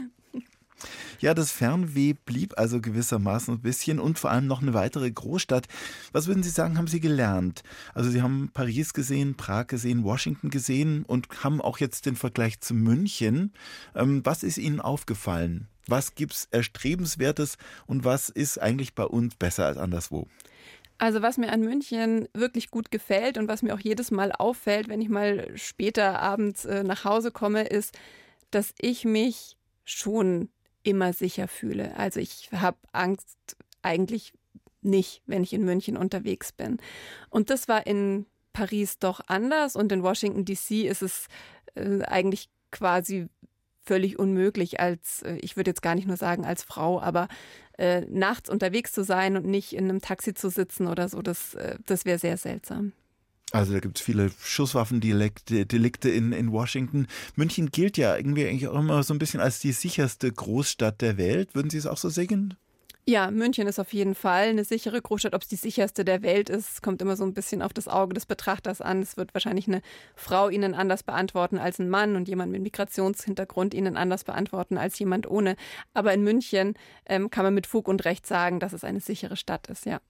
Ja, 1.21 1.33
das 1.35 1.53
Fernweh 1.53 2.13
blieb 2.13 2.59
also 2.59 2.81
gewissermaßen 2.81 3.55
ein 3.55 3.61
bisschen 3.61 3.99
und 3.99 4.19
vor 4.19 4.31
allem 4.31 4.47
noch 4.47 4.61
eine 4.61 4.75
weitere 4.75 5.11
Großstadt. 5.11 5.67
Was 6.13 6.27
würden 6.27 6.43
Sie 6.43 6.51
sagen, 6.51 6.77
haben 6.77 6.87
Sie 6.87 7.01
gelernt? 7.01 7.63
Also 7.95 8.11
Sie 8.11 8.23
haben 8.23 8.51
Paris 8.53 8.93
gesehen, 8.93 9.35
Prag 9.37 9.69
gesehen, 9.69 10.05
Washington 10.05 10.51
gesehen 10.51 11.05
und 11.05 11.29
haben 11.43 11.61
auch 11.61 11.79
jetzt 11.79 12.07
den 12.07 12.17
Vergleich 12.17 12.61
zu 12.61 12.75
München. 12.75 13.53
Ähm, 13.95 14.21
was 14.25 14.43
ist 14.43 14.59
Ihnen 14.59 14.81
aufgefallen? 14.81 15.69
Was 15.89 16.15
gibt 16.15 16.33
es 16.33 16.49
Erstrebenswertes 16.51 17.59
und 17.87 18.05
was 18.05 18.29
ist 18.29 18.59
eigentlich 18.59 18.95
bei 18.95 19.05
uns 19.05 19.35
besser 19.37 19.67
als 19.67 19.77
anderswo? 19.77 20.27
Also 20.99 21.23
was 21.23 21.39
mir 21.39 21.53
an 21.53 21.61
München 21.61 22.29
wirklich 22.35 22.71
gut 22.71 22.91
gefällt 22.91 23.37
und 23.37 23.49
was 23.49 23.63
mir 23.63 23.75
auch 23.75 23.81
jedes 23.81 24.11
Mal 24.11 24.33
auffällt, 24.33 24.89
wenn 24.89 25.01
ich 25.01 25.09
mal 25.09 25.51
später 25.57 26.21
abends 26.21 26.65
äh, 26.65 26.85
nach 26.85 27.05
Hause 27.05 27.31
komme, 27.31 27.65
ist, 27.65 27.99
dass 28.51 28.73
ich 28.81 29.05
mich 29.05 29.57
schon 29.85 30.49
immer 30.83 31.13
sicher 31.13 31.49
fühle. 31.49 31.97
Also 31.97 32.21
ich 32.21 32.51
habe 32.53 32.79
Angst 32.93 33.57
eigentlich 33.83 34.33
nicht, 34.83 35.23
wenn 35.27 35.43
ich 35.43 35.53
in 35.53 35.65
München 35.65 35.97
unterwegs 35.97 36.53
bin. 36.53 36.79
Und 37.29 37.51
das 37.51 37.69
war 37.69 37.87
in 37.87 38.27
Paris 38.53 38.99
doch 38.99 39.21
anders 39.27 39.75
und 39.75 39.91
in 39.91 40.03
Washington 40.03 40.45
DC 40.45 40.85
ist 40.85 41.03
es 41.03 41.27
äh, 41.75 42.03
eigentlich 42.03 42.49
quasi 42.71 43.29
völlig 43.85 44.19
unmöglich 44.19 44.81
als, 44.81 45.23
äh, 45.23 45.37
ich 45.37 45.57
würde 45.57 45.71
jetzt 45.71 45.83
gar 45.83 45.95
nicht 45.95 46.07
nur 46.07 46.17
sagen 46.17 46.45
als 46.45 46.63
Frau, 46.63 47.01
aber 47.01 47.29
äh, 47.79 48.03
nachts 48.03 48.49
unterwegs 48.49 48.93
zu 48.93 49.05
sein 49.05 49.37
und 49.37 49.47
nicht 49.47 49.73
in 49.73 49.85
einem 49.85 50.01
Taxi 50.01 50.35
zu 50.35 50.49
sitzen 50.49 50.87
oder 50.87 51.09
so, 51.09 51.23
das, 51.23 51.55
äh, 51.55 51.77
das 51.87 52.05
wäre 52.05 52.19
sehr 52.19 52.37
seltsam. 52.37 52.93
Also 53.53 53.73
da 53.73 53.79
gibt 53.79 53.99
es 53.99 54.05
viele 54.05 54.33
Schusswaffendelikte 54.43 56.09
in, 56.11 56.33
in 56.33 56.51
Washington. 56.51 57.07
München 57.37 57.71
gilt 57.71 57.97
ja 57.97 58.17
irgendwie 58.17 58.47
eigentlich 58.49 58.67
auch 58.67 58.79
immer 58.79 59.03
so 59.05 59.15
ein 59.15 59.21
bisschen 59.21 59.41
als 59.41 59.61
die 59.61 59.71
sicherste 59.71 60.33
Großstadt 60.33 61.01
der 61.01 61.19
Welt. 61.19 61.55
Würden 61.55 61.71
Sie 61.71 61.79
es 61.79 61.87
auch 61.87 61.99
so 61.99 62.09
sehen? 62.09 62.55
Ja, 63.07 63.31
München 63.31 63.67
ist 63.67 63.79
auf 63.79 63.93
jeden 63.93 64.15
Fall 64.15 64.49
eine 64.49 64.65
sichere 64.65 65.01
Großstadt. 65.01 65.35
Ob 65.35 65.43
es 65.43 65.49
die 65.49 65.57
sicherste 65.57 66.07
der 66.07 66.23
Welt 66.23 66.49
ist, 66.49 66.83
kommt 66.83 67.03
immer 67.03 67.17
so 67.17 67.25
ein 67.25 67.35
bisschen 67.35 67.61
auf 67.61 67.75
das 67.75 67.87
Auge 67.87 68.15
des 68.15 68.25
Betrachters 68.25 68.81
an. 68.81 69.03
Es 69.03 69.19
wird 69.19 69.35
wahrscheinlich 69.35 69.69
eine 69.69 69.83
Frau 70.17 70.49
Ihnen 70.49 70.73
anders 70.73 71.03
beantworten 71.03 71.59
als 71.59 71.79
ein 71.79 71.91
Mann 71.91 72.17
und 72.17 72.29
jemand 72.29 72.51
mit 72.51 72.63
Migrationshintergrund 72.63 73.75
Ihnen 73.75 73.99
anders 73.99 74.25
beantworten 74.25 74.79
als 74.79 74.99
jemand 74.99 75.29
ohne. 75.29 75.57
Aber 75.93 76.15
in 76.15 76.25
München 76.25 76.75
ähm, 77.05 77.31
kann 77.31 77.45
man 77.45 77.53
mit 77.53 77.67
Fug 77.67 77.89
und 77.89 78.07
Recht 78.07 78.27
sagen, 78.27 78.59
dass 78.59 78.73
es 78.73 78.85
eine 78.85 79.01
sichere 79.01 79.37
Stadt 79.37 79.67
ist, 79.67 79.85
ja. 79.85 80.01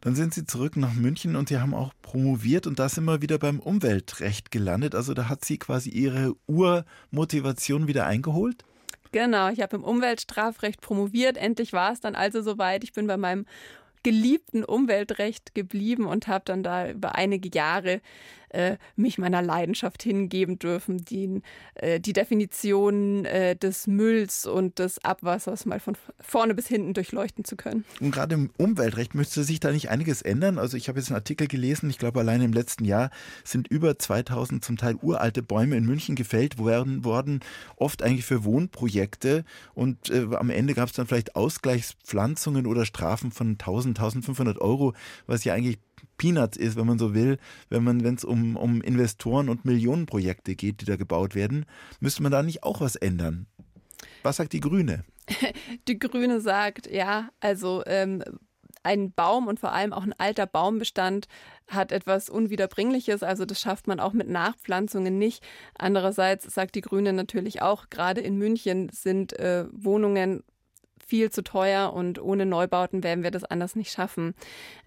Dann 0.00 0.14
sind 0.14 0.32
Sie 0.32 0.46
zurück 0.46 0.78
nach 0.78 0.94
München 0.94 1.36
und 1.36 1.50
Sie 1.50 1.58
haben 1.58 1.74
auch 1.74 1.92
promoviert 2.00 2.66
und 2.66 2.78
da 2.78 2.88
sind 2.88 3.04
wir 3.04 3.20
wieder 3.20 3.38
beim 3.38 3.60
Umweltrecht 3.60 4.50
gelandet. 4.50 4.94
Also 4.94 5.12
da 5.12 5.28
hat 5.28 5.44
Sie 5.44 5.58
quasi 5.58 5.90
Ihre 5.90 6.34
Urmotivation 6.46 7.86
wieder 7.86 8.06
eingeholt? 8.06 8.64
Genau, 9.14 9.48
ich 9.48 9.60
habe 9.60 9.76
im 9.76 9.84
Umweltstrafrecht 9.84 10.80
promoviert. 10.80 11.36
Endlich 11.36 11.72
war 11.72 11.92
es 11.92 12.00
dann 12.00 12.16
also 12.16 12.42
soweit. 12.42 12.82
Ich 12.82 12.92
bin 12.92 13.06
bei 13.06 13.16
meinem 13.16 13.46
geliebten 14.02 14.64
Umweltrecht 14.64 15.54
geblieben 15.54 16.06
und 16.06 16.26
habe 16.26 16.44
dann 16.46 16.64
da 16.64 16.90
über 16.90 17.14
einige 17.14 17.48
Jahre 17.56 18.00
äh, 18.54 18.78
mich 18.96 19.18
meiner 19.18 19.42
Leidenschaft 19.42 20.02
hingeben 20.02 20.58
dürfen, 20.58 21.04
die, 21.04 21.42
äh, 21.74 22.00
die 22.00 22.12
Definition 22.12 23.24
äh, 23.24 23.56
des 23.56 23.86
Mülls 23.86 24.46
und 24.46 24.78
des 24.78 25.04
Abwassers 25.04 25.66
mal 25.66 25.80
von 25.80 25.96
vorne 26.20 26.54
bis 26.54 26.68
hinten 26.68 26.94
durchleuchten 26.94 27.44
zu 27.44 27.56
können. 27.56 27.84
Und 28.00 28.12
gerade 28.12 28.34
im 28.34 28.50
Umweltrecht 28.56 29.14
müsste 29.14 29.44
sich 29.44 29.60
da 29.60 29.72
nicht 29.72 29.90
einiges 29.90 30.22
ändern. 30.22 30.58
Also 30.58 30.76
ich 30.76 30.88
habe 30.88 30.98
jetzt 30.98 31.10
einen 31.10 31.16
Artikel 31.16 31.48
gelesen, 31.48 31.90
ich 31.90 31.98
glaube 31.98 32.20
allein 32.20 32.42
im 32.42 32.52
letzten 32.52 32.84
Jahr 32.84 33.10
sind 33.42 33.68
über 33.68 33.98
2000 33.98 34.64
zum 34.64 34.76
Teil 34.76 34.96
uralte 35.02 35.42
Bäume 35.42 35.76
in 35.76 35.84
München 35.84 36.14
gefällt 36.14 36.58
worden, 36.58 37.04
worden 37.04 37.40
oft 37.76 38.02
eigentlich 38.02 38.24
für 38.24 38.44
Wohnprojekte 38.44 39.44
und 39.74 40.10
äh, 40.10 40.26
am 40.36 40.50
Ende 40.50 40.74
gab 40.74 40.88
es 40.88 40.94
dann 40.94 41.06
vielleicht 41.06 41.36
Ausgleichspflanzungen 41.36 42.66
oder 42.66 42.84
Strafen 42.84 43.32
von 43.32 43.52
1000, 43.52 43.98
1500 43.98 44.58
Euro, 44.60 44.94
was 45.26 45.44
ja 45.44 45.54
eigentlich 45.54 45.78
Peanuts 46.16 46.56
ist, 46.56 46.76
wenn 46.76 46.86
man 46.86 46.98
so 46.98 47.14
will, 47.14 47.38
wenn 47.68 47.84
man, 47.84 48.04
wenn 48.04 48.14
es 48.14 48.24
um, 48.24 48.56
um 48.56 48.80
Investoren 48.82 49.48
und 49.48 49.64
Millionenprojekte 49.64 50.54
geht, 50.54 50.80
die 50.80 50.84
da 50.84 50.96
gebaut 50.96 51.34
werden, 51.34 51.66
müsste 52.00 52.22
man 52.22 52.32
da 52.32 52.42
nicht 52.42 52.62
auch 52.62 52.80
was 52.80 52.96
ändern? 52.96 53.46
Was 54.22 54.36
sagt 54.36 54.52
die 54.52 54.60
Grüne? 54.60 55.04
Die 55.88 55.98
Grüne 55.98 56.40
sagt, 56.40 56.90
ja, 56.90 57.30
also 57.40 57.82
ähm, 57.86 58.22
ein 58.82 59.12
Baum 59.12 59.48
und 59.48 59.58
vor 59.58 59.72
allem 59.72 59.92
auch 59.92 60.02
ein 60.02 60.14
alter 60.18 60.46
Baumbestand 60.46 61.26
hat 61.66 61.92
etwas 61.92 62.28
Unwiederbringliches, 62.28 63.22
also 63.22 63.46
das 63.46 63.60
schafft 63.60 63.86
man 63.86 63.98
auch 63.98 64.12
mit 64.12 64.28
Nachpflanzungen 64.28 65.18
nicht. 65.18 65.42
Andererseits 65.76 66.52
sagt 66.54 66.74
die 66.74 66.82
Grüne 66.82 67.12
natürlich 67.12 67.62
auch, 67.62 67.88
gerade 67.88 68.20
in 68.20 68.36
München 68.36 68.90
sind 68.90 69.38
äh, 69.38 69.64
Wohnungen 69.72 70.44
viel 71.06 71.30
zu 71.30 71.42
teuer 71.42 71.92
und 71.92 72.20
ohne 72.20 72.46
Neubauten 72.46 73.02
werden 73.02 73.24
wir 73.24 73.30
das 73.30 73.44
anders 73.44 73.76
nicht 73.76 73.92
schaffen. 73.92 74.34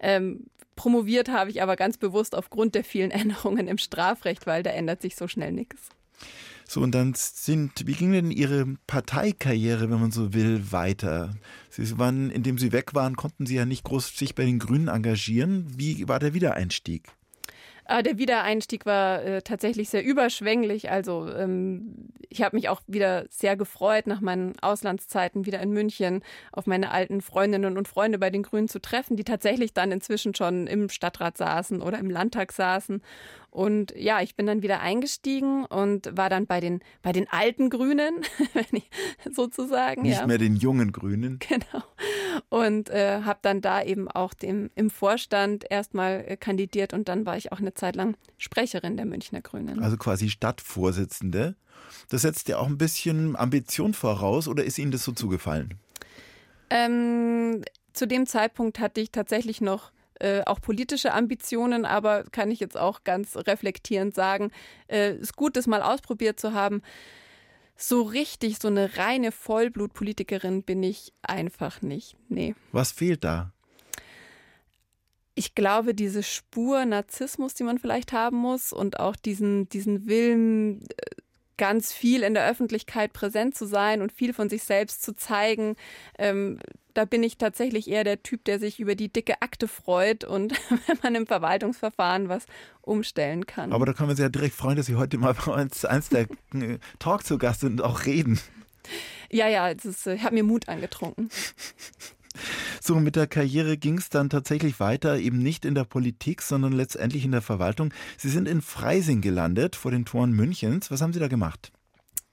Ähm, 0.00 0.46
promoviert 0.78 1.28
habe 1.28 1.50
ich 1.50 1.60
aber 1.60 1.74
ganz 1.74 1.98
bewusst 1.98 2.36
aufgrund 2.36 2.74
der 2.76 2.84
vielen 2.84 3.10
Änderungen 3.22 3.68
im 3.68 3.76
Strafrecht, 3.76 4.46
weil 4.46 4.62
da 4.62 4.70
ändert 4.70 5.02
sich 5.02 5.16
so 5.16 5.28
schnell 5.28 5.52
nichts. 5.52 5.90
So, 6.66 6.82
und 6.82 6.94
dann 6.94 7.14
sind, 7.16 7.86
wie 7.86 7.94
ging 7.94 8.12
denn 8.12 8.30
Ihre 8.30 8.66
Parteikarriere, 8.86 9.90
wenn 9.90 10.00
man 10.00 10.10
so 10.12 10.34
will, 10.34 10.70
weiter? 10.70 11.34
Sie 11.70 11.98
waren, 11.98 12.30
indem 12.30 12.58
Sie 12.58 12.72
weg 12.72 12.94
waren, 12.94 13.16
konnten 13.16 13.46
Sie 13.46 13.54
ja 13.54 13.64
nicht 13.64 13.84
groß 13.84 14.16
sich 14.16 14.34
bei 14.34 14.44
den 14.44 14.58
Grünen 14.58 14.88
engagieren. 14.88 15.66
Wie 15.76 16.06
war 16.08 16.18
der 16.18 16.34
Wiedereinstieg? 16.34 17.08
Ah, 17.86 18.02
der 18.02 18.18
Wiedereinstieg 18.18 18.84
war 18.84 19.24
äh, 19.24 19.40
tatsächlich 19.40 19.88
sehr 19.88 20.04
überschwänglich. 20.04 20.90
Also 20.90 21.26
ähm, 21.32 22.10
ich 22.30 22.42
habe 22.42 22.56
mich 22.56 22.68
auch 22.68 22.80
wieder 22.86 23.26
sehr 23.30 23.56
gefreut, 23.56 24.06
nach 24.06 24.20
meinen 24.20 24.58
Auslandszeiten 24.60 25.46
wieder 25.46 25.60
in 25.60 25.70
München 25.70 26.22
auf 26.52 26.66
meine 26.66 26.90
alten 26.90 27.20
Freundinnen 27.20 27.76
und 27.76 27.88
Freunde 27.88 28.18
bei 28.18 28.30
den 28.30 28.42
Grünen 28.42 28.68
zu 28.68 28.80
treffen, 28.80 29.16
die 29.16 29.24
tatsächlich 29.24 29.72
dann 29.72 29.92
inzwischen 29.92 30.34
schon 30.34 30.66
im 30.66 30.88
Stadtrat 30.88 31.38
saßen 31.38 31.82
oder 31.82 31.98
im 31.98 32.10
Landtag 32.10 32.52
saßen. 32.52 33.02
Und 33.50 33.94
ja, 33.96 34.20
ich 34.20 34.36
bin 34.36 34.46
dann 34.46 34.62
wieder 34.62 34.80
eingestiegen 34.80 35.64
und 35.64 36.16
war 36.16 36.28
dann 36.28 36.46
bei 36.46 36.60
den, 36.60 36.80
bei 37.02 37.12
den 37.12 37.28
alten 37.30 37.70
Grünen, 37.70 38.20
sozusagen. 39.32 40.02
Nicht 40.02 40.20
ja. 40.20 40.26
mehr 40.26 40.38
den 40.38 40.56
jungen 40.56 40.92
Grünen. 40.92 41.38
Genau. 41.48 41.82
Und 42.50 42.90
äh, 42.90 43.22
habe 43.22 43.40
dann 43.42 43.60
da 43.60 43.82
eben 43.82 44.08
auch 44.08 44.34
dem, 44.34 44.70
im 44.74 44.90
Vorstand 44.90 45.64
erstmal 45.68 46.24
äh, 46.26 46.36
kandidiert 46.36 46.92
und 46.92 47.08
dann 47.08 47.26
war 47.26 47.36
ich 47.36 47.52
auch 47.52 47.58
eine 47.58 47.74
Zeit 47.74 47.96
lang 47.96 48.16
Sprecherin 48.36 48.96
der 48.96 49.06
Münchner 49.06 49.40
Grünen. 49.40 49.82
Also 49.82 49.96
quasi 49.96 50.28
Stadtvorsitzende. 50.28 51.56
Das 52.08 52.22
setzt 52.22 52.48
ja 52.48 52.58
auch 52.58 52.66
ein 52.66 52.78
bisschen 52.78 53.36
Ambition 53.36 53.94
voraus 53.94 54.48
oder 54.48 54.64
ist 54.64 54.78
Ihnen 54.78 54.92
das 54.92 55.04
so 55.04 55.12
zugefallen? 55.12 55.74
Ähm, 56.70 57.62
zu 57.92 58.06
dem 58.06 58.26
Zeitpunkt 58.26 58.78
hatte 58.78 59.00
ich 59.00 59.10
tatsächlich 59.10 59.60
noch 59.60 59.92
äh, 60.20 60.42
auch 60.44 60.60
politische 60.60 61.12
Ambitionen, 61.12 61.84
aber 61.84 62.24
kann 62.24 62.50
ich 62.50 62.60
jetzt 62.60 62.76
auch 62.76 63.04
ganz 63.04 63.36
reflektierend 63.36 64.14
sagen, 64.14 64.50
äh, 64.88 65.14
ist 65.14 65.36
gut, 65.36 65.56
das 65.56 65.66
mal 65.66 65.82
ausprobiert 65.82 66.40
zu 66.40 66.54
haben. 66.54 66.82
So 67.76 68.02
richtig, 68.02 68.58
so 68.58 68.68
eine 68.68 68.96
reine 68.96 69.30
Vollblutpolitikerin 69.30 70.64
bin 70.64 70.82
ich 70.82 71.12
einfach 71.22 71.82
nicht. 71.82 72.16
Nee. 72.28 72.56
Was 72.72 72.90
fehlt 72.90 73.22
da? 73.22 73.52
Ich 75.36 75.54
glaube, 75.54 75.94
diese 75.94 76.24
Spur 76.24 76.84
Narzissmus, 76.84 77.54
die 77.54 77.62
man 77.62 77.78
vielleicht 77.78 78.12
haben 78.12 78.38
muss 78.38 78.72
und 78.72 78.98
auch 78.98 79.14
diesen, 79.14 79.68
diesen 79.68 80.08
Willen, 80.08 80.82
äh, 80.82 81.10
ganz 81.58 81.92
viel 81.92 82.22
in 82.22 82.34
der 82.34 82.48
Öffentlichkeit 82.48 83.12
präsent 83.12 83.54
zu 83.54 83.66
sein 83.66 84.00
und 84.00 84.12
viel 84.12 84.32
von 84.32 84.48
sich 84.48 84.62
selbst 84.62 85.02
zu 85.02 85.14
zeigen, 85.14 85.76
ähm, 86.18 86.58
da 86.94 87.04
bin 87.04 87.22
ich 87.22 87.38
tatsächlich 87.38 87.88
eher 87.88 88.02
der 88.02 88.22
Typ, 88.22 88.44
der 88.44 88.58
sich 88.58 88.80
über 88.80 88.96
die 88.96 89.12
dicke 89.12 89.40
Akte 89.40 89.68
freut 89.68 90.24
und 90.24 90.52
wenn 90.86 90.98
man 91.02 91.14
im 91.14 91.26
Verwaltungsverfahren 91.26 92.28
was 92.28 92.46
umstellen 92.80 93.46
kann. 93.46 93.72
Aber 93.72 93.86
da 93.86 93.92
können 93.92 94.08
wir 94.08 94.12
uns 94.12 94.20
ja 94.20 94.28
direkt 94.28 94.54
freuen, 94.54 94.76
dass 94.76 94.86
Sie 94.86 94.96
heute 94.96 95.18
mal 95.18 95.34
bei 95.34 95.62
uns 95.62 95.84
eins 95.84 96.08
der 96.08 96.22
äh, 96.54 96.78
Talk 96.98 97.24
zu 97.24 97.38
Gast 97.38 97.60
sind 97.60 97.80
und 97.80 97.82
auch 97.82 98.06
reden. 98.06 98.40
Ja, 99.30 99.46
ja, 99.46 99.68
ist, 99.68 100.06
äh, 100.06 100.14
ich 100.14 100.22
habe 100.22 100.34
mir 100.34 100.42
Mut 100.42 100.68
angetrunken. 100.68 101.30
So, 102.88 102.94
mit 102.94 103.16
der 103.16 103.26
Karriere 103.26 103.76
ging 103.76 103.98
es 103.98 104.08
dann 104.08 104.30
tatsächlich 104.30 104.80
weiter, 104.80 105.18
eben 105.18 105.42
nicht 105.42 105.66
in 105.66 105.74
der 105.74 105.84
Politik, 105.84 106.40
sondern 106.40 106.72
letztendlich 106.72 107.22
in 107.22 107.32
der 107.32 107.42
Verwaltung. 107.42 107.92
Sie 108.16 108.30
sind 108.30 108.48
in 108.48 108.62
Freising 108.62 109.20
gelandet, 109.20 109.76
vor 109.76 109.90
den 109.90 110.06
Toren 110.06 110.32
Münchens. 110.32 110.90
Was 110.90 111.02
haben 111.02 111.12
Sie 111.12 111.20
da 111.20 111.28
gemacht? 111.28 111.70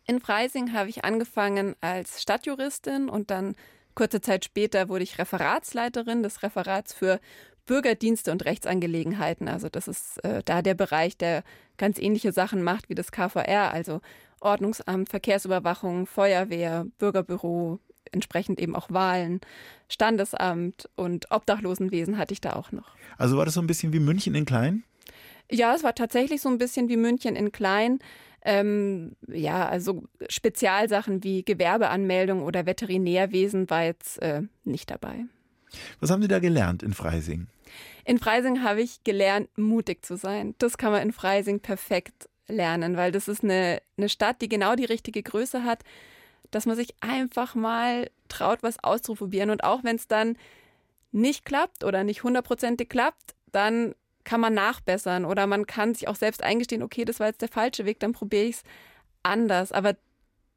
In 0.07 0.21
Freising 0.21 0.71
habe 0.71 0.87
ich 0.87 1.03
angefangen 1.03 1.75
als 1.81 2.21
Stadtjuristin 2.21 3.09
und 3.09 3.31
dann 3.31 3.55
Kurze 3.95 4.21
Zeit 4.21 4.45
später 4.45 4.87
wurde 4.87 5.03
ich 5.03 5.19
Referatsleiterin 5.19 6.23
des 6.23 6.41
Referats 6.41 6.93
für 6.93 7.19
Bürgerdienste 7.65 8.31
und 8.31 8.45
Rechtsangelegenheiten. 8.45 9.49
Also 9.49 9.67
das 9.67 9.89
ist 9.89 10.23
äh, 10.23 10.41
da 10.45 10.61
der 10.61 10.73
Bereich, 10.73 11.17
der 11.17 11.43
ganz 11.75 11.99
ähnliche 11.99 12.31
Sachen 12.31 12.63
macht 12.63 12.87
wie 12.87 12.95
das 12.95 13.11
KVR, 13.11 13.73
also 13.73 13.99
Ordnungsamt, 14.39 15.09
Verkehrsüberwachung, 15.09 16.05
Feuerwehr, 16.05 16.85
Bürgerbüro, 16.97 17.81
entsprechend 18.11 18.59
eben 18.59 18.75
auch 18.75 18.89
Wahlen, 18.89 19.41
Standesamt 19.89 20.89
und 20.95 21.31
Obdachlosenwesen 21.31 22.17
hatte 22.17 22.33
ich 22.33 22.41
da 22.41 22.53
auch 22.53 22.71
noch. 22.71 22.95
Also 23.17 23.37
war 23.37 23.45
das 23.45 23.53
so 23.53 23.61
ein 23.61 23.67
bisschen 23.67 23.93
wie 23.93 23.99
München 23.99 24.35
in 24.35 24.45
klein? 24.45 24.83
Ja, 25.51 25.75
es 25.75 25.83
war 25.83 25.93
tatsächlich 25.93 26.41
so 26.41 26.49
ein 26.49 26.57
bisschen 26.57 26.89
wie 26.89 26.97
München 26.97 27.35
in 27.35 27.51
klein. 27.51 27.99
Ähm, 28.43 29.15
ja, 29.27 29.67
also 29.67 30.03
Spezialsachen 30.29 31.23
wie 31.23 31.43
Gewerbeanmeldung 31.43 32.43
oder 32.43 32.65
Veterinärwesen 32.65 33.69
war 33.69 33.83
jetzt 33.83 34.21
äh, 34.21 34.43
nicht 34.63 34.91
dabei. 34.91 35.25
Was 35.99 36.11
haben 36.11 36.21
Sie 36.21 36.27
da 36.27 36.39
gelernt 36.39 36.83
in 36.83 36.93
Freising? 36.93 37.47
In 38.05 38.19
Freising 38.19 38.61
habe 38.61 38.81
ich 38.81 39.03
gelernt, 39.03 39.49
mutig 39.57 40.05
zu 40.05 40.15
sein. 40.15 40.53
Das 40.59 40.77
kann 40.77 40.91
man 40.91 41.01
in 41.01 41.11
Freising 41.11 41.59
perfekt 41.59 42.29
lernen, 42.47 42.97
weil 42.97 43.11
das 43.11 43.27
ist 43.27 43.43
eine, 43.43 43.81
eine 43.97 44.09
Stadt, 44.09 44.41
die 44.41 44.49
genau 44.49 44.75
die 44.75 44.85
richtige 44.85 45.23
Größe 45.23 45.63
hat, 45.63 45.83
dass 46.51 46.65
man 46.65 46.75
sich 46.75 46.95
einfach 47.01 47.55
mal 47.55 48.09
traut, 48.27 48.63
was 48.63 48.83
auszuprobieren. 48.83 49.49
Und 49.49 49.63
auch 49.63 49.83
wenn 49.83 49.95
es 49.95 50.07
dann 50.07 50.37
nicht 51.11 51.45
klappt 51.45 51.83
oder 51.83 52.03
nicht 52.03 52.23
hundertprozentig 52.23 52.89
klappt, 52.89 53.35
dann 53.51 53.95
kann 54.23 54.41
man 54.41 54.53
nachbessern 54.53 55.23
oder 55.23 55.47
man 55.47 55.65
kann 55.65 55.93
sich 55.93 56.07
auch 56.07 56.15
selbst 56.15 56.43
eingestehen, 56.43 56.83
okay, 56.83 57.05
das 57.05 57.19
war 57.19 57.27
jetzt 57.27 57.41
der 57.41 57.49
falsche 57.49 57.85
Weg, 57.85 57.99
dann 57.99 58.11
probiere 58.11 58.45
ich 58.45 58.57
es 58.57 58.63
anders. 59.23 59.71
Aber 59.71 59.95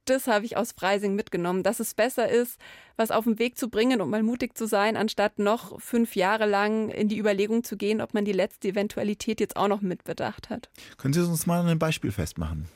das 0.07 0.27
habe 0.27 0.47
ich 0.47 0.57
aus 0.57 0.73
Freising 0.73 1.15
mitgenommen, 1.15 1.63
dass 1.63 1.81
es 1.81 1.95
besser 1.95 2.29
ist, 2.29 2.59
was 2.97 3.11
auf 3.11 3.25
den 3.25 3.39
Weg 3.39 3.59
zu 3.59 3.69
bringen 3.69 4.01
und 4.01 4.11
mal 4.11 4.23
mutig 4.23 4.57
zu 4.57 4.67
sein, 4.67 4.97
anstatt 4.97 5.39
noch 5.39 5.81
fünf 5.81 6.17
Jahre 6.17 6.47
lang 6.47 6.89
in 6.89 7.09
die 7.09 7.19
Überlegung 7.19 7.63
zu 7.63 7.77
gehen, 7.77 8.01
ob 8.01 8.15
man 8.15 8.25
die 8.25 8.33
letzte 8.33 8.69
Eventualität 8.69 9.39
jetzt 9.39 9.57
auch 9.57 9.69
noch 9.69 9.83
mitbedacht 9.83 10.51
hat. 10.51 10.71
Können 10.97 11.13
Sie 11.15 11.21
uns 11.21 11.47
mal 11.47 11.67
ein 11.67 11.79
Beispiel 11.79 12.11
festmachen? 12.11 12.69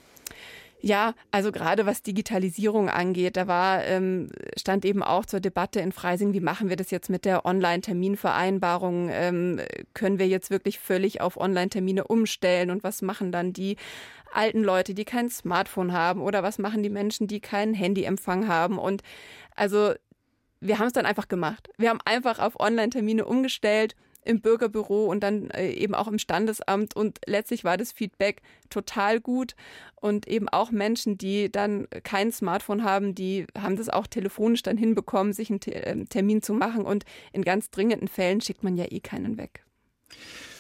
Ja, 0.85 1.15
also 1.31 1.53
gerade 1.53 1.87
was 1.87 2.03
Digitalisierung 2.03 2.91
angeht, 2.91 3.37
da 3.37 3.47
war, 3.47 3.85
ähm, 3.85 4.31
stand 4.59 4.85
eben 4.85 5.05
auch 5.05 5.25
zur 5.25 5.39
Debatte 5.39 5.79
in 5.79 5.93
Freising, 5.93 6.33
wie 6.33 6.41
machen 6.41 6.69
wir 6.69 6.77
das 6.77 6.91
jetzt 6.91 7.09
mit 7.09 7.25
der 7.25 7.47
Online-Terminvereinbarung? 7.47 9.09
Ähm, 9.13 9.61
können 9.95 10.19
wir 10.19 10.27
jetzt 10.27 10.51
wirklich 10.51 10.81
völlig 10.81 11.21
auf 11.21 11.37
Online-Termine 11.37 12.05
umstellen 12.09 12.73
und 12.73 12.83
was 12.83 13.01
machen 13.01 13.31
dann 13.31 13.53
die 13.53 13.77
alten 14.33 14.65
Leute, 14.65 14.93
die 14.95 15.05
kein 15.05 15.31
Smartphone 15.31 15.93
haben 15.93 16.21
oder 16.21 16.43
was 16.43 16.59
machen 16.59 16.83
die 16.83 16.91
Menschen, 16.91 17.29
die 17.29 17.39
keinen 17.39 17.75
Handyempfang 17.75 18.49
haben? 18.49 18.79
Und 18.79 19.03
also 19.55 19.93
wir 20.61 20.81
haben 20.81 20.89
es 20.89 20.93
dann 20.95 21.07
einfach 21.07 21.29
gemacht. 21.29 21.69
Wir 21.79 21.91
haben 21.91 22.01
einfach 22.05 22.41
auf 22.41 22.59
Online-Termine 22.59 23.25
umgestellt 23.25 23.95
im 24.25 24.41
Bürgerbüro 24.41 25.07
und 25.07 25.21
dann 25.21 25.51
äh, 25.51 25.71
eben 25.71 25.95
auch 25.95 26.09
im 26.09 26.19
Standesamt. 26.19 26.95
Und 26.95 27.21
letztlich 27.27 27.65
war 27.65 27.77
das 27.77 27.93
Feedback 27.93 28.43
total 28.71 29.21
gut. 29.21 29.55
Und 29.97 30.27
eben 30.27 30.49
auch 30.49 30.71
Menschen, 30.71 31.19
die 31.19 31.51
dann 31.51 31.89
kein 32.03 32.33
Smartphone 32.33 32.85
haben, 32.85 33.15
die 33.15 33.47
haben 33.59 33.77
das 33.77 33.89
auch 33.89 34.07
telefonisch 34.07 34.63
dann 34.63 34.77
hinbekommen, 34.77 35.33
sich 35.33 35.51
einen 35.51 35.61
ähm, 35.67 36.09
Termin 36.09 36.43
zu 36.43 36.55
machen. 36.55 36.85
Und 36.85 37.05
in 37.33 37.43
ganz 37.43 37.71
dringenden 37.71 38.09
Fällen 38.09 38.41
schickt 38.41 38.63
man 38.63 38.77
ja 38.77 38.87
eh 38.91 39.01
keinen 39.01 39.39
weg. 39.39 39.65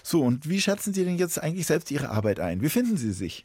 So, 0.02 0.22
und 0.22 0.48
wie 0.48 0.60
schätzen 0.60 0.92
Sie 0.92 1.04
denn 1.04 1.16
jetzt 1.16 1.40
eigentlich 1.40 1.66
selbst 1.66 1.90
Ihre 1.90 2.10
Arbeit 2.10 2.40
ein? 2.40 2.60
Wie 2.60 2.68
finden 2.68 2.96
Sie 2.96 3.12
sich? 3.12 3.44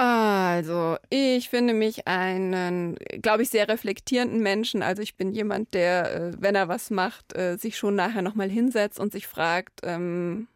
Also, 0.00 0.96
ich 1.10 1.48
finde 1.48 1.74
mich 1.74 2.06
einen, 2.06 2.94
glaube 3.20 3.42
ich, 3.42 3.50
sehr 3.50 3.66
reflektierenden 3.66 4.40
Menschen. 4.40 4.80
Also 4.80 5.02
ich 5.02 5.16
bin 5.16 5.32
jemand, 5.32 5.74
der, 5.74 6.14
äh, 6.14 6.32
wenn 6.38 6.54
er 6.54 6.68
was 6.68 6.90
macht, 6.90 7.36
äh, 7.36 7.56
sich 7.56 7.76
schon 7.76 7.96
nachher 7.96 8.22
nochmal 8.22 8.48
hinsetzt 8.48 9.00
und 9.00 9.10
sich 9.10 9.26
fragt, 9.26 9.80
ähm, 9.82 10.46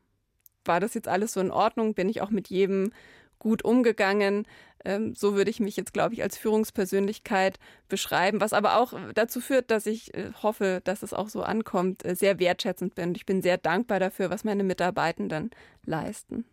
war 0.64 0.78
das 0.78 0.94
jetzt 0.94 1.08
alles 1.08 1.32
so 1.32 1.40
in 1.40 1.50
Ordnung? 1.50 1.94
Bin 1.94 2.08
ich 2.08 2.22
auch 2.22 2.30
mit 2.30 2.50
jedem 2.50 2.92
gut 3.40 3.64
umgegangen? 3.64 4.46
Ähm, 4.84 5.12
so 5.16 5.34
würde 5.34 5.50
ich 5.50 5.58
mich 5.58 5.76
jetzt, 5.76 5.92
glaube 5.92 6.14
ich, 6.14 6.22
als 6.22 6.38
Führungspersönlichkeit 6.38 7.58
beschreiben, 7.88 8.40
was 8.40 8.52
aber 8.52 8.76
auch 8.76 8.94
dazu 9.12 9.40
führt, 9.40 9.72
dass 9.72 9.86
ich 9.86 10.14
äh, 10.14 10.30
hoffe, 10.40 10.82
dass 10.84 11.02
es 11.02 11.12
auch 11.12 11.28
so 11.28 11.42
ankommt, 11.42 12.04
sehr 12.04 12.38
wertschätzend 12.38 12.94
bin. 12.94 13.16
Ich 13.16 13.26
bin 13.26 13.42
sehr 13.42 13.58
dankbar 13.58 13.98
dafür, 13.98 14.30
was 14.30 14.44
meine 14.44 14.62
Mitarbeitenden 14.62 15.50
leisten. 15.84 16.44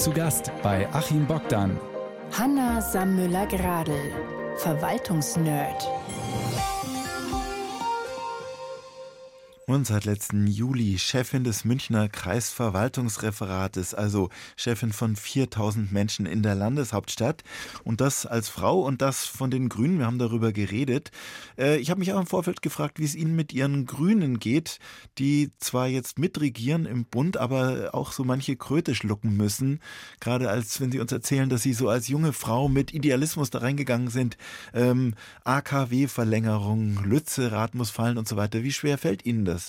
Zu 0.00 0.12
Gast 0.12 0.50
bei 0.62 0.88
Achim 0.94 1.26
Bogdan. 1.26 1.78
Hanna 2.32 2.80
Sammüller-Gradl, 2.80 3.92
Verwaltungsnerd. 4.56 5.86
Und 9.70 9.86
seit 9.86 10.04
letzten 10.04 10.48
Juli 10.48 10.98
Chefin 10.98 11.44
des 11.44 11.64
Münchner 11.64 12.08
Kreisverwaltungsreferates, 12.08 13.94
also 13.94 14.28
Chefin 14.56 14.92
von 14.92 15.14
4000 15.14 15.92
Menschen 15.92 16.26
in 16.26 16.42
der 16.42 16.56
Landeshauptstadt. 16.56 17.44
Und 17.84 18.00
das 18.00 18.26
als 18.26 18.48
Frau 18.48 18.80
und 18.80 19.00
das 19.00 19.26
von 19.26 19.50
den 19.50 19.68
Grünen. 19.68 19.98
Wir 19.98 20.06
haben 20.06 20.18
darüber 20.18 20.52
geredet. 20.52 21.12
Äh, 21.56 21.78
ich 21.78 21.90
habe 21.90 22.00
mich 22.00 22.12
auch 22.12 22.18
im 22.20 22.26
Vorfeld 22.26 22.62
gefragt, 22.62 22.98
wie 22.98 23.04
es 23.04 23.14
Ihnen 23.14 23.36
mit 23.36 23.52
Ihren 23.52 23.86
Grünen 23.86 24.40
geht, 24.40 24.80
die 25.18 25.52
zwar 25.58 25.86
jetzt 25.86 26.18
mitregieren 26.18 26.84
im 26.84 27.04
Bund, 27.04 27.36
aber 27.36 27.90
auch 27.92 28.10
so 28.10 28.24
manche 28.24 28.56
Kröte 28.56 28.96
schlucken 28.96 29.36
müssen. 29.36 29.80
Gerade 30.18 30.50
als 30.50 30.80
wenn 30.80 30.90
Sie 30.90 30.98
uns 30.98 31.12
erzählen, 31.12 31.48
dass 31.48 31.62
Sie 31.62 31.74
so 31.74 31.88
als 31.88 32.08
junge 32.08 32.32
Frau 32.32 32.68
mit 32.68 32.92
Idealismus 32.92 33.50
da 33.50 33.58
reingegangen 33.58 34.08
sind. 34.08 34.36
Ähm, 34.74 35.14
AKW-Verlängerung, 35.44 37.04
Lütze-Rat 37.04 37.76
muss 37.76 37.90
fallen 37.90 38.18
und 38.18 38.26
so 38.26 38.36
weiter. 38.36 38.64
Wie 38.64 38.72
schwer 38.72 38.98
fällt 38.98 39.24
Ihnen 39.24 39.44
das? 39.44 39.59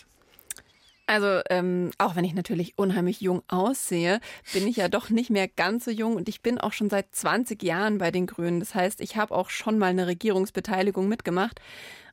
Also 1.11 1.41
ähm, 1.49 1.91
auch 1.97 2.15
wenn 2.15 2.23
ich 2.23 2.33
natürlich 2.33 2.77
unheimlich 2.77 3.19
jung 3.19 3.43
aussehe, 3.49 4.21
bin 4.53 4.65
ich 4.65 4.77
ja 4.77 4.87
doch 4.87 5.09
nicht 5.09 5.29
mehr 5.29 5.49
ganz 5.49 5.83
so 5.83 5.91
jung 5.91 6.15
und 6.15 6.29
ich 6.29 6.41
bin 6.41 6.57
auch 6.57 6.71
schon 6.71 6.89
seit 6.89 7.13
20 7.13 7.61
Jahren 7.63 7.97
bei 7.97 8.11
den 8.11 8.27
Grünen. 8.27 8.61
Das 8.61 8.75
heißt, 8.75 9.01
ich 9.01 9.17
habe 9.17 9.35
auch 9.35 9.49
schon 9.49 9.77
mal 9.77 9.87
eine 9.87 10.07
Regierungsbeteiligung 10.07 11.09
mitgemacht 11.09 11.59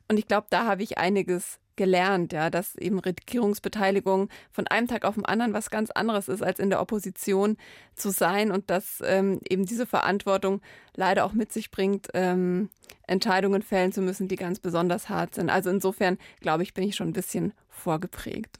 und 0.09 0.17
ich 0.17 0.27
glaube, 0.27 0.47
da 0.49 0.65
habe 0.65 0.83
ich 0.83 0.97
einiges 0.97 1.59
gelernt, 1.77 2.33
ja, 2.33 2.49
dass 2.49 2.75
eben 2.75 2.99
Regierungsbeteiligung 2.99 4.27
von 4.51 4.67
einem 4.67 4.89
Tag 4.89 5.05
auf 5.05 5.15
den 5.15 5.23
anderen 5.23 5.53
was 5.53 5.69
ganz 5.69 5.91
anderes 5.91 6.27
ist, 6.27 6.43
als 6.43 6.59
in 6.59 6.69
der 6.69 6.81
Opposition 6.81 7.55
zu 7.95 8.09
sein 8.09 8.51
und 8.51 8.69
dass 8.69 9.01
ähm, 9.05 9.39
eben 9.49 9.65
diese 9.65 9.85
Verantwortung 9.85 10.59
leider 10.93 11.23
auch 11.23 11.31
mit 11.31 11.53
sich 11.53 11.71
bringt, 11.71 12.09
ähm, 12.13 12.69
Entscheidungen 13.07 13.61
fällen 13.61 13.93
zu 13.93 14.01
müssen, 14.01 14.27
die 14.27 14.35
ganz 14.35 14.59
besonders 14.59 15.07
hart 15.07 15.35
sind. 15.35 15.49
Also 15.49 15.69
insofern, 15.69 16.17
glaube 16.41 16.63
ich, 16.63 16.73
bin 16.73 16.83
ich 16.83 16.97
schon 16.97 17.07
ein 17.07 17.13
bisschen 17.13 17.53
vorgeprägt. 17.69 18.59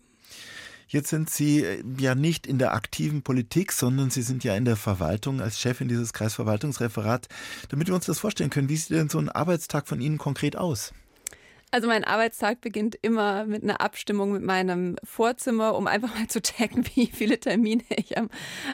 Jetzt 0.88 1.10
sind 1.10 1.30
Sie 1.30 1.64
äh, 1.64 1.84
ja 2.00 2.16
nicht 2.16 2.48
in 2.48 2.58
der 2.58 2.74
aktiven 2.74 3.22
Politik, 3.22 3.72
sondern 3.72 4.10
Sie 4.10 4.24
sind 4.24 4.44
ja 4.44 4.56
in 4.56 4.66
der 4.66 4.76
Verwaltung 4.76 5.40
als 5.40 5.60
Chefin 5.60 5.88
dieses 5.88 6.14
Kreisverwaltungsreferats. 6.14 7.28
Damit 7.70 7.88
wir 7.88 7.96
uns 7.96 8.08
das 8.08 8.20
vorstellen 8.20 8.50
können, 8.50 8.70
wie 8.70 8.78
sieht 8.78 8.98
denn 8.98 9.10
so 9.10 9.20
ein 9.20 9.30
Arbeitstag 9.30 9.88
von 9.88 10.02
Ihnen 10.02 10.18
konkret 10.18 10.56
aus? 10.56 10.94
Also 11.72 11.88
mein 11.88 12.04
Arbeitstag 12.04 12.62
beginnt 12.62 12.96
immer 13.04 13.46
mit 13.46 13.62
einer 13.62 13.80
Abstimmung 13.80 14.32
mit 14.32 14.42
meinem 14.42 14.96
Vorzimmer, 15.04 15.76
um 15.76 15.86
einfach 15.86 16.16
mal 16.16 16.28
zu 16.28 16.42
checken, 16.42 16.84
wie 16.96 17.08
viele 17.08 17.40
Termine 17.40 17.84
ich 17.90 18.18
am, 18.18 18.30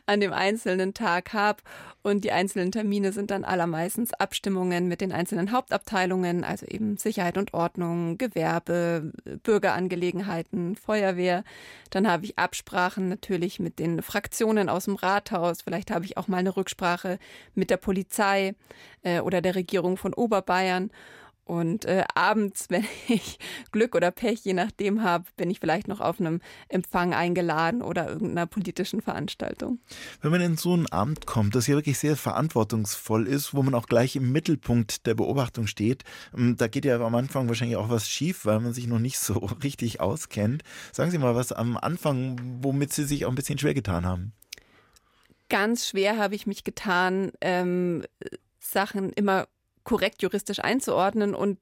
an 0.06 0.22
dem 0.22 0.32
einzelnen 0.32 0.94
Tag 0.94 1.34
habe. 1.34 1.62
Und 2.04 2.24
die 2.24 2.32
einzelnen 2.32 2.72
Termine 2.72 3.12
sind 3.12 3.32
dann 3.32 3.44
allermeistens 3.44 4.14
Abstimmungen 4.14 4.88
mit 4.88 5.02
den 5.02 5.12
einzelnen 5.12 5.52
Hauptabteilungen, 5.52 6.44
also 6.44 6.66
eben 6.68 6.98
Sicherheit 6.98 7.38
und 7.38 7.54
Ordnung, 7.54 8.18
Gewerbe, 8.18 9.12
Bürgerangelegenheiten, 9.44 10.76
Feuerwehr. 10.78 11.44
Dann 11.90 12.08
habe 12.08 12.26
ich 12.26 12.38
Absprachen 12.38 13.10
natürlich 13.10 13.60
mit 13.60 13.80
den 13.80 14.04
Fraktionen 14.04 14.70
aus 14.70 14.86
dem 14.86 14.96
Rathaus. 14.96 15.64
Vielleicht 15.64 15.92
habe 15.92 16.06
ich 16.06 16.16
auch 16.16 16.28
mal 16.28 16.38
eine 16.38 16.56
Rücksprache 16.56 17.18
mit 17.56 17.72
der 17.72 17.78
Polizei 17.78 18.54
äh, 19.02 19.20
oder 19.20 19.42
der 19.42 19.56
Regierung 19.56 19.98
von 19.98 20.14
Oberbayern. 20.14 20.92
Und 21.46 21.86
äh, 21.86 22.04
abends, 22.16 22.66
wenn 22.70 22.86
ich 23.08 23.38
Glück 23.72 23.96
oder 23.96 24.12
Pech, 24.12 24.42
je 24.44 24.54
nachdem 24.54 25.04
habe, 25.04 25.26
bin 25.38 25.50
ich 25.50 25.60
vielleicht 25.60 25.88
noch 25.88 26.02
auf 26.02 26.20
einem 26.20 26.42
Empfang 26.68 27.14
eingeladen 27.14 27.82
oder 27.82 28.10
irgendeiner 28.10 28.48
politischen 28.48 29.02
Veranstaltung. 29.02 29.80
Wenn 30.22 30.32
man 30.32 30.42
in 30.42 30.58
so 30.58 30.76
ein 30.76 30.92
Amt 30.92 31.28
kommt, 31.28 31.56
das 31.56 31.68
ja 31.68 31.76
wirklich 31.76 32.00
sehr 32.00 32.16
verantwortungsvoll 32.16 33.28
ist, 33.28 33.54
wo 33.54 33.62
man 33.62 33.76
auch 33.76 33.86
gleich 33.86 34.16
im 34.16 34.32
Mittelpunkt 34.32 35.06
der 35.06 35.14
Beobachtung 35.14 35.68
steht, 35.68 36.04
ähm, 36.36 36.56
da 36.58 36.68
geht 36.68 36.84
ja 36.84 37.00
am 37.00 37.16
Anfang 37.16 37.48
wahrscheinlich 37.48 37.78
auch 37.78 37.90
was 37.90 38.10
schief, 38.10 38.46
weil 38.46 38.60
man 38.60 38.74
sich 38.74 38.88
noch 38.88 39.00
nicht 39.00 39.20
so 39.20 39.34
richtig 39.64 40.02
auskennt. 40.02 40.64
Sagen 40.92 41.12
Sie 41.12 41.20
mal 41.20 41.36
was 41.36 41.52
am 41.52 41.78
Anfang, 41.78 42.60
womit 42.62 42.92
Sie 42.92 43.04
sich 43.04 43.26
auch 43.26 43.30
ein 43.30 43.36
bisschen 43.36 43.60
schwer 43.60 43.76
getan 43.76 44.06
haben. 44.06 44.34
Ganz 45.50 45.88
schwer 45.88 46.18
habe 46.18 46.34
ich 46.34 46.48
mich 46.48 46.64
getan, 46.64 47.32
ähm, 47.40 48.04
Sachen 48.60 49.12
immer 49.14 49.48
korrekt 49.86 50.22
juristisch 50.22 50.60
einzuordnen 50.60 51.34
und 51.34 51.60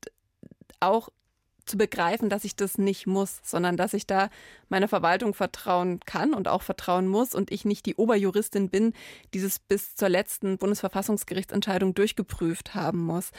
auch 0.79 1.09
zu 1.65 1.77
begreifen, 1.77 2.29
dass 2.29 2.43
ich 2.43 2.55
das 2.55 2.77
nicht 2.77 3.07
muss, 3.07 3.39
sondern 3.43 3.77
dass 3.77 3.93
ich 3.93 4.05
da 4.05 4.29
meiner 4.69 4.87
Verwaltung 4.87 5.33
vertrauen 5.33 5.99
kann 6.05 6.33
und 6.33 6.47
auch 6.47 6.61
vertrauen 6.61 7.07
muss 7.07 7.33
und 7.33 7.51
ich 7.51 7.63
nicht 7.63 7.85
die 7.85 7.95
Oberjuristin 7.95 8.69
bin, 8.69 8.93
die 9.33 9.39
es 9.39 9.59
bis 9.59 9.95
zur 9.95 10.09
letzten 10.09 10.57
Bundesverfassungsgerichtsentscheidung 10.57 11.93
durchgeprüft 11.93 12.75
haben 12.75 12.99
muss. 13.05 13.31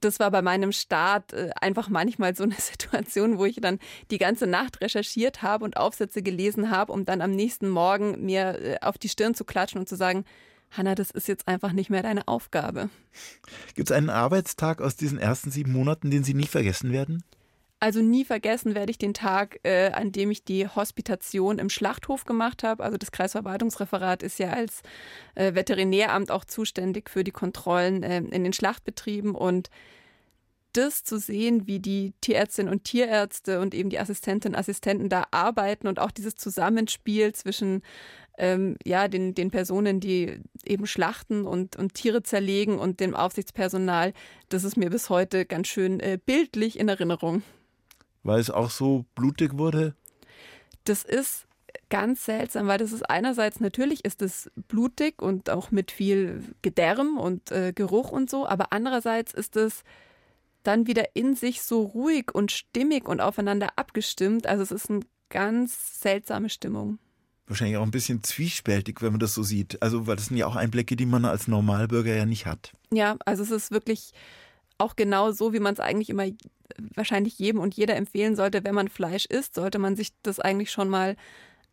Das 0.00 0.20
war 0.20 0.30
bei 0.30 0.42
meinem 0.42 0.72
Start 0.72 1.32
äh, 1.32 1.50
einfach 1.60 1.88
manchmal 1.88 2.36
so 2.36 2.44
eine 2.44 2.54
Situation, 2.58 3.38
wo 3.38 3.44
ich 3.44 3.56
dann 3.60 3.80
die 4.10 4.18
ganze 4.18 4.46
Nacht 4.46 4.80
recherchiert 4.80 5.42
habe 5.42 5.64
und 5.64 5.76
Aufsätze 5.76 6.22
gelesen 6.22 6.70
habe, 6.70 6.92
um 6.92 7.04
dann 7.04 7.20
am 7.20 7.32
nächsten 7.32 7.68
Morgen 7.68 8.24
mir 8.24 8.60
äh, 8.60 8.76
auf 8.82 8.98
die 8.98 9.08
Stirn 9.08 9.34
zu 9.34 9.44
klatschen 9.44 9.80
und 9.80 9.88
zu 9.88 9.96
sagen, 9.96 10.24
Hanna, 10.76 10.94
das 10.94 11.10
ist 11.10 11.28
jetzt 11.28 11.48
einfach 11.48 11.72
nicht 11.72 11.90
mehr 11.90 12.02
deine 12.02 12.26
Aufgabe. 12.28 12.90
Gibt 13.74 13.90
es 13.90 13.96
einen 13.96 14.10
Arbeitstag 14.10 14.80
aus 14.80 14.96
diesen 14.96 15.18
ersten 15.18 15.50
sieben 15.50 15.72
Monaten, 15.72 16.10
den 16.10 16.24
Sie 16.24 16.34
nie 16.34 16.46
vergessen 16.46 16.92
werden? 16.92 17.24
Also 17.80 18.00
nie 18.00 18.24
vergessen 18.24 18.74
werde 18.74 18.90
ich 18.90 18.98
den 18.98 19.12
Tag, 19.12 19.60
äh, 19.62 19.90
an 19.90 20.10
dem 20.10 20.30
ich 20.30 20.42
die 20.42 20.66
Hospitation 20.66 21.58
im 21.58 21.68
Schlachthof 21.68 22.24
gemacht 22.24 22.62
habe. 22.62 22.82
Also 22.82 22.96
das 22.96 23.12
Kreisverwaltungsreferat 23.12 24.22
ist 24.22 24.38
ja 24.38 24.50
als 24.50 24.80
äh, 25.34 25.54
Veterinäramt 25.54 26.30
auch 26.30 26.46
zuständig 26.46 27.10
für 27.10 27.24
die 27.24 27.30
Kontrollen 27.30 28.02
äh, 28.02 28.18
in 28.18 28.42
den 28.42 28.54
Schlachtbetrieben 28.54 29.34
und 29.34 29.68
das 30.72 31.04
zu 31.04 31.18
sehen, 31.18 31.66
wie 31.66 31.78
die 31.78 32.14
Tierärztinnen 32.20 32.72
und 32.72 32.84
Tierärzte 32.84 33.60
und 33.60 33.74
eben 33.74 33.90
die 33.90 33.98
Assistentinnen 33.98 34.54
und 34.54 34.58
Assistenten 34.58 35.08
da 35.08 35.24
arbeiten 35.30 35.86
und 35.86 35.98
auch 35.98 36.10
dieses 36.10 36.36
Zusammenspiel 36.36 37.32
zwischen 37.32 37.82
ähm, 38.38 38.76
ja, 38.84 39.08
den, 39.08 39.34
den 39.34 39.50
Personen, 39.50 40.00
die 40.00 40.40
eben 40.64 40.86
schlachten 40.86 41.46
und, 41.46 41.76
und 41.76 41.94
Tiere 41.94 42.22
zerlegen 42.22 42.78
und 42.78 43.00
dem 43.00 43.14
Aufsichtspersonal, 43.14 44.12
das 44.48 44.64
ist 44.64 44.76
mir 44.76 44.90
bis 44.90 45.10
heute 45.10 45.46
ganz 45.46 45.68
schön 45.68 46.00
äh, 46.00 46.18
bildlich 46.24 46.78
in 46.78 46.88
Erinnerung. 46.88 47.42
Weil 48.22 48.40
es 48.40 48.50
auch 48.50 48.70
so 48.70 49.04
blutig 49.14 49.58
wurde? 49.58 49.94
Das 50.84 51.04
ist 51.04 51.46
ganz 51.90 52.24
seltsam, 52.24 52.66
weil 52.66 52.78
das 52.78 52.92
ist 52.92 53.08
einerseits 53.08 53.60
natürlich 53.60 54.04
ist 54.04 54.22
es 54.22 54.50
blutig 54.68 55.20
und 55.22 55.50
auch 55.50 55.70
mit 55.70 55.90
viel 55.90 56.42
Gedärm 56.62 57.18
und 57.18 57.50
äh, 57.52 57.72
Geruch 57.72 58.10
und 58.10 58.30
so, 58.30 58.46
aber 58.46 58.72
andererseits 58.72 59.32
ist 59.32 59.56
es 59.56 59.84
dann 60.62 60.86
wieder 60.86 61.14
in 61.14 61.36
sich 61.36 61.62
so 61.62 61.82
ruhig 61.82 62.34
und 62.34 62.50
stimmig 62.50 63.06
und 63.06 63.20
aufeinander 63.20 63.68
abgestimmt. 63.76 64.46
Also 64.46 64.62
es 64.62 64.72
ist 64.72 64.90
eine 64.90 65.00
ganz 65.28 66.00
seltsame 66.00 66.48
Stimmung. 66.48 66.98
Wahrscheinlich 67.46 67.76
auch 67.76 67.82
ein 67.82 67.90
bisschen 67.90 68.22
zwiespältig, 68.22 69.02
wenn 69.02 69.12
man 69.12 69.20
das 69.20 69.34
so 69.34 69.42
sieht. 69.42 69.82
Also, 69.82 70.06
weil 70.06 70.16
das 70.16 70.26
sind 70.26 70.38
ja 70.38 70.46
auch 70.46 70.56
Einblicke, 70.56 70.96
die 70.96 71.06
man 71.06 71.24
als 71.24 71.46
Normalbürger 71.46 72.14
ja 72.14 72.24
nicht 72.24 72.46
hat. 72.46 72.72
Ja, 72.90 73.16
also 73.26 73.42
es 73.42 73.50
ist 73.50 73.70
wirklich 73.70 74.12
auch 74.78 74.96
genau 74.96 75.30
so, 75.30 75.52
wie 75.52 75.60
man 75.60 75.74
es 75.74 75.80
eigentlich 75.80 76.10
immer 76.10 76.24
wahrscheinlich 76.94 77.38
jedem 77.38 77.60
und 77.60 77.74
jeder 77.74 77.96
empfehlen 77.96 78.36
sollte, 78.36 78.64
wenn 78.64 78.74
man 78.74 78.88
Fleisch 78.88 79.26
isst, 79.26 79.54
sollte 79.54 79.78
man 79.78 79.96
sich 79.96 80.10
das 80.22 80.40
eigentlich 80.40 80.70
schon 80.70 80.88
mal 80.88 81.16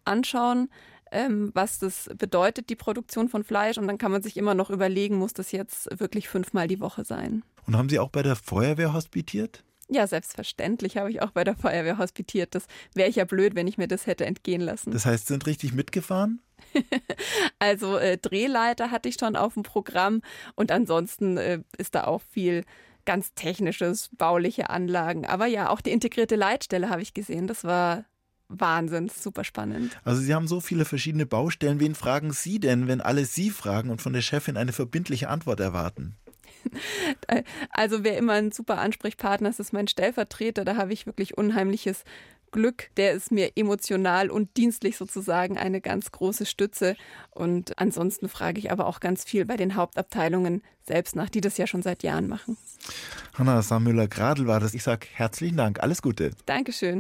anschauen, 0.06 0.70
ähm, 1.12 1.52
was 1.54 1.80
das 1.80 2.10
bedeutet, 2.18 2.70
die 2.70 2.76
Produktion 2.76 3.30
von 3.30 3.44
Fleisch. 3.44 3.78
Und 3.78 3.88
dann 3.88 3.98
kann 3.98 4.12
man 4.12 4.22
sich 4.22 4.38
immer 4.38 4.54
noch 4.54 4.70
überlegen, 4.70 5.16
muss 5.16 5.34
das 5.34 5.52
jetzt 5.52 6.00
wirklich 6.00 6.30
fünfmal 6.30 6.68
die 6.68 6.80
Woche 6.80 7.06
sein. 7.06 7.44
Und 7.66 7.78
haben 7.78 7.90
Sie 7.90 8.00
auch 8.00 8.10
bei 8.10 8.24
der 8.24 8.36
Feuerwehr 8.36 8.94
hospitiert? 8.94 9.64
Ja, 9.94 10.08
selbstverständlich 10.08 10.96
habe 10.96 11.12
ich 11.12 11.22
auch 11.22 11.32
bei 11.32 11.44
der 11.44 11.54
Feuerwehr 11.54 11.98
hospitiert. 11.98 12.56
Das 12.56 12.66
wäre 12.96 13.10
ich 13.10 13.18
ja 13.18 13.26
blöd, 13.26 13.56
wenn 13.56 13.68
ich 13.68 13.78
mir 13.78 13.90
das 13.90 14.08
hätte 14.08 14.26
entgehen 14.26 14.62
lassen. 14.62 14.92
Das 14.92 15.06
heißt, 15.06 15.28
sind 15.28 15.46
richtig 15.48 15.74
mitgefahren? 15.74 16.42
also 17.60 17.98
äh, 17.98 18.18
Drehleiter 18.18 18.90
hatte 18.90 19.10
ich 19.10 19.18
schon 19.20 19.36
auf 19.36 19.56
dem 19.56 19.64
Programm 19.64 20.22
und 20.56 20.72
ansonsten 20.72 21.36
äh, 21.36 21.60
ist 21.78 21.94
da 21.94 22.06
auch 22.06 22.22
viel 22.22 22.64
ganz 23.04 23.34
technisches, 23.34 24.10
bauliche 24.18 24.70
Anlagen. 24.70 25.26
Aber 25.26 25.46
ja, 25.46 25.70
auch 25.70 25.82
die 25.82 25.92
integrierte 25.92 26.38
Leitstelle 26.38 26.90
habe 26.90 27.02
ich 27.02 27.14
gesehen. 27.14 27.48
Das 27.48 27.66
war 27.66 28.06
Wahnsinn, 28.48 29.10
super 29.10 29.44
spannend. 29.44 29.98
Also 30.06 30.22
Sie 30.22 30.34
haben 30.34 30.48
so 30.48 30.62
viele 30.62 30.86
verschiedene 30.86 31.26
Baustellen. 31.26 31.82
Wen 31.82 31.96
fragen 31.96 32.32
Sie 32.32 32.60
denn, 32.60 32.88
wenn 32.88 33.02
alle 33.02 33.26
Sie 33.26 33.50
fragen 33.50 33.90
und 33.90 34.02
von 34.02 34.14
der 34.14 34.22
Chefin 34.22 34.56
eine 34.56 34.72
verbindliche 34.72 35.28
Antwort 35.28 35.60
erwarten? 35.60 36.16
Also 37.72 38.04
wer 38.04 38.18
immer 38.18 38.34
ein 38.34 38.52
super 38.52 38.78
Ansprechpartner 38.80 39.50
ist, 39.50 39.60
ist 39.60 39.74
mein 39.74 39.88
Stellvertreter. 39.88 40.66
Da 40.66 40.76
habe 40.76 40.94
ich 40.94 41.06
wirklich 41.06 41.38
unheimliches 41.38 42.04
Glück. 42.52 42.90
Der 42.98 43.14
ist 43.14 43.32
mir 43.32 43.52
emotional 43.56 44.30
und 44.30 44.56
dienstlich 44.58 44.98
sozusagen 44.98 45.58
eine 45.58 45.82
ganz 45.82 46.12
große 46.12 46.46
Stütze. 46.46 46.96
Und 47.32 47.78
ansonsten 47.80 48.30
frage 48.30 48.60
ich 48.60 48.72
aber 48.72 48.86
auch 48.88 49.00
ganz 49.00 49.24
viel 49.24 49.46
bei 49.46 49.58
den 49.58 49.76
Hauptabteilungen 49.76 50.62
selbst 50.86 51.16
nach, 51.16 51.30
die 51.30 51.42
das 51.42 51.58
ja 51.58 51.68
schon 51.68 51.82
seit 51.82 52.04
Jahren 52.04 52.28
machen. 52.28 52.58
Hanna 53.38 53.62
Sammüller-Gradl 53.62 54.48
war 54.48 54.60
das. 54.60 54.74
Ich 54.74 54.84
sage 54.84 55.08
herzlichen 55.14 55.58
Dank. 55.58 55.82
Alles 55.82 56.02
Gute. 56.02 56.32
Dankeschön. 56.46 57.00